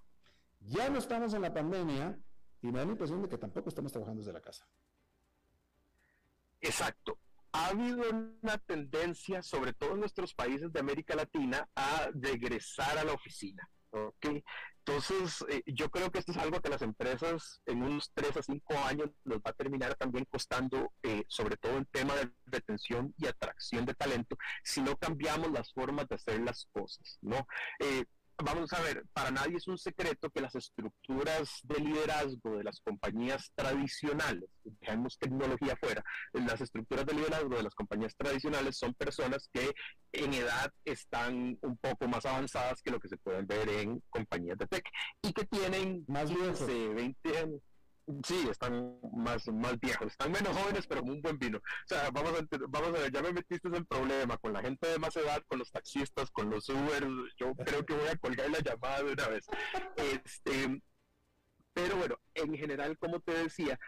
Ya 0.60 0.88
no 0.88 0.98
estamos 0.98 1.34
en 1.34 1.42
la 1.42 1.54
pandemia 1.54 2.18
y 2.62 2.66
me 2.68 2.78
da 2.78 2.84
la 2.84 2.92
impresión 2.92 3.22
de 3.22 3.28
que 3.28 3.38
tampoco 3.38 3.68
estamos 3.68 3.92
trabajando 3.92 4.20
desde 4.20 4.32
la 4.32 4.40
casa. 4.40 4.66
Exacto. 6.60 7.18
Ha 7.56 7.68
habido 7.68 8.02
una 8.10 8.58
tendencia, 8.58 9.42
sobre 9.42 9.72
todo 9.72 9.94
en 9.94 10.00
nuestros 10.00 10.34
países 10.34 10.70
de 10.70 10.80
América 10.80 11.16
Latina, 11.16 11.66
a 11.74 12.10
regresar 12.12 12.98
a 12.98 13.04
la 13.04 13.14
oficina. 13.14 13.66
¿okay? 13.90 14.44
Entonces, 14.84 15.44
eh, 15.48 15.62
yo 15.66 15.90
creo 15.90 16.12
que 16.12 16.18
esto 16.18 16.32
es 16.32 16.38
algo 16.38 16.60
que 16.60 16.68
las 16.68 16.82
empresas 16.82 17.62
en 17.64 17.82
unos 17.82 18.12
3 18.12 18.36
a 18.36 18.42
5 18.42 18.78
años 18.84 19.10
nos 19.24 19.38
va 19.38 19.50
a 19.50 19.54
terminar 19.54 19.94
también 19.94 20.26
costando, 20.26 20.92
eh, 21.02 21.24
sobre 21.28 21.56
todo 21.56 21.78
en 21.78 21.86
tema 21.86 22.14
de 22.14 22.30
retención 22.44 23.14
y 23.16 23.26
atracción 23.26 23.86
de 23.86 23.94
talento, 23.94 24.36
si 24.62 24.82
no 24.82 24.96
cambiamos 24.96 25.50
las 25.50 25.72
formas 25.72 26.06
de 26.08 26.16
hacer 26.16 26.40
las 26.40 26.68
cosas, 26.72 27.18
¿no? 27.22 27.48
Eh, 27.80 28.04
vamos 28.44 28.72
a 28.72 28.80
ver, 28.82 29.04
para 29.12 29.30
nadie 29.30 29.56
es 29.56 29.66
un 29.66 29.78
secreto 29.78 30.30
que 30.30 30.40
las 30.40 30.54
estructuras 30.54 31.60
de 31.62 31.80
liderazgo 31.80 32.58
de 32.58 32.64
las 32.64 32.80
compañías 32.80 33.50
tradicionales, 33.54 34.48
dejemos 34.62 35.18
tecnología 35.18 35.76
fuera, 35.76 36.04
las 36.32 36.60
estructuras 36.60 37.06
de 37.06 37.14
liderazgo 37.14 37.56
de 37.56 37.62
las 37.62 37.74
compañías 37.74 38.14
tradicionales 38.16 38.76
son 38.76 38.94
personas 38.94 39.48
que 39.52 39.72
en 40.12 40.34
edad 40.34 40.72
están 40.84 41.58
un 41.62 41.76
poco 41.78 42.08
más 42.08 42.26
avanzadas 42.26 42.82
que 42.82 42.90
lo 42.90 43.00
que 43.00 43.08
se 43.08 43.16
pueden 43.16 43.46
ver 43.46 43.68
en 43.68 44.02
compañías 44.10 44.58
de 44.58 44.66
tech 44.66 44.88
y 45.22 45.32
que 45.32 45.44
tienen 45.44 46.04
más 46.08 46.30
15, 46.30 46.88
20 46.88 47.38
años 47.38 47.60
Sí, 48.24 48.46
están 48.48 49.00
más, 49.16 49.48
más 49.48 49.80
viejos, 49.80 50.06
están 50.12 50.30
menos 50.30 50.56
jóvenes, 50.56 50.86
pero 50.86 51.00
con 51.00 51.10
un 51.10 51.22
buen 51.22 51.38
vino. 51.38 51.58
O 51.58 51.88
sea, 51.88 52.08
vamos 52.10 52.32
a, 52.38 52.46
vamos 52.68 52.88
a 52.90 53.02
ver, 53.02 53.12
ya 53.12 53.20
me 53.20 53.32
metiste 53.32 53.66
en 53.66 53.84
problema 53.84 54.38
con 54.38 54.52
la 54.52 54.62
gente 54.62 54.86
de 54.86 54.98
más 54.98 55.16
edad, 55.16 55.42
con 55.48 55.58
los 55.58 55.72
taxistas, 55.72 56.30
con 56.30 56.48
los 56.48 56.68
Uber. 56.68 57.04
Yo 57.36 57.54
creo 57.56 57.84
que 57.84 57.94
voy 57.94 58.08
a 58.08 58.16
colgar 58.16 58.48
la 58.48 58.60
llamada 58.60 59.02
de 59.02 59.12
una 59.12 59.28
vez. 59.28 59.46
Este, 59.96 60.80
pero 61.72 61.96
bueno, 61.96 62.20
en 62.34 62.54
general, 62.56 62.96
como 62.96 63.18
te 63.20 63.32
decía, 63.32 63.78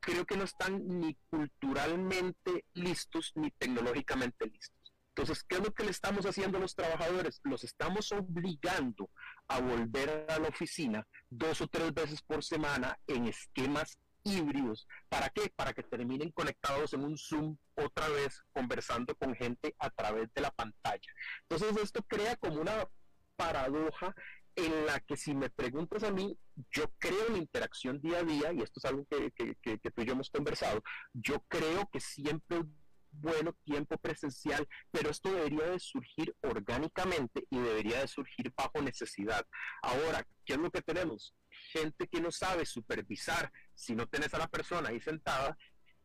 creo 0.00 0.24
que 0.26 0.36
no 0.36 0.44
están 0.44 0.82
ni 0.86 1.16
culturalmente 1.28 2.64
listos 2.74 3.32
ni 3.36 3.50
tecnológicamente 3.52 4.46
listos. 4.46 4.79
Entonces, 5.20 5.44
¿qué 5.44 5.56
es 5.56 5.62
lo 5.62 5.74
que 5.74 5.84
le 5.84 5.90
estamos 5.90 6.24
haciendo 6.24 6.56
a 6.56 6.62
los 6.62 6.74
trabajadores? 6.74 7.42
Los 7.44 7.62
estamos 7.62 8.10
obligando 8.10 9.10
a 9.48 9.60
volver 9.60 10.24
a 10.30 10.38
la 10.38 10.48
oficina 10.48 11.06
dos 11.28 11.60
o 11.60 11.68
tres 11.68 11.92
veces 11.92 12.22
por 12.22 12.42
semana 12.42 12.98
en 13.06 13.26
esquemas 13.26 13.98
híbridos. 14.24 14.88
¿Para 15.10 15.28
qué? 15.28 15.52
Para 15.54 15.74
que 15.74 15.82
terminen 15.82 16.30
conectados 16.30 16.94
en 16.94 17.04
un 17.04 17.18
Zoom 17.18 17.58
otra 17.74 18.08
vez 18.08 18.42
conversando 18.54 19.14
con 19.14 19.34
gente 19.34 19.74
a 19.78 19.90
través 19.90 20.32
de 20.32 20.40
la 20.40 20.52
pantalla. 20.52 21.12
Entonces, 21.50 21.76
esto 21.82 22.02
crea 22.08 22.36
como 22.36 22.58
una 22.58 22.88
paradoja 23.36 24.14
en 24.56 24.86
la 24.86 25.00
que 25.00 25.18
si 25.18 25.34
me 25.34 25.50
preguntas 25.50 26.02
a 26.02 26.10
mí, 26.10 26.34
yo 26.70 26.90
creo 26.98 27.26
en 27.26 27.34
la 27.34 27.38
interacción 27.40 28.00
día 28.00 28.20
a 28.20 28.24
día, 28.24 28.52
y 28.54 28.62
esto 28.62 28.80
es 28.80 28.84
algo 28.86 29.04
que, 29.04 29.30
que, 29.32 29.54
que, 29.60 29.78
que 29.78 29.90
tú 29.90 30.00
y 30.00 30.06
yo 30.06 30.12
hemos 30.12 30.30
conversado, 30.30 30.82
yo 31.12 31.44
creo 31.48 31.88
que 31.92 32.00
siempre 32.00 32.62
bueno 33.12 33.54
tiempo 33.64 33.96
presencial, 33.98 34.66
pero 34.90 35.10
esto 35.10 35.32
debería 35.32 35.64
de 35.70 35.78
surgir 35.78 36.34
orgánicamente 36.42 37.46
y 37.50 37.58
debería 37.58 38.00
de 38.00 38.08
surgir 38.08 38.52
bajo 38.56 38.80
necesidad. 38.82 39.46
Ahora, 39.82 40.26
¿qué 40.44 40.54
es 40.54 40.58
lo 40.58 40.70
que 40.70 40.82
tenemos? 40.82 41.34
Gente 41.72 42.08
que 42.08 42.20
no 42.20 42.30
sabe 42.30 42.64
supervisar 42.66 43.52
si 43.74 43.94
no 43.94 44.06
tenés 44.06 44.32
a 44.34 44.38
la 44.38 44.48
persona 44.48 44.90
ahí 44.90 45.00
sentada 45.00 45.56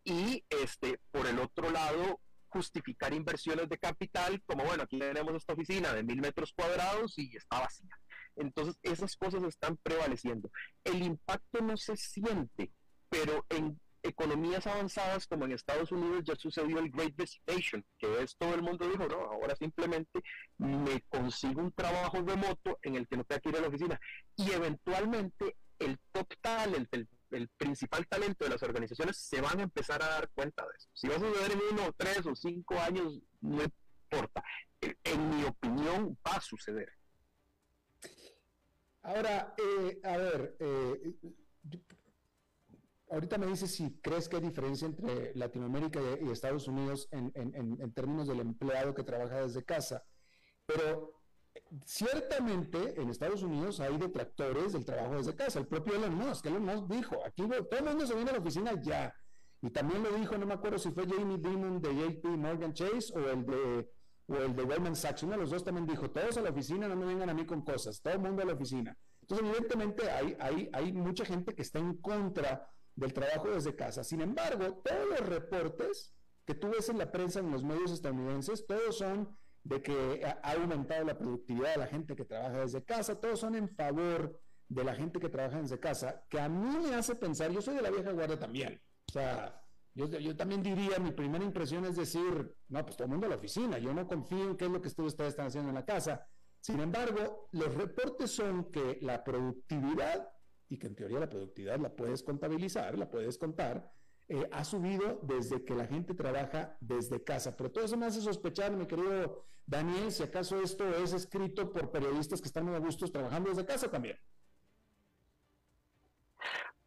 y 0.06 0.45
este 0.49 0.99
por 1.12 1.26
el 1.26 1.39
otro 1.39 1.72
lado 1.72 2.22
justificar 2.47 3.14
inversiones 3.14 3.68
de 3.68 3.78
capital 3.78 4.41
como 4.45 4.64
bueno 4.64 4.84
aquí 4.84 4.99
tenemos 4.99 5.34
esta 5.36 5.53
oficina 5.53 5.91
de 5.93 6.03
mil 6.03 6.22
metros 6.22 6.53
cuadrados 6.53 7.18
y 7.18 7.36
está 7.36 7.60
vacía 7.60 7.99
entonces 8.36 8.78
esas 8.84 9.18
cosas 9.18 9.43
están 9.43 9.78
prevaleciendo 9.78 10.51
el 10.84 11.01
impacto 11.01 11.60
no 11.62 11.76
se 11.76 11.97
siente 11.97 12.72
pero 13.10 13.45
en 13.49 13.80
economías 14.08 14.66
avanzadas 14.68 15.28
como 15.28 15.45
en 15.45 15.53
Estados 15.53 15.91
Unidos 15.91 16.24
ya 16.26 16.36
sucedió 16.36 16.80
el 16.80 16.91
Great 16.91 17.14
Resignation, 17.18 17.86
que 17.97 18.22
es 18.22 18.36
todo 18.38 18.53
el 18.53 18.62
mundo 18.62 18.88
dijo, 18.88 19.08
no, 19.08 19.16
ahora 19.16 19.56
simplemente 19.56 20.22
me 20.58 21.01
consigo 21.10 21.62
un 21.62 21.72
trabajo 21.72 22.18
remoto 22.22 22.80
en 22.84 22.95
el 22.95 23.08
que 23.08 23.18
no 23.18 23.24
tenga 23.24 23.41
que 23.41 23.49
ir 23.49 23.58
a 23.58 23.62
la 23.62 23.68
oficina. 23.68 23.99
Y 24.36 24.51
eventualmente 24.51 25.58
el 25.80 25.99
top 26.12 26.28
talent, 26.41 26.89
el, 26.93 27.08
principal 27.58 28.08
talento 28.08 28.45
de 28.45 28.51
las 28.51 28.64
organizaciones 28.64 29.18
se 29.18 29.41
van 29.41 29.60
a 29.60 29.64
empezar 29.64 30.01
a 30.01 30.08
dar 30.08 30.30
cuenta 30.30 30.64
de 30.64 30.70
eso. 30.78 30.88
Si 30.93 31.08
va 31.08 31.16
a 31.16 31.20
suceder 31.20 31.51
en 31.51 31.60
uno, 31.72 31.93
tres 31.97 32.26
o 32.26 32.34
cinco 32.34 32.80
años, 32.80 33.20
no 33.41 33.62
importa. 33.62 34.41
En, 34.80 35.30
mi 35.30 35.43
opinión, 35.43 36.18
va 36.26 36.38
a 36.38 36.41
suceder. 36.41 36.89
Ahora, 39.01 39.53
eh, 39.58 39.99
a 40.03 40.18
ver, 40.18 40.56
eh, 40.60 41.14
ahorita 43.10 43.38
me 43.38 43.47
dices 43.47 43.76
si 43.76 43.99
crees 44.01 44.28
que 44.28 44.38
hay 44.38 44.41
diferencia 44.41 44.88
entre 44.88 45.34
Latinoamérica 45.36 45.99
y, 46.22 46.30
Estados 46.30 46.68
Unidos 46.68 47.08
en, 47.12 47.93
términos 47.93 48.28
del 48.28 48.39
empleado 48.39 48.93
que 48.93 49.03
trabaja 49.03 49.41
desde 49.41 49.64
casa, 49.64 50.03
pero 50.66 51.14
ciertamente 51.86 52.99
en 52.99 53.10
Estados 53.10 53.43
Unidos 53.43 53.80
hay 53.80 53.97
detractores 53.97 54.74
del 54.74 54.86
trabajo 54.86 55.16
desde 55.16 55.36
casa. 55.36 55.60
El 55.60 55.68
propio 55.68 55.95
Elon 55.95 56.16
Musk, 56.16 56.45
Elon 56.45 56.66
Musk 56.66 56.88
dijo, 56.88 57.18
aquí 57.26 57.43
todo 57.47 57.80
el 57.80 57.86
mundo 57.86 58.08
se 58.08 58.16
viene 58.16 58.32
a 58.32 58.34
la 58.34 58.39
oficina 58.39 58.74
ya. 58.82 59.14
Y 59.62 59.70
también 59.70 60.03
lo 60.03 60.12
dijo, 60.12 60.38
no 60.38 60.45
me 60.45 60.53
acuerdo 60.53 60.78
si 60.78 60.91
fue 60.91 61.08
Jamie 61.08 61.38
Dimon 61.38 61.82
de 61.82 61.93
JP 61.95 62.26
Morgan 62.38 62.74
Chase 62.74 63.14
o 63.16 63.30
el 63.30 63.45
de 63.45 63.89
o 64.28 64.34
Goldman 64.34 64.95
Sachs, 64.95 65.22
uno 65.22 65.34
de 65.34 65.38
los 65.38 65.51
dos 65.51 65.64
también 65.64 65.86
dijo, 65.86 66.10
todos 66.10 66.36
a 66.38 66.41
la 66.41 66.49
oficina, 66.49 66.88
no 66.88 66.95
me 66.95 67.06
vengan 67.06 67.30
a 67.30 67.34
mí 67.36 67.45
con 67.45 67.62
cosas, 67.62 68.01
todo 68.01 68.16
el 68.16 68.20
mundo 68.20 68.41
a 68.41 68.45
la 68.45 68.53
oficina. 68.53 68.97
Entonces, 69.22 69.47
evidentemente, 69.47 70.10
hay 70.10 70.93
mucha 70.93 71.26
gente 71.26 71.53
que 71.53 71.62
está 71.62 71.78
en 71.78 71.97
contra 71.97 72.68
del 72.96 73.14
trabajo 73.14 73.50
desde 73.50 73.76
casa. 73.76 74.04
Sin 74.04 74.22
embargo, 74.22 74.82
todos 74.84 75.10
los 75.10 75.20
reportes 75.20 76.14
que 76.46 76.56
tú 76.56 76.70
ves 76.70 76.89
en 76.89 76.98
la 76.98 77.12
prensa, 77.12 77.39
en 77.39 77.52
los 77.52 77.64
medios 77.64 77.91
estadounidenses, 77.91 78.66
todos 78.66 78.98
son 78.98 79.36
de 79.64 79.82
que 79.82 80.24
ha 80.24 80.52
aumentado 80.52 81.04
la 81.04 81.18
productividad 81.18 81.72
de 81.72 81.78
la 81.78 81.88
gente 81.88 82.16
que 82.16 82.24
trabaja 82.24 82.60
desde 82.60 82.84
casa, 82.84 83.20
todos 83.20 83.39
son 83.39 83.56
en 83.56 83.68
favor 83.68 84.39
de 84.68 84.84
la 84.84 84.93
gente 84.93 85.20
que 85.20 85.28
trabaja 85.28 85.60
desde 85.60 85.80
casa, 85.80 86.24
que 86.30 86.39
a 86.39 86.48
mí 86.48 86.78
me 86.84 86.93
hace 86.93 87.16
pensar, 87.16 87.52
yo 87.52 87.62
soy 87.62 87.76
de 87.76 87.82
la 87.82 87.89
vieja 87.89 88.12
guardia 88.12 88.38
también, 88.38 88.80
o 89.10 89.12
sea, 89.12 89.60
yo, 89.96 90.08
yo 90.08 90.36
también 90.36 90.62
diría, 90.62 91.00
mi 91.00 91.12
primera 91.12 91.43
impresión 91.43 91.86
es 91.86 91.96
decir, 91.96 92.56
no, 92.68 92.86
pues 92.86 92.96
todo 92.96 93.06
el 93.06 93.12
mundo 93.12 93.26
a 93.26 93.30
la 93.30 93.38
oficina, 93.38 93.80
yo 93.80 93.93
no 93.93 94.08
confío 94.08 94.52
en 94.52 94.58
qué 94.58 94.66
es 94.66 94.72
lo 94.72 94.82
que 94.82 94.89
ustedes 94.89 95.14
están 95.30 95.48
haciendo 95.48 95.70
en 95.70 95.76
la 95.76 95.86
casa. 95.86 96.28
Sin 96.60 96.80
embargo, 96.80 97.48
los 97.52 97.74
reportes 97.74 98.32
son 98.32 98.72
que 98.72 99.00
la 99.02 99.24
productividad 99.24 100.28
y 100.70 100.78
que 100.78 100.88
en 100.88 100.95
teoría 100.95 101.20
la 101.20 101.30
productividad 101.30 101.80
la 101.80 101.95
puedes 101.95 102.24
contabilizar, 102.24 102.97
la 102.97 103.09
puedes 103.09 103.38
contar, 103.38 103.91
eh, 104.28 104.47
ha 104.51 104.63
subido 104.63 105.20
desde 105.22 105.63
que 105.63 105.76
la 105.76 105.86
gente 105.86 106.13
trabaja 106.13 106.78
desde 106.80 107.24
casa. 107.24 107.55
Pero 107.55 107.72
todo 107.72 107.86
eso 107.86 107.97
me 107.97 108.07
hace 108.07 108.22
sospechar, 108.22 108.72
mi 108.76 108.88
querido 108.88 109.45
Daniel, 109.66 110.11
si 110.11 110.24
acaso 110.24 110.61
esto 110.61 110.88
es 110.95 111.13
escrito 111.13 111.72
por 111.72 111.91
periodistas 111.91 112.41
que 112.41 112.47
están 112.47 112.66
muy 112.66 112.76
a 112.76 112.80
gustos 112.80 113.11
trabajando 113.11 113.49
desde 113.49 113.66
casa 113.66 113.89
también. 113.89 114.18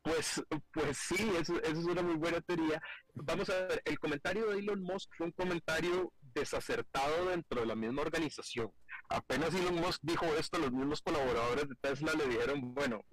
Pues, 0.02 0.42
pues 0.72 0.96
sí, 0.96 1.30
eso, 1.38 1.60
es 1.60 1.74
una 1.84 2.02
muy 2.02 2.16
buena 2.16 2.40
teoría. 2.40 2.80
Vamos 3.14 3.50
a 3.50 3.66
ver, 3.66 3.82
el 3.84 3.98
comentario 3.98 4.48
de 4.48 4.58
Elon 4.58 4.82
Musk 4.82 5.10
fue 5.16 5.26
un 5.26 5.32
comentario 5.32 6.12
desacertado 6.20 7.26
dentro 7.26 7.60
de 7.60 7.66
la 7.66 7.74
misma 7.74 8.02
organización 8.02 8.72
apenas 9.08 9.54
Elon 9.54 9.76
Musk 9.76 10.00
dijo 10.02 10.26
esto, 10.38 10.58
los 10.58 10.72
mismos 10.72 11.02
colaboradores 11.02 11.68
de 11.68 11.74
Tesla 11.76 12.12
le 12.14 12.28
dijeron, 12.28 12.74
bueno, 12.74 13.04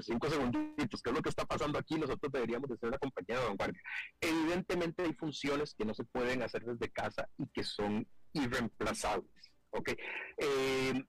cinco 0.00 0.28
segunditos, 0.28 1.02
¿qué 1.02 1.10
es 1.10 1.16
lo 1.16 1.22
que 1.22 1.28
está 1.28 1.44
pasando 1.44 1.78
aquí? 1.78 1.94
Nosotros 1.94 2.32
deberíamos 2.32 2.68
de 2.70 2.76
ser 2.76 2.88
una 2.88 2.98
compañía 2.98 3.38
de 3.40 3.46
vanguardia. 3.46 3.82
Evidentemente 4.20 5.02
hay 5.04 5.14
funciones 5.14 5.74
que 5.74 5.84
no 5.84 5.94
se 5.94 6.04
pueden 6.04 6.42
hacer 6.42 6.62
desde 6.64 6.90
casa 6.90 7.28
y 7.38 7.46
que 7.48 7.64
son 7.64 8.06
irreemplazables. 8.32 9.50
¿ok? 9.70 9.90
Eh, 10.38 11.04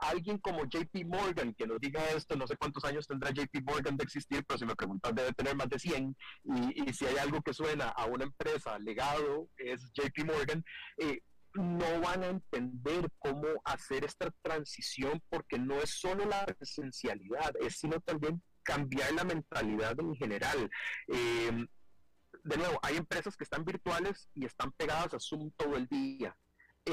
alguien 0.00 0.38
como 0.38 0.64
JP 0.64 1.06
Morgan 1.06 1.54
que 1.54 1.66
nos 1.66 1.80
diga 1.80 2.04
esto, 2.10 2.36
no 2.36 2.46
sé 2.46 2.56
cuántos 2.56 2.84
años 2.84 3.06
tendrá 3.06 3.30
JP 3.30 3.62
Morgan 3.64 3.96
de 3.96 4.04
existir, 4.04 4.44
pero 4.46 4.58
si 4.58 4.66
me 4.66 4.76
preguntan 4.76 5.14
debe 5.14 5.32
tener 5.32 5.56
más 5.56 5.68
de 5.68 5.78
100 5.78 6.16
y, 6.44 6.92
si 6.92 7.06
hay 7.06 7.16
algo 7.16 7.40
que 7.40 7.54
suena 7.54 7.88
a 7.88 8.04
una 8.04 8.24
empresa 8.24 8.78
legado 8.78 9.48
es 9.56 9.90
JP 9.94 10.26
Morgan, 10.26 10.62
eh, 10.98 11.20
no 11.54 12.00
van 12.00 12.22
a 12.22 12.28
entender 12.28 13.08
cómo 13.18 13.46
hacer 13.64 14.04
esta 14.04 14.30
transición 14.42 15.22
porque 15.28 15.58
no 15.58 15.80
es 15.80 15.90
solo 15.90 16.24
la 16.24 16.44
presencialidad, 16.46 17.52
es 17.60 17.78
sino 17.78 18.00
también 18.00 18.42
cambiar 18.62 19.12
la 19.12 19.24
mentalidad 19.24 19.98
en 19.98 20.14
general. 20.14 20.70
Eh, 21.08 21.66
de 22.44 22.56
nuevo, 22.56 22.78
hay 22.82 22.96
empresas 22.96 23.36
que 23.36 23.44
están 23.44 23.64
virtuales 23.64 24.28
y 24.34 24.44
están 24.44 24.72
pegadas 24.72 25.14
a 25.14 25.20
Zoom 25.20 25.50
todo 25.56 25.76
el 25.76 25.86
día 25.88 26.36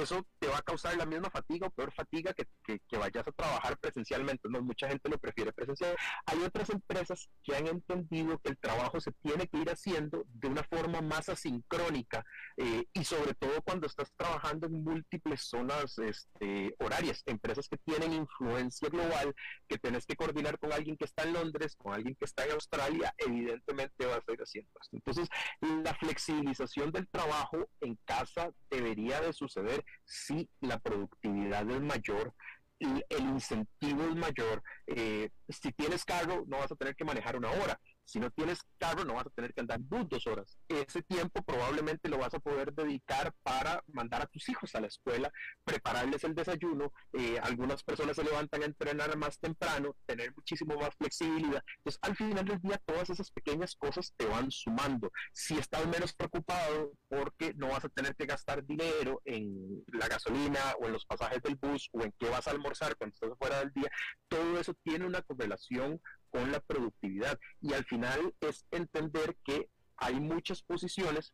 eso 0.01 0.25
te 0.39 0.47
va 0.47 0.57
a 0.57 0.61
causar 0.61 0.95
la 0.97 1.05
misma 1.05 1.29
fatiga 1.29 1.67
o 1.67 1.71
peor 1.71 1.91
fatiga 1.93 2.33
que, 2.33 2.47
que, 2.87 2.97
vayas 2.97 3.27
a 3.27 3.31
trabajar 3.31 3.77
presencialmente. 3.77 4.49
No, 4.49 4.61
mucha 4.61 4.87
gente 4.87 5.09
lo 5.09 5.17
prefiere 5.17 5.51
presencial. 5.53 5.95
Hay 6.25 6.39
otras 6.39 6.69
empresas 6.69 7.29
que 7.43 7.55
han 7.55 7.67
entendido 7.67 8.39
que 8.39 8.49
el 8.49 8.57
trabajo 8.57 8.99
se 8.99 9.11
tiene 9.23 9.47
que 9.47 9.57
ir 9.57 9.69
haciendo 9.69 10.23
de 10.27 10.47
una 10.47 10.63
forma 10.63 11.01
más 11.01 11.29
asincrónica 11.29 12.25
eh, 12.57 12.85
y 12.93 13.03
sobre 13.03 13.33
todo 13.35 13.61
cuando 13.63 13.87
estás 13.87 14.11
trabajando 14.15 14.67
en 14.67 14.83
múltiples 14.83 15.41
zonas 15.41 15.97
este, 15.99 16.75
horarias, 16.79 17.23
empresas 17.25 17.67
que 17.67 17.77
tienen 17.77 18.13
influencia 18.13 18.89
global, 18.89 19.33
que 19.67 19.77
tienes 19.77 20.05
que 20.05 20.15
coordinar 20.15 20.59
con 20.59 20.73
alguien 20.73 20.97
que 20.97 21.05
está 21.05 21.23
en 21.23 21.33
Londres, 21.33 21.75
con 21.75 21.93
alguien 21.93 22.15
que 22.15 22.25
está 22.25 22.45
en 22.45 22.51
Australia, 22.51 23.13
evidentemente 23.17 24.05
vas 24.05 24.23
a 24.27 24.33
ir 24.33 24.41
haciendo 24.41 24.71
esto. 24.81 24.95
Entonces, 24.95 25.29
la 25.61 25.93
flexibilización 25.95 26.91
del 26.91 27.07
trabajo 27.07 27.69
en 27.81 27.97
casa 28.05 28.51
debería 28.69 29.21
de 29.21 29.33
suceder 29.33 29.84
si 30.03 30.49
la 30.61 30.79
productividad 30.79 31.69
es 31.69 31.81
mayor, 31.81 32.33
el, 32.79 33.03
incentivo 33.19 34.03
es 34.03 34.15
mayor. 34.15 34.61
Eh, 34.87 35.29
si 35.49 35.71
tienes 35.71 36.03
cargo, 36.05 36.43
no 36.47 36.57
vas 36.57 36.71
a 36.71 36.75
tener 36.75 36.95
que 36.95 37.05
manejar 37.05 37.35
una 37.35 37.51
hora, 37.51 37.79
Si 38.05 38.19
no 38.19 38.29
tienes 38.31 38.59
carro, 38.77 39.03
no 39.03 39.15
vas 39.15 39.27
a 39.27 39.31
tener 39.31 39.53
que 39.53 39.61
andar 39.61 39.79
dos 39.81 40.27
horas. 40.27 40.57
Ese 40.67 41.01
tiempo 41.01 41.43
probablemente 41.43 42.07
lo 42.07 42.19
vas 42.19 42.33
a 42.33 42.39
poder 42.39 42.73
dedicar 42.73 43.33
para 43.43 43.83
mandar 43.87 44.21
a 44.21 44.27
tus 44.27 44.47
hijos 44.47 44.73
a 44.75 44.79
la 44.79 44.87
escuela, 44.87 45.31
prepararles 45.63 46.23
el 46.23 46.35
desayuno. 46.35 46.93
Eh, 47.13 47.39
algunas 47.41 47.83
personas 47.83 48.15
se 48.15 48.23
levantan 48.23 48.61
a 48.61 48.65
entrenar 48.65 49.17
más 49.17 49.39
temprano, 49.39 49.95
tener 50.05 50.33
muchísimo 50.35 50.75
más 50.75 50.95
flexibilidad. 50.95 51.63
Entonces, 51.77 51.99
al 52.01 52.15
final 52.15 52.45
del 52.45 52.61
día, 52.61 52.81
todas 52.85 53.09
esas 53.09 53.31
pequeñas 53.31 53.75
cosas 53.75 54.13
te 54.15 54.25
van 54.25 54.51
sumando. 54.51 55.11
Si 55.33 55.57
estás 55.57 55.85
menos 55.87 56.13
preocupado 56.13 56.93
porque 57.09 57.53
no 57.55 57.69
vas 57.69 57.85
a 57.85 57.89
tener 57.89 58.15
que 58.15 58.25
gastar 58.25 58.65
dinero 58.65 59.21
en 59.25 59.83
la 59.87 60.07
gasolina 60.07 60.75
o 60.79 60.85
en 60.85 60.93
los 60.93 61.05
pasajes 61.05 61.41
del 61.41 61.55
bus 61.55 61.89
o 61.91 62.03
en 62.03 62.13
qué 62.19 62.29
vas 62.29 62.47
a 62.47 62.51
almorzar 62.51 62.95
cuando 62.97 63.13
estés 63.13 63.37
fuera 63.37 63.59
del 63.59 63.73
día, 63.73 63.89
todo 64.27 64.59
eso 64.59 64.73
tiene 64.83 65.05
una 65.05 65.21
correlación 65.21 66.01
con 66.35 66.51
la 66.51 66.59
productividad. 66.59 67.39
Y 67.61 67.73
al 67.73 67.85
final 67.85 68.35
es 68.41 68.65
entender 68.71 69.37
que 69.43 69.69
hay 69.97 70.19
muchas 70.19 70.61
posiciones 70.61 71.33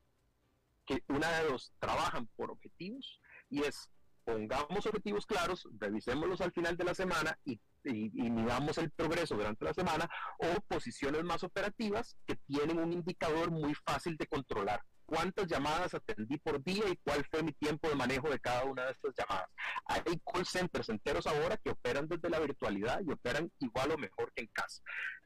que 0.85 1.03
una 1.07 1.27
de 1.39 1.49
dos 1.49 1.73
trabajan 1.79 2.27
por 2.35 2.51
objetivos 2.51 3.19
y 3.49 3.63
es 3.63 3.89
pongamos 4.23 4.85
objetivos 4.85 5.25
claros, 5.25 5.67
revisémoslos 5.79 6.41
al 6.41 6.51
final 6.51 6.77
de 6.77 6.83
la 6.83 6.93
semana 6.93 7.39
y, 7.43 7.59
y, 7.83 8.27
el 8.27 8.91
progreso 8.91 9.35
durante 9.35 9.65
la 9.65 9.73
semana, 9.73 10.07
o 10.37 10.61
posiciones 10.67 11.23
más 11.23 11.43
operativas 11.43 12.15
que 12.27 12.35
tienen 12.35 12.77
un 12.77 12.93
indicador 12.93 13.49
muy 13.49 13.73
fácil 13.73 14.15
de 14.17 14.27
controlar 14.27 14.83
cuántas 15.11 15.45
llamadas 15.47 15.93
atendí 15.93 16.37
por 16.37 16.63
día 16.63 16.85
y 16.89 16.95
cuál 17.03 17.25
fue 17.29 17.43
mi 17.43 17.51
tiempo 17.51 17.89
de 17.89 17.95
manejo 17.95 18.29
de 18.29 18.39
cada 18.39 18.63
una 18.63 18.85
de 18.85 18.93
estas 18.93 19.13
llamadas. 19.17 19.49
Hay 19.85 20.01
call 20.25 20.45
centers 20.45 20.87
enteros 20.87 21.27
ahora 21.27 21.57
que 21.57 21.71
operan 21.71 22.07
desde 22.07 22.29
la 22.29 22.39
virtualidad 22.39 23.01
y 23.05 23.11
operan 23.11 23.51
igual 23.59 23.91
o 23.91 23.97
mejor 23.97 24.31
que 24.33 24.43
en 24.43 24.47
casa. 24.47 24.81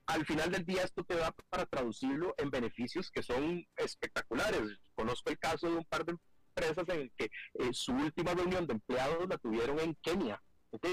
Al 0.08 0.26
final 0.26 0.52
del 0.52 0.66
día 0.66 0.82
esto 0.82 1.04
te 1.04 1.16
da 1.16 1.32
para 1.50 1.68
traducirlo 1.68 2.34
en 2.38 2.50
beneficios 2.50 3.12
que 3.12 3.22
son 3.22 3.64
espectaculares. 3.78 4.80
Conozco 4.96 5.30
el 5.30 5.38
caso 5.38 5.70
de 5.70 5.76
un 5.76 5.86
par 5.86 6.04
de 6.04 6.18
empresas 6.56 6.90
en 6.90 7.12
que 7.16 7.26
eh, 7.26 7.70
su 7.72 7.94
última 7.94 8.34
reunión 8.34 8.66
de 8.66 8.74
empleados 8.74 9.30
la 9.30 9.38
tuvieron 9.38 9.80
en 9.80 9.94
Kenia 10.02 10.42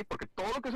porque 0.08 0.26
todo 0.34 0.48
lo 0.54 0.60
que 0.60 0.70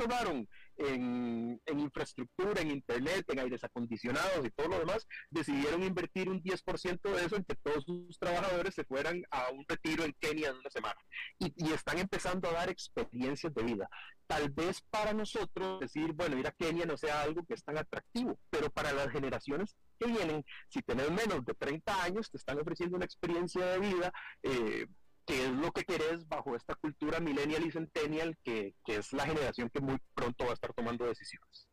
en, 0.77 1.61
en, 1.65 1.79
infraestructura, 1.79 2.61
en 2.61 2.71
internet, 2.71 3.25
en 3.29 3.39
aires 3.39 3.63
acondicionados 3.63 4.45
y 4.45 4.51
todo 4.51 4.67
lo 4.67 4.79
demás, 4.79 5.07
decidieron 5.29 5.83
invertir 5.83 6.29
un 6.29 6.41
10% 6.41 7.01
de 7.01 7.25
eso 7.25 7.35
en 7.35 7.43
que 7.43 7.55
todos 7.55 7.83
sus 7.83 8.17
trabajadores 8.19 8.75
se 8.75 8.83
fueran 8.83 9.23
a 9.31 9.49
un 9.49 9.65
retiro 9.67 10.03
en 10.03 10.13
Kenia 10.19 10.49
en 10.49 10.57
una 10.57 10.69
semana. 10.69 10.99
Y, 11.39 11.53
y, 11.55 11.73
están 11.73 11.97
empezando 11.97 12.49
a 12.49 12.53
dar 12.53 12.69
experiencias 12.69 13.53
de 13.53 13.63
vida. 13.63 13.89
Tal 14.27 14.49
vez 14.49 14.81
para 14.89 15.13
nosotros 15.13 15.79
decir, 15.79 16.13
bueno, 16.13 16.37
ir 16.37 16.47
a 16.47 16.51
Kenia 16.51 16.85
no 16.85 16.97
sea 16.97 17.21
algo 17.21 17.45
que 17.45 17.53
es 17.53 17.63
tan 17.63 17.77
atractivo, 17.77 18.37
pero 18.49 18.69
para 18.69 18.91
las 18.91 19.09
generaciones 19.09 19.75
que 19.99 20.07
vienen, 20.07 20.45
si 20.69 20.81
tenés 20.81 21.09
menos 21.11 21.45
de 21.45 21.53
30 21.53 22.03
años, 22.03 22.29
te 22.29 22.37
están 22.37 22.59
ofreciendo 22.59 22.97
una 22.97 23.05
experiencia 23.05 23.65
de 23.65 23.79
vida. 23.79 24.13
Eh, 24.43 24.87
que 25.27 25.45
es 25.45 25.51
lo 25.51 25.71
que 25.73 25.83
querés 25.83 26.27
bajo 26.27 26.55
esta 26.55 26.73
cultura 26.75 27.19
millennial 27.19 27.65
y 27.65 27.71
centennial, 27.71 28.37
que, 28.43 28.75
que, 28.85 28.95
es 28.95 29.11
la 29.11 29.25
generación 29.25 29.69
que 29.69 29.81
muy 29.81 29.97
pronto 30.15 30.45
va 30.45 30.51
a 30.51 30.53
estar 30.53 30.73
tomando 30.73 31.05
decisiones. 31.05 31.67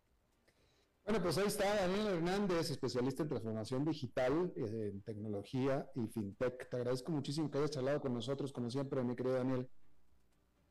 Bueno, 1.05 1.23
pues 1.23 1.39
ahí 1.39 1.47
está 1.47 1.73
Daniel 1.73 2.09
Hernández, 2.09 2.71
especialista 2.71 3.23
en 3.23 3.29
transformación 3.29 3.85
digital, 3.85 4.53
eh, 4.57 4.91
en 4.93 5.03
tecnología 5.03 5.89
y 5.95 6.09
fintech. 6.09 6.69
Te 6.69 6.77
agradezco 6.77 7.13
muchísimo 7.13 7.49
que 7.49 7.59
hayas 7.59 7.71
charlado 7.71 8.01
con 8.01 8.13
nosotros, 8.13 8.53
como 8.53 8.71
siempre, 8.71 9.05
mi 9.05 9.15
querido 9.15 9.37
Daniel. 9.37 9.71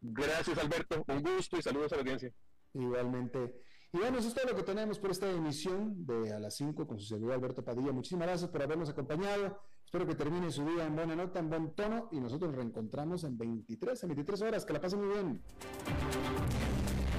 Gracias, 0.02 0.58
Alberto. 0.58 1.06
Un 1.08 1.24
gusto 1.24 1.58
y 1.58 1.62
saludos 1.62 1.94
a 1.94 1.96
la 1.96 2.02
audiencia. 2.02 2.34
Igualmente. 2.74 3.62
Y 3.94 4.00
bueno, 4.00 4.18
eso 4.18 4.28
es 4.28 4.34
todo 4.34 4.48
lo 4.48 4.56
que 4.58 4.64
tenemos 4.64 5.00
por 5.00 5.12
esta 5.12 5.32
emisión 5.32 6.06
de 6.06 6.34
A 6.34 6.40
las 6.40 6.56
5 6.58 6.86
con 6.86 7.00
su 7.00 7.06
servidor 7.06 7.36
Alberto 7.36 7.64
Padilla. 7.64 7.94
Muchísimas 7.94 8.28
gracias 8.28 8.50
por 8.50 8.62
habernos 8.62 8.90
acompañado. 8.90 9.62
Espero 9.94 10.10
que 10.10 10.16
termine 10.16 10.50
su 10.50 10.66
día 10.66 10.88
en 10.88 10.96
buena 10.96 11.16
nota, 11.16 11.38
en 11.38 11.52
buen 11.52 11.70
tono 11.76 12.08
y 12.12 12.20
nosotros 12.20 12.50
nos 12.50 12.58
reencontramos 12.58 13.24
en 13.26 13.38
23, 13.38 14.02
en 14.02 14.10
23 14.10 14.41
horas. 14.41 14.66
Que 14.66 14.74
la 14.74 14.82
pasen 14.82 15.06
muy 15.06 15.14
bien. 15.14 15.39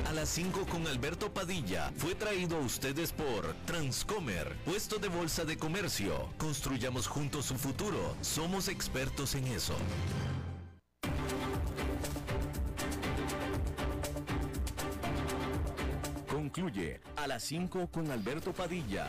A 0.08 0.12
las 0.12 0.28
5 0.30 0.66
con 0.68 0.84
Alberto 0.88 1.32
Padilla 1.32 1.92
fue 1.96 2.16
traído 2.16 2.56
a 2.56 2.60
ustedes 2.60 3.12
por 3.12 3.54
Transcomer, 3.64 4.56
puesto 4.64 4.98
de 4.98 5.06
bolsa 5.06 5.44
de 5.44 5.56
comercio. 5.56 6.30
Construyamos 6.36 7.06
juntos 7.06 7.44
su 7.44 7.54
futuro. 7.54 8.16
Somos 8.22 8.66
expertos 8.66 9.36
en 9.36 9.46
eso. 9.46 9.76
Concluye 16.28 17.00
a 17.14 17.28
las 17.28 17.44
5 17.44 17.86
con 17.92 18.10
Alberto 18.10 18.52
Padilla 18.52 19.08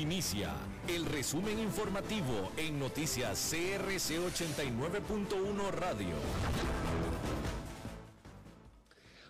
Inicia 0.00 0.52
el 0.88 1.06
resumen 1.06 1.58
informativo 1.58 2.52
en 2.58 2.78
noticias 2.78 3.50
CRC 3.50 4.18
89.1 4.18 5.70
Radio. 5.70 6.16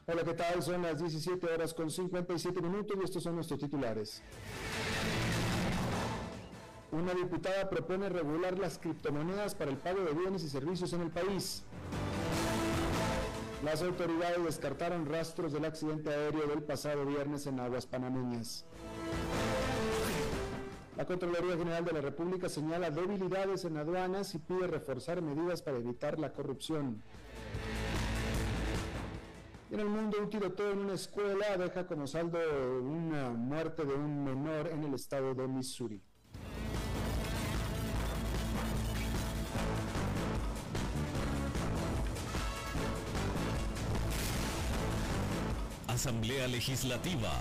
Hola, 0.07 0.25
¿qué 0.25 0.35
tal? 0.35 0.61
Son 0.64 0.83
las 0.83 0.99
17 0.99 1.47
horas 1.47 1.73
con 1.73 1.89
57 1.89 2.61
minutos 2.61 2.99
y 3.01 3.05
estos 3.05 3.23
son 3.23 3.37
nuestros 3.37 3.61
titulares. 3.61 4.23
Una 6.91 7.14
diputada 7.14 7.71
propone 7.71 8.09
regular 8.09 8.59
las 8.59 8.79
criptomonedas 8.79 9.55
para 9.55 9.71
el 9.71 9.77
pago 9.77 10.03
de 10.03 10.14
bienes 10.14 10.43
y 10.43 10.49
servicios 10.49 10.93
en 10.95 11.03
el 11.03 11.11
país. 11.12 11.62
Las 13.62 13.83
autoridades 13.83 14.43
descartaron 14.43 15.07
rastros 15.07 15.53
del 15.53 15.64
accidente 15.64 16.11
aéreo 16.11 16.49
del 16.49 16.64
pasado 16.64 17.07
viernes 17.07 17.47
en 17.47 17.61
aguas 17.61 17.87
panameñas. 17.87 18.64
La 20.97 21.05
Contraloría 21.05 21.59
General 21.59 21.85
de 21.85 21.93
la 21.93 22.01
República 22.01 22.49
señala 22.49 22.91
debilidades 22.91 23.67
en 23.67 23.77
aduanas 23.77 24.35
y 24.35 24.39
pide 24.39 24.67
reforzar 24.67 25.21
medidas 25.21 25.61
para 25.61 25.77
evitar 25.77 26.19
la 26.19 26.33
corrupción. 26.33 27.03
En 29.71 29.81
el 29.81 29.89
mundo, 29.89 30.17
un 30.23 30.31
tiroteo 30.31 30.71
en 30.71 30.79
una 30.79 30.95
escuela 30.95 31.57
deja 31.59 31.87
como 31.87 32.07
saldo 32.07 32.39
una 32.81 33.29
muerte 33.31 33.85
de 33.85 33.93
un 33.93 34.25
menor 34.25 34.69
en 34.69 34.85
el 34.85 34.95
estado 34.95 35.35
de 35.35 35.47
Missouri. 35.47 36.01
Asamblea 45.89 46.49
Legislativa. 46.49 47.33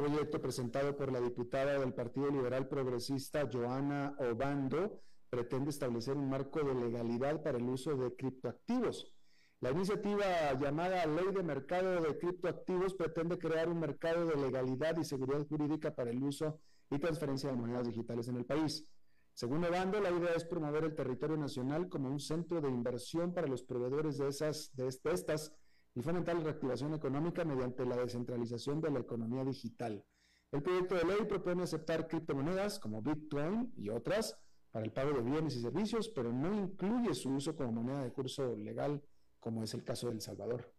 Proyecto 0.00 0.40
presentado 0.40 0.96
por 0.96 1.12
la 1.12 1.20
diputada 1.20 1.78
del 1.78 1.92
Partido 1.92 2.30
Liberal 2.30 2.66
Progresista, 2.66 3.46
Joana 3.52 4.16
Obando, 4.18 5.02
pretende 5.28 5.68
establecer 5.68 6.16
un 6.16 6.30
marco 6.30 6.60
de 6.60 6.74
legalidad 6.74 7.42
para 7.42 7.58
el 7.58 7.64
uso 7.64 7.94
de 7.94 8.16
criptoactivos. 8.16 9.12
La 9.60 9.72
iniciativa 9.72 10.54
llamada 10.58 11.04
Ley 11.04 11.26
de 11.34 11.42
Mercado 11.42 12.00
de 12.00 12.16
Criptoactivos 12.16 12.94
pretende 12.94 13.36
crear 13.36 13.68
un 13.68 13.78
mercado 13.78 14.24
de 14.24 14.36
legalidad 14.36 14.96
y 14.96 15.04
seguridad 15.04 15.46
jurídica 15.46 15.94
para 15.94 16.10
el 16.10 16.22
uso 16.22 16.58
y 16.90 16.98
transferencia 16.98 17.50
de 17.50 17.56
monedas 17.56 17.86
digitales 17.86 18.26
en 18.28 18.36
el 18.36 18.46
país. 18.46 18.86
Según 19.34 19.62
Obando, 19.66 20.00
la 20.00 20.10
idea 20.10 20.32
es 20.34 20.46
promover 20.46 20.84
el 20.84 20.94
territorio 20.94 21.36
nacional 21.36 21.90
como 21.90 22.08
un 22.08 22.20
centro 22.20 22.62
de 22.62 22.70
inversión 22.70 23.34
para 23.34 23.46
los 23.46 23.62
proveedores 23.62 24.16
de, 24.16 24.28
esas, 24.28 24.70
de 24.72 24.88
estas 24.88 25.52
y 25.94 26.02
fomentar 26.02 26.36
la 26.36 26.44
reactivación 26.44 26.94
económica 26.94 27.44
mediante 27.44 27.84
la 27.84 27.96
descentralización 27.96 28.80
de 28.80 28.90
la 28.90 29.00
economía 29.00 29.44
digital. 29.44 30.04
El 30.52 30.62
proyecto 30.62 30.94
de 30.96 31.04
ley 31.04 31.24
propone 31.28 31.62
aceptar 31.62 32.08
criptomonedas 32.08 32.78
como 32.78 33.02
Bitcoin 33.02 33.72
y 33.76 33.88
otras 33.88 34.36
para 34.70 34.84
el 34.84 34.92
pago 34.92 35.12
de 35.12 35.22
bienes 35.22 35.56
y 35.56 35.60
servicios, 35.60 36.08
pero 36.08 36.32
no 36.32 36.54
incluye 36.54 37.14
su 37.14 37.30
uso 37.30 37.56
como 37.56 37.72
moneda 37.72 38.02
de 38.02 38.12
curso 38.12 38.56
legal, 38.56 39.02
como 39.38 39.62
es 39.62 39.74
el 39.74 39.84
caso 39.84 40.08
de 40.08 40.14
El 40.14 40.20
Salvador. 40.20 40.72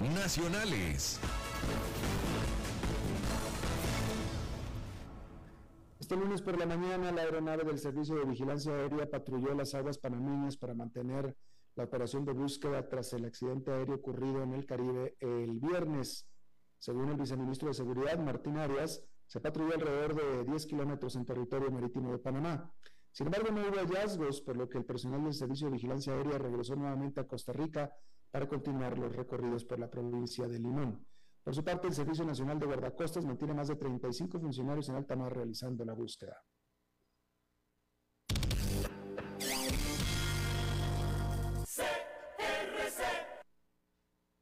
Nacionales. 0.00 1.20
Este 5.98 6.16
lunes 6.16 6.40
por 6.40 6.56
la 6.58 6.66
mañana, 6.66 7.10
la 7.10 7.22
aeronave 7.22 7.64
del 7.64 7.78
Servicio 7.78 8.14
de 8.14 8.24
Vigilancia 8.24 8.72
Aérea 8.72 9.10
patrulló 9.10 9.54
las 9.54 9.74
aguas 9.74 9.98
panameñas 9.98 10.56
para 10.56 10.74
mantener 10.74 11.36
la 11.76 11.84
operación 11.84 12.24
de 12.24 12.32
búsqueda 12.32 12.88
tras 12.88 13.12
el 13.12 13.26
accidente 13.26 13.70
aéreo 13.70 13.96
ocurrido 13.96 14.42
en 14.42 14.54
el 14.54 14.66
Caribe 14.66 15.16
el 15.20 15.58
viernes. 15.60 16.26
Según 16.78 17.10
el 17.10 17.16
viceministro 17.16 17.68
de 17.68 17.74
Seguridad, 17.74 18.18
Martín 18.18 18.56
Arias, 18.56 19.04
se 19.26 19.40
patrulló 19.40 19.74
alrededor 19.74 20.14
de 20.14 20.44
10 20.44 20.66
kilómetros 20.66 21.16
en 21.16 21.26
territorio 21.26 21.70
marítimo 21.70 22.12
de 22.12 22.18
Panamá. 22.18 22.72
Sin 23.12 23.26
embargo, 23.26 23.50
no 23.50 23.62
hubo 23.62 23.76
hallazgos, 23.76 24.40
por 24.40 24.56
lo 24.56 24.68
que 24.68 24.78
el 24.78 24.84
personal 24.84 25.22
del 25.22 25.34
Servicio 25.34 25.66
de 25.66 25.74
Vigilancia 25.74 26.12
Aérea 26.12 26.38
regresó 26.38 26.76
nuevamente 26.76 27.20
a 27.20 27.26
Costa 27.26 27.52
Rica 27.52 27.92
para 28.30 28.48
continuar 28.48 28.98
los 28.98 29.14
recorridos 29.14 29.64
por 29.64 29.78
la 29.78 29.90
provincia 29.90 30.46
de 30.48 30.58
Limón. 30.58 31.06
Por 31.42 31.54
su 31.54 31.62
parte, 31.62 31.86
el 31.86 31.94
Servicio 31.94 32.24
Nacional 32.24 32.58
de 32.58 32.66
Guardacostas 32.66 33.24
mantiene 33.24 33.54
más 33.54 33.68
de 33.68 33.76
35 33.76 34.38
funcionarios 34.40 34.88
en 34.88 34.96
alta 34.96 35.14
mar 35.14 35.34
realizando 35.34 35.84
la 35.84 35.94
búsqueda. 35.94 36.42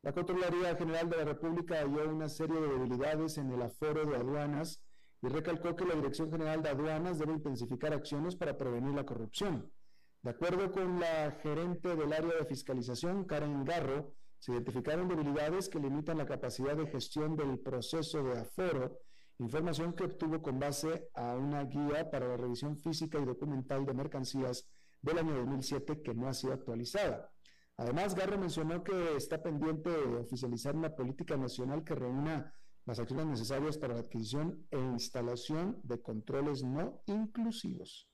La 0.05 0.13
Contraloría 0.13 0.77
General 0.77 1.09
de 1.09 1.17
la 1.17 1.25
República 1.25 1.77
halló 1.77 2.11
una 2.11 2.29
serie 2.29 2.61
de 2.61 2.69
debilidades 2.69 3.39
en 3.39 3.51
el 3.51 3.63
aforo 3.63 4.05
de 4.05 4.17
aduanas 4.17 4.83
y 5.23 5.29
recalcó 5.29 5.75
que 5.75 5.87
la 5.87 5.95
Dirección 5.95 6.31
General 6.31 6.63
de 6.63 6.69
Aduanas 6.69 7.19
debe 7.19 7.33
intensificar 7.33 7.95
acciones 7.95 8.37
para 8.37 8.59
prevenir 8.59 8.95
la 8.95 9.07
corrupción. 9.07 9.73
De 10.21 10.29
acuerdo 10.29 10.71
con 10.73 11.01
la 11.01 11.31
gerente 11.43 11.97
del 11.97 12.13
área 12.13 12.35
de 12.35 12.45
fiscalización, 12.45 13.25
Karen 13.25 13.65
Garro, 13.65 14.13
se 14.39 14.53
identificaron 14.53 15.09
debilidades 15.09 15.71
que 15.71 15.79
limitan 15.79 16.19
la 16.19 16.27
capacidad 16.27 16.77
de 16.77 16.87
gestión 16.87 17.35
del 17.35 17.59
proceso 17.59 18.23
de 18.25 18.41
aforo, 18.41 18.99
información 19.39 19.95
que 19.95 20.05
obtuvo 20.05 20.43
con 20.43 20.59
base 20.59 21.09
a 21.15 21.35
una 21.35 21.65
guía 21.65 22.11
para 22.11 22.29
la 22.29 22.37
revisión 22.37 22.77
física 22.77 23.19
y 23.19 23.25
documental 23.25 23.87
de 23.87 23.95
mercancías 23.95 24.69
del 25.01 25.17
año 25.17 25.35
2007 25.35 26.03
que 26.03 26.13
no 26.13 26.29
ha 26.29 26.35
sido 26.35 26.53
actualizada. 26.53 27.34
Además, 27.77 28.15
Garro 28.15 28.39
mencionó 28.39 28.85
que 28.85 29.17
está 29.17 29.43
pendiente 29.43 29.91
de 29.91 30.17
oficializar 30.17 30.77
una 30.77 30.95
política 30.95 31.37
nacional 31.37 31.83
que 31.83 31.95
reúna 31.95 32.55
las 32.87 32.99
acciones 32.99 33.27
necesarias 33.27 33.79
para 33.79 33.95
la 33.95 34.01
adquisición 34.01 34.67
e 34.71 34.79
instalación 34.79 35.81
de 35.83 36.01
controles 36.01 36.63
no 36.63 37.03
inclusivos. 37.07 38.09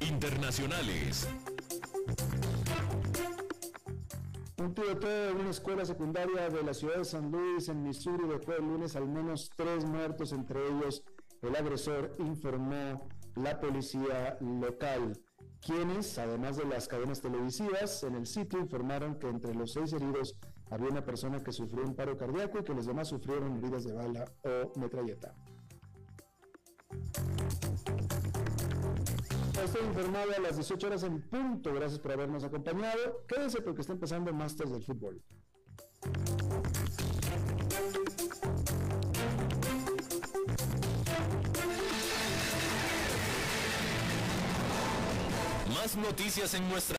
Internacionales. 0.00 1.28
Un 4.58 4.74
tiroteo 4.74 5.32
en 5.32 5.36
una 5.36 5.50
escuela 5.50 5.84
secundaria 5.84 6.48
de 6.48 6.62
la 6.62 6.72
ciudad 6.72 6.96
de 6.96 7.04
San 7.04 7.30
Luis, 7.30 7.68
en 7.68 7.82
Missouri, 7.82 8.26
dejó 8.26 8.54
el 8.54 8.64
lunes 8.64 8.96
al 8.96 9.06
menos 9.06 9.50
tres 9.54 9.84
muertos, 9.84 10.32
entre 10.32 10.66
ellos 10.66 11.04
el 11.42 11.54
agresor, 11.54 12.16
informó 12.18 13.06
la 13.34 13.60
policía 13.60 14.38
local, 14.40 15.12
quienes, 15.60 16.18
además 16.18 16.56
de 16.56 16.64
las 16.64 16.88
cadenas 16.88 17.20
televisivas, 17.20 18.02
en 18.02 18.14
el 18.14 18.26
sitio 18.26 18.58
informaron 18.58 19.18
que 19.18 19.28
entre 19.28 19.54
los 19.54 19.74
seis 19.74 19.92
heridos 19.92 20.34
había 20.70 20.88
una 20.88 21.04
persona 21.04 21.42
que 21.42 21.52
sufrió 21.52 21.84
un 21.84 21.94
paro 21.94 22.16
cardíaco 22.16 22.58
y 22.58 22.64
que 22.64 22.74
los 22.74 22.86
demás 22.86 23.08
sufrieron 23.08 23.58
heridas 23.58 23.84
de 23.84 23.92
bala 23.92 24.24
o 24.42 24.78
metralleta. 24.78 25.34
Estoy 29.66 29.84
informado 29.84 30.30
a 30.32 30.40
las 30.40 30.54
18 30.54 30.86
horas 30.86 31.02
en 31.02 31.20
punto. 31.22 31.74
Gracias 31.74 31.98
por 31.98 32.12
habernos 32.12 32.44
acompañado. 32.44 33.24
Quédense 33.26 33.60
porque 33.60 33.80
está 33.80 33.94
empezando 33.94 34.32
Masters 34.32 34.70
del 34.70 34.84
Fútbol. 34.84 35.20
Más 45.74 45.96
noticias 45.96 46.54
en 46.54 46.68
nuestra 46.68 46.94